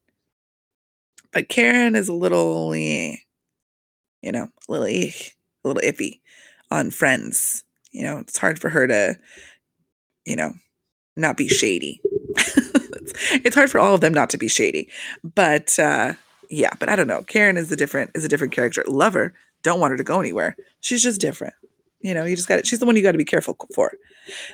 but 1.32 1.48
Karen 1.48 1.94
is 1.94 2.08
a 2.08 2.14
little, 2.14 2.72
eh, 2.72 3.16
you 4.22 4.32
know, 4.32 4.48
a 4.68 4.72
little, 4.72 4.86
eh, 4.86 5.12
a 5.64 5.68
little 5.68 5.82
iffy 5.82 6.20
on 6.70 6.90
friends. 6.90 7.64
You 7.92 8.04
know, 8.04 8.18
it's 8.18 8.38
hard 8.38 8.58
for 8.58 8.68
her 8.70 8.86
to 8.86 9.18
you 10.28 10.36
know, 10.36 10.52
not 11.16 11.38
be 11.38 11.48
shady. 11.48 12.00
It's, 13.32 13.54
hard 13.54 13.70
for 13.70 13.78
all 13.78 13.94
of 13.94 14.00
them 14.00 14.14
not 14.14 14.30
to 14.30 14.38
be 14.38 14.48
shady. 14.48 14.88
But 15.22 15.78
uh 15.78 16.14
yeah, 16.50 16.70
but 16.78 16.88
I 16.88 16.96
don't 16.96 17.06
know. 17.06 17.22
Karen 17.22 17.56
is 17.56 17.70
a 17.70 17.76
different 17.76 18.10
is 18.14 18.24
a 18.24 18.28
different 18.28 18.52
character. 18.52 18.84
Lover, 18.86 19.34
don't 19.62 19.80
want 19.80 19.90
her 19.90 19.96
to 19.96 20.04
go 20.04 20.20
anywhere. 20.20 20.56
She's 20.80 21.02
just 21.02 21.20
different. 21.20 21.54
You 22.00 22.14
know, 22.14 22.24
you 22.24 22.36
just 22.36 22.48
got 22.48 22.58
it. 22.58 22.66
She's 22.66 22.78
the 22.78 22.86
one 22.86 22.96
you 22.96 23.02
got 23.02 23.12
to 23.12 23.18
be 23.18 23.24
careful 23.24 23.56
for. 23.74 23.92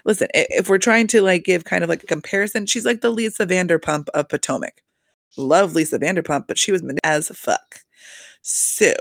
Listen, 0.05 0.29
if 0.33 0.69
we're 0.69 0.79
trying 0.79 1.07
to 1.09 1.21
like 1.21 1.45
give 1.45 1.65
kind 1.65 1.85
of 1.85 1.91
like 1.91 2.03
a 2.03 2.07
comparison, 2.07 2.67
she's 2.67 2.87
like 2.87 3.01
the 3.01 3.11
Lisa 3.11 3.47
Vanderpump 3.47 4.09
of 4.15 4.29
Potomac. 4.29 4.83
Love 5.37 5.75
Lisa 5.75 5.99
Vanderpump, 5.99 6.47
but 6.47 6.59
she 6.59 6.73
was 6.73 6.83
as 7.03 7.29
fuck. 7.29 7.81
So, 8.43 8.95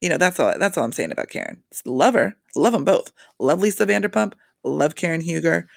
you 0.00 0.08
know, 0.08 0.18
that's 0.18 0.38
all 0.38 0.56
that's 0.58 0.78
all 0.78 0.84
I'm 0.84 0.92
saying 0.92 1.12
about 1.12 1.30
Karen. 1.30 1.62
Love 1.84 2.14
her. 2.14 2.36
Love 2.54 2.72
them 2.72 2.84
both. 2.84 3.12
Love 3.38 3.60
Lisa 3.60 3.86
Vanderpump 3.86 4.34
love 4.64 4.94
Karen 4.94 5.20
Huger. 5.20 5.68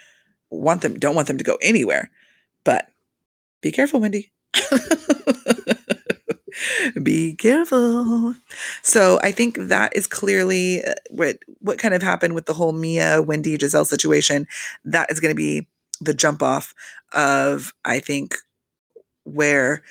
Want 0.50 0.82
them, 0.82 1.00
don't 1.00 1.16
want 1.16 1.28
them 1.28 1.38
to 1.38 1.44
go 1.44 1.58
anywhere. 1.62 2.10
But 2.64 2.90
be 3.62 3.72
careful, 3.72 4.00
Wendy. 4.00 4.32
be 7.02 7.36
careful. 7.36 8.36
So 8.82 9.20
I 9.24 9.32
think 9.32 9.58
that 9.58 9.96
is 9.96 10.08
clearly 10.08 10.84
uh, 10.84 10.94
what 11.10 11.38
what 11.60 11.80
kind 11.80 11.94
of 11.94 12.04
happened 12.04 12.36
with 12.36 12.46
the 12.46 12.54
whole 12.54 12.74
Mia 12.74 13.22
Wendy 13.22 13.58
Gizelle 13.58 13.86
situation. 13.86 14.48
That 14.86 15.12
is 15.12 15.20
going 15.20 15.32
to 15.32 15.36
be 15.36 15.68
the 16.02 16.14
jump 16.14 16.44
off 16.44 16.74
of 17.14 17.74
I 17.86 18.00
think 18.00 18.36
where 19.24 19.84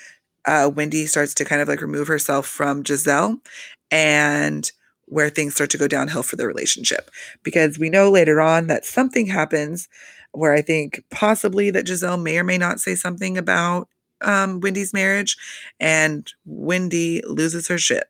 uh, 0.45 0.69
Wendy 0.73 1.05
starts 1.05 1.33
to 1.35 1.45
kind 1.45 1.61
of 1.61 1.67
like 1.67 1.81
remove 1.81 2.07
herself 2.07 2.45
from 2.47 2.83
Gizelle 2.83 3.39
and 3.91 4.71
where 5.05 5.29
things 5.29 5.53
start 5.55 5.69
to 5.71 5.77
go 5.77 5.87
downhill 5.87 6.23
for 6.23 6.35
the 6.35 6.47
relationship. 6.47 7.11
Because 7.43 7.77
we 7.77 7.89
know 7.89 8.09
later 8.09 8.41
on 8.41 8.67
that 8.67 8.85
something 8.85 9.27
happens 9.27 9.87
where 10.33 10.53
I 10.53 10.61
think 10.61 11.03
possibly 11.09 11.69
that 11.71 11.85
Gizelle 11.85 12.21
may 12.21 12.37
or 12.37 12.43
may 12.43 12.57
not 12.57 12.79
say 12.79 12.95
something 12.95 13.37
about 13.37 13.87
um, 14.21 14.59
Wendy's 14.59 14.93
marriage, 14.93 15.37
and 15.79 16.31
Wendy 16.45 17.21
loses 17.25 17.67
her 17.67 17.77
shit. 17.77 18.05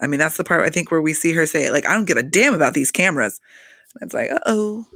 I 0.00 0.06
mean, 0.06 0.18
that's 0.18 0.36
the 0.36 0.44
part 0.44 0.66
I 0.66 0.70
think 0.70 0.90
where 0.90 1.00
we 1.00 1.14
see 1.14 1.32
her 1.32 1.46
say, 1.46 1.70
like, 1.70 1.86
I 1.86 1.94
don't 1.94 2.06
give 2.06 2.16
a 2.16 2.22
damn 2.22 2.54
about 2.54 2.74
these 2.74 2.90
cameras. 2.90 3.40
And 3.94 4.08
it's 4.08 4.14
like, 4.14 4.30
uh 4.30 4.40
oh, 4.46 4.86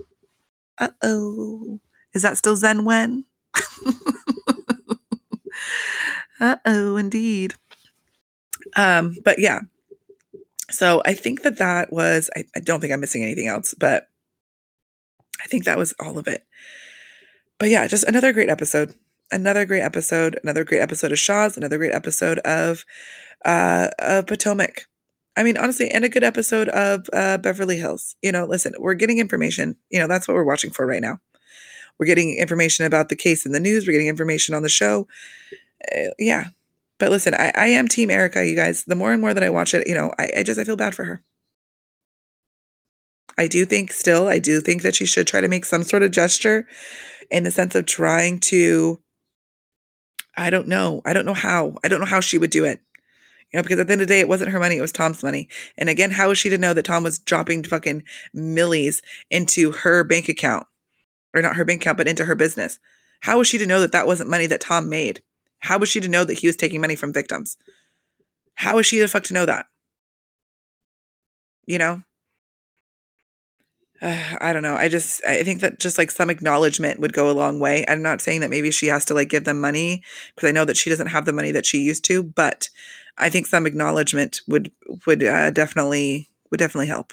uh 0.79 0.89
oh. 1.03 1.81
Is 2.15 2.23
that 2.23 2.37
still 2.37 2.57
Zen 2.57 2.85
Wen? 2.85 3.25
uh 6.41 6.57
oh, 6.65 6.97
indeed. 6.97 7.55
Um, 8.77 9.17
but 9.25 9.39
yeah, 9.39 9.61
so 10.71 11.01
I 11.05 11.15
think 11.15 11.43
that 11.43 11.59
that 11.59 11.93
was, 11.93 12.29
I, 12.37 12.45
I 12.57 12.61
don't 12.61 12.81
think 12.81 12.93
I'm 12.93 13.01
missing 13.01 13.23
anything 13.23 13.47
else, 13.47 13.75
but 13.79 14.09
I 15.43 15.47
think 15.47 15.65
that 15.65 15.79
was 15.79 15.95
all 16.01 16.19
of 16.19 16.27
it. 16.27 16.45
But 17.59 17.71
yeah, 17.71 17.87
just 17.87 18.05
another 18.05 18.33
great 18.33 18.49
episode. 18.49 18.95
Another 19.31 19.65
great 19.67 19.83
episode. 19.83 20.39
Another 20.43 20.65
great 20.65 20.81
episode 20.81 21.13
of 21.13 21.19
Shahs. 21.19 21.57
Another 21.57 21.79
great 21.79 21.95
episode 21.95 22.39
of 22.41 22.85
uh 23.45 23.89
of 23.99 24.27
Potomac. 24.27 24.87
I 25.37 25.45
mean, 25.45 25.57
honestly, 25.57 25.89
and 25.89 26.05
a 26.05 26.09
good 26.09 26.25
episode 26.25 26.69
of 26.71 27.09
uh, 27.13 27.39
Beverly 27.39 27.77
Hills. 27.77 28.17
You 28.23 28.33
know, 28.33 28.45
listen, 28.45 28.75
we're 28.77 28.95
getting 28.95 29.19
information. 29.19 29.77
You 29.89 30.01
know, 30.01 30.09
that's 30.09 30.27
what 30.27 30.35
we're 30.35 30.43
watching 30.43 30.73
for 30.73 30.85
right 30.85 31.01
now. 31.01 31.21
We're 31.99 32.07
getting 32.07 32.37
information 32.37 32.87
about 32.87 33.09
the 33.09 33.15
case 33.15 33.47
in 33.47 33.53
the 33.53 33.61
news. 33.61 33.87
We're 33.87 33.93
getting 33.93 34.09
information 34.09 34.55
on 34.57 34.65
the 34.65 34.69
show. 34.69 35.07
Uh, 35.95 36.11
yeah, 36.19 36.49
but 36.99 37.11
listen, 37.11 37.35
I, 37.35 37.53
I 37.55 37.69
am 37.69 37.87
Team 37.87 38.11
Erika, 38.11 38.45
you 38.45 38.57
guys. 38.57 38.85
The 38.85 38.97
more 38.97 39.13
and 39.13 39.21
more 39.21 39.33
that 39.33 39.45
I 39.45 39.51
watch 39.51 39.75
it, 39.75 39.87
you 39.87 39.95
know, 39.95 40.13
I, 40.19 40.31
I 40.39 40.43
just 40.43 40.59
I 40.59 40.65
feel 40.65 40.77
bad 40.77 40.95
for 40.95 41.05
her. 41.05 41.23
I 43.39 43.47
do 43.47 43.65
think 43.65 43.93
still, 43.93 44.27
I 44.29 44.41
do 44.41 44.61
think 44.61 44.83
that 44.83 44.97
she 44.97 45.07
should 45.07 45.29
try 45.29 45.41
to 45.41 45.49
make 45.49 45.65
some 45.65 45.85
sort 45.85 46.03
of 46.03 46.11
gesture 46.11 46.67
in 47.31 47.45
the 47.45 47.51
sense 47.53 47.75
of 47.77 47.87
trying 47.87 48.41
to, 48.41 49.01
I 50.37 50.51
don't 50.51 50.67
know. 50.67 51.03
I 51.05 51.13
don't 51.13 51.25
know 51.27 51.35
how. 51.35 51.77
I 51.85 51.89
don't 51.89 52.01
know 52.01 52.07
how 52.07 52.21
she 52.21 52.37
would 52.37 52.51
do 52.51 52.65
it. 52.65 52.81
You 53.53 53.59
know, 53.59 53.63
because 53.63 53.79
at 53.79 53.87
the 53.87 53.93
end 53.93 54.03
of 54.03 54.09
the 54.09 54.15
day, 54.15 54.21
it 54.21 54.29
wasn't 54.29 54.51
her 54.51 54.59
money, 54.59 54.77
it 54.77 54.83
was 54.83 54.93
Tom's 54.93 55.23
money. 55.23 55.49
And 55.79 55.89
again, 55.89 56.11
how 56.11 56.29
was 56.29 56.39
she 56.39 56.51
to 56.51 56.59
know 56.59 56.75
that 56.75 56.85
Tom 56.85 57.05
was 57.05 57.19
dropping 57.19 57.63
fucking 57.63 58.03
millies 58.35 59.01
into 59.31 59.73
her 59.73 60.05
bank 60.05 60.29
account? 60.29 60.67
Or 61.35 61.41
not 61.41 61.57
her 61.57 61.65
bank 61.65 61.81
account, 61.81 61.97
but 61.97 62.09
into 62.09 62.25
her 62.25 62.35
business. 62.35 62.79
How 63.21 63.39
was 63.39 63.49
she 63.49 63.59
to 63.59 63.67
know 63.67 63.81
that 63.81 63.93
that 63.93 64.07
wasn't 64.07 64.31
money 64.31 64.47
that 64.47 64.61
Tom 64.61 64.89
made? 64.89 65.23
How 65.61 65.79
was 65.79 65.89
she 65.89 66.01
to 66.01 66.09
know 66.09 66.25
that 66.25 66.39
he 66.39 66.47
was 66.47 66.57
taking 66.57 66.81
money 66.81 66.97
from 66.97 67.13
victims? 67.13 67.57
How 68.55 68.77
was 68.77 68.87
she 68.87 68.99
the 68.99 69.09
fuck 69.09 69.25
to 69.25 69.35
know 69.35 69.47
that? 69.47 69.67
You 71.67 71.79
know? 71.79 72.03
Uh, 74.01 74.37
I 74.41 74.53
don't 74.53 74.63
know. 74.63 74.77
I 74.77 74.89
just 74.89 75.25
I 75.25 75.43
think 75.43 75.61
that 75.61 75.79
just 75.79 75.99
like 75.99 76.11
some 76.11 76.31
acknowledgement 76.31 77.01
would 77.01 77.13
go 77.13 77.31
a 77.31 77.33
long 77.33 77.61
way. 77.61 77.85
I'm 77.89 78.03
not 78.03 78.21
saying 78.21 78.41
that 78.41 78.51
maybe 78.51 78.71
she 78.71 78.87
has 78.87 79.05
to 79.07 79.15
like 79.15 79.29
give 79.29 79.45
them 79.45 79.61
money 79.61 80.03
because 80.35 80.49
I 80.49 80.53
know 80.53 80.65
that 80.65 80.77
she 80.77 80.91
doesn't 80.91 81.09
have 81.09 81.25
the 81.25 81.33
money 81.33 81.53
that 81.53 81.67
she 81.67 81.79
used 81.79 82.05
to, 82.07 82.23
but 82.23 82.69
I 83.17 83.31
think 83.31 83.47
some 83.47 83.67
acknowledgement 83.67 84.41
would 84.47 84.71
would 85.07 85.23
uh, 85.23 85.51
definitely 85.51 86.29
would 86.51 86.59
definitely 86.59 86.87
help. 86.87 87.13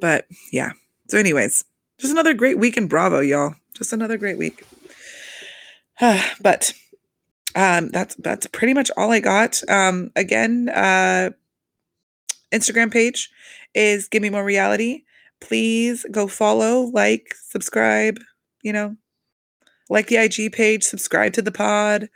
But 0.00 0.26
yeah. 0.52 0.72
So 1.08 1.18
anyways, 1.18 1.64
just 1.98 2.12
another 2.12 2.34
great 2.34 2.58
week 2.58 2.76
in 2.76 2.86
Bravo, 2.86 3.20
y'all. 3.20 3.54
Just 3.74 3.92
another 3.92 4.16
great 4.16 4.38
week. 4.38 4.64
but 6.40 6.72
um 7.54 7.88
that's 7.88 8.14
that's 8.16 8.46
pretty 8.48 8.74
much 8.74 8.90
all 8.96 9.12
I 9.12 9.20
got. 9.20 9.60
Um 9.68 10.10
again, 10.16 10.68
uh 10.68 11.30
Instagram 12.52 12.90
page 12.90 13.30
is 13.74 14.08
Give 14.08 14.22
Me 14.22 14.30
More 14.30 14.44
Reality 14.44 15.02
please 15.40 16.04
go 16.10 16.26
follow, 16.28 16.90
like, 16.92 17.34
subscribe, 17.48 18.18
you 18.62 18.72
know, 18.72 18.96
like 19.90 20.08
the 20.08 20.16
IG 20.16 20.52
page, 20.52 20.82
subscribe 20.84 21.32
to 21.34 21.42
the 21.42 21.52
pod, 21.52 22.08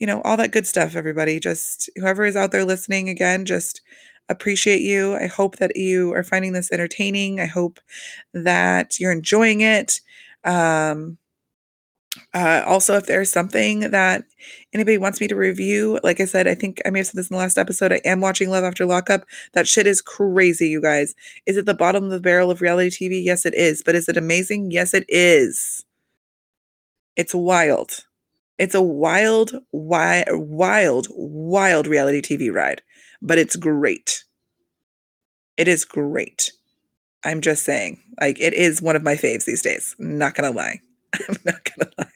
you 0.00 0.06
know, 0.06 0.20
all 0.22 0.36
that 0.36 0.52
good 0.52 0.66
stuff, 0.66 0.96
everybody. 0.96 1.40
Just 1.40 1.90
whoever 1.96 2.24
is 2.24 2.36
out 2.36 2.52
there 2.52 2.64
listening, 2.64 3.08
again, 3.08 3.44
just 3.44 3.80
appreciate 4.28 4.80
you. 4.80 5.14
I 5.16 5.26
hope 5.26 5.56
that 5.56 5.76
you 5.76 6.12
are 6.14 6.24
finding 6.24 6.52
this 6.52 6.72
entertaining. 6.72 7.40
I 7.40 7.46
hope 7.46 7.80
that 8.34 8.98
you're 8.98 9.12
enjoying 9.12 9.60
it. 9.60 10.00
Um, 10.44 11.18
uh, 12.34 12.62
also, 12.66 12.96
if 12.96 13.06
there's 13.06 13.30
something 13.30 13.90
that 13.90 14.24
anybody 14.72 14.98
wants 14.98 15.20
me 15.20 15.28
to 15.28 15.36
review, 15.36 15.98
like 16.02 16.20
I 16.20 16.24
said, 16.24 16.46
I 16.46 16.54
think 16.54 16.80
I 16.86 16.90
may 16.90 17.00
have 17.00 17.08
said 17.08 17.18
this 17.18 17.30
in 17.30 17.34
the 17.34 17.42
last 17.42 17.58
episode. 17.58 17.92
I 17.92 18.00
am 18.04 18.20
watching 18.20 18.50
Love 18.50 18.64
After 18.64 18.86
Lockup. 18.86 19.24
That 19.54 19.68
shit 19.68 19.86
is 19.86 20.02
crazy, 20.02 20.68
you 20.68 20.80
guys. 20.80 21.14
Is 21.46 21.56
it 21.56 21.66
the 21.66 21.74
bottom 21.74 22.04
of 22.04 22.10
the 22.10 22.20
barrel 22.20 22.50
of 22.50 22.60
reality 22.60 22.90
TV? 22.90 23.24
Yes, 23.24 23.46
it 23.46 23.54
is. 23.54 23.82
But 23.84 23.94
is 23.94 24.08
it 24.08 24.16
amazing? 24.16 24.70
Yes, 24.70 24.94
it 24.94 25.04
is. 25.08 25.84
It's 27.16 27.34
wild. 27.34 28.04
It's 28.58 28.74
a 28.74 28.82
wild, 28.82 29.52
wild, 29.72 30.26
wild, 30.30 31.08
wild 31.10 31.86
reality 31.86 32.22
TV 32.22 32.52
ride, 32.52 32.82
but 33.20 33.38
it's 33.38 33.56
great. 33.56 34.24
It 35.56 35.68
is 35.68 35.84
great. 35.84 36.52
I'm 37.24 37.40
just 37.40 37.64
saying, 37.64 38.00
like, 38.20 38.40
it 38.40 38.54
is 38.54 38.80
one 38.80 38.96
of 38.96 39.02
my 39.02 39.14
faves 39.14 39.44
these 39.44 39.62
days. 39.62 39.94
Not 39.98 40.34
gonna 40.34 40.52
lie. 40.52 40.80
I'm 41.28 41.36
not 41.44 41.70
gonna 41.76 41.90
lie. 41.98 42.10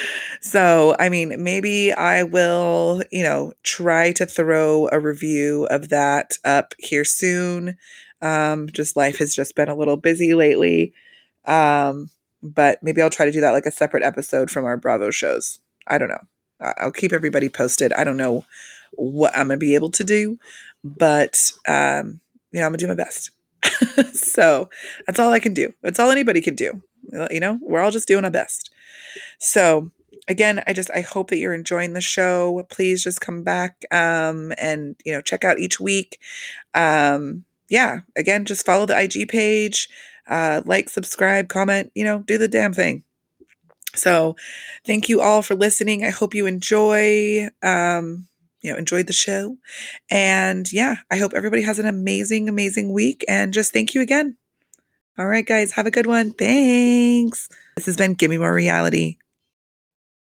so, 0.40 0.96
I 0.98 1.08
mean, 1.08 1.42
maybe 1.42 1.92
I 1.92 2.22
will, 2.22 3.02
you 3.10 3.22
know, 3.22 3.52
try 3.62 4.12
to 4.12 4.26
throw 4.26 4.88
a 4.92 5.00
review 5.00 5.66
of 5.66 5.88
that 5.90 6.38
up 6.44 6.74
here 6.78 7.04
soon. 7.04 7.76
Um, 8.20 8.68
just 8.70 8.96
life 8.96 9.18
has 9.18 9.34
just 9.34 9.54
been 9.54 9.68
a 9.68 9.74
little 9.74 9.96
busy 9.96 10.34
lately. 10.34 10.92
Um, 11.44 12.10
but 12.42 12.82
maybe 12.82 13.02
I'll 13.02 13.10
try 13.10 13.26
to 13.26 13.32
do 13.32 13.40
that 13.40 13.52
like 13.52 13.66
a 13.66 13.70
separate 13.70 14.02
episode 14.02 14.50
from 14.50 14.64
our 14.64 14.76
Bravo 14.76 15.10
shows. 15.10 15.60
I 15.86 15.98
don't 15.98 16.08
know. 16.08 16.22
I'll 16.78 16.92
keep 16.92 17.12
everybody 17.12 17.48
posted. 17.48 17.92
I 17.92 18.04
don't 18.04 18.16
know 18.16 18.44
what 18.92 19.36
I'm 19.36 19.48
gonna 19.48 19.58
be 19.58 19.74
able 19.74 19.90
to 19.90 20.04
do, 20.04 20.38
but 20.84 21.52
um, 21.66 22.20
you 22.52 22.60
know, 22.60 22.66
I'm 22.66 22.72
gonna 22.72 22.78
do 22.78 22.88
my 22.88 22.94
best. 22.94 23.30
so 24.12 24.68
that's 25.06 25.18
all 25.18 25.32
I 25.32 25.40
can 25.40 25.54
do. 25.54 25.72
That's 25.82 25.98
all 25.98 26.10
anybody 26.10 26.40
can 26.40 26.54
do. 26.54 26.82
You 27.30 27.40
know, 27.40 27.58
we're 27.60 27.80
all 27.80 27.90
just 27.90 28.08
doing 28.08 28.24
our 28.24 28.30
best. 28.30 28.70
So 29.38 29.90
again, 30.28 30.62
I 30.66 30.72
just 30.72 30.90
I 30.90 31.00
hope 31.00 31.30
that 31.30 31.38
you're 31.38 31.54
enjoying 31.54 31.92
the 31.92 32.00
show. 32.00 32.66
Please 32.70 33.02
just 33.02 33.20
come 33.20 33.42
back 33.42 33.84
um, 33.90 34.52
and 34.58 34.96
you 35.04 35.12
know 35.12 35.20
check 35.20 35.44
out 35.44 35.58
each 35.58 35.80
week. 35.80 36.18
Um, 36.74 37.44
yeah, 37.68 38.00
again, 38.16 38.44
just 38.44 38.66
follow 38.66 38.86
the 38.86 39.00
IG 39.00 39.28
page, 39.28 39.88
uh, 40.28 40.62
like, 40.66 40.90
subscribe, 40.90 41.48
comment. 41.48 41.90
You 41.94 42.04
know, 42.04 42.18
do 42.20 42.38
the 42.38 42.48
damn 42.48 42.74
thing. 42.74 43.02
So, 43.94 44.36
thank 44.86 45.08
you 45.08 45.20
all 45.20 45.42
for 45.42 45.54
listening. 45.54 46.04
I 46.04 46.10
hope 46.10 46.34
you 46.34 46.46
enjoy. 46.46 47.48
Um, 47.62 48.26
you 48.62 48.72
know, 48.72 48.78
enjoyed 48.78 49.06
the 49.06 49.12
show. 49.12 49.56
And 50.10 50.72
yeah, 50.72 50.96
I 51.10 51.18
hope 51.18 51.34
everybody 51.34 51.62
has 51.62 51.78
an 51.78 51.86
amazing, 51.86 52.48
amazing 52.48 52.92
week. 52.92 53.24
And 53.28 53.52
just 53.52 53.72
thank 53.72 53.94
you 53.94 54.00
again. 54.00 54.36
All 55.18 55.26
right, 55.26 55.46
guys, 55.46 55.72
have 55.72 55.86
a 55.86 55.90
good 55.90 56.06
one. 56.06 56.32
Thanks. 56.32 57.48
This 57.76 57.86
has 57.86 57.96
been 57.96 58.14
Give 58.14 58.30
Me 58.30 58.38
More 58.38 58.54
Reality. 58.54 59.18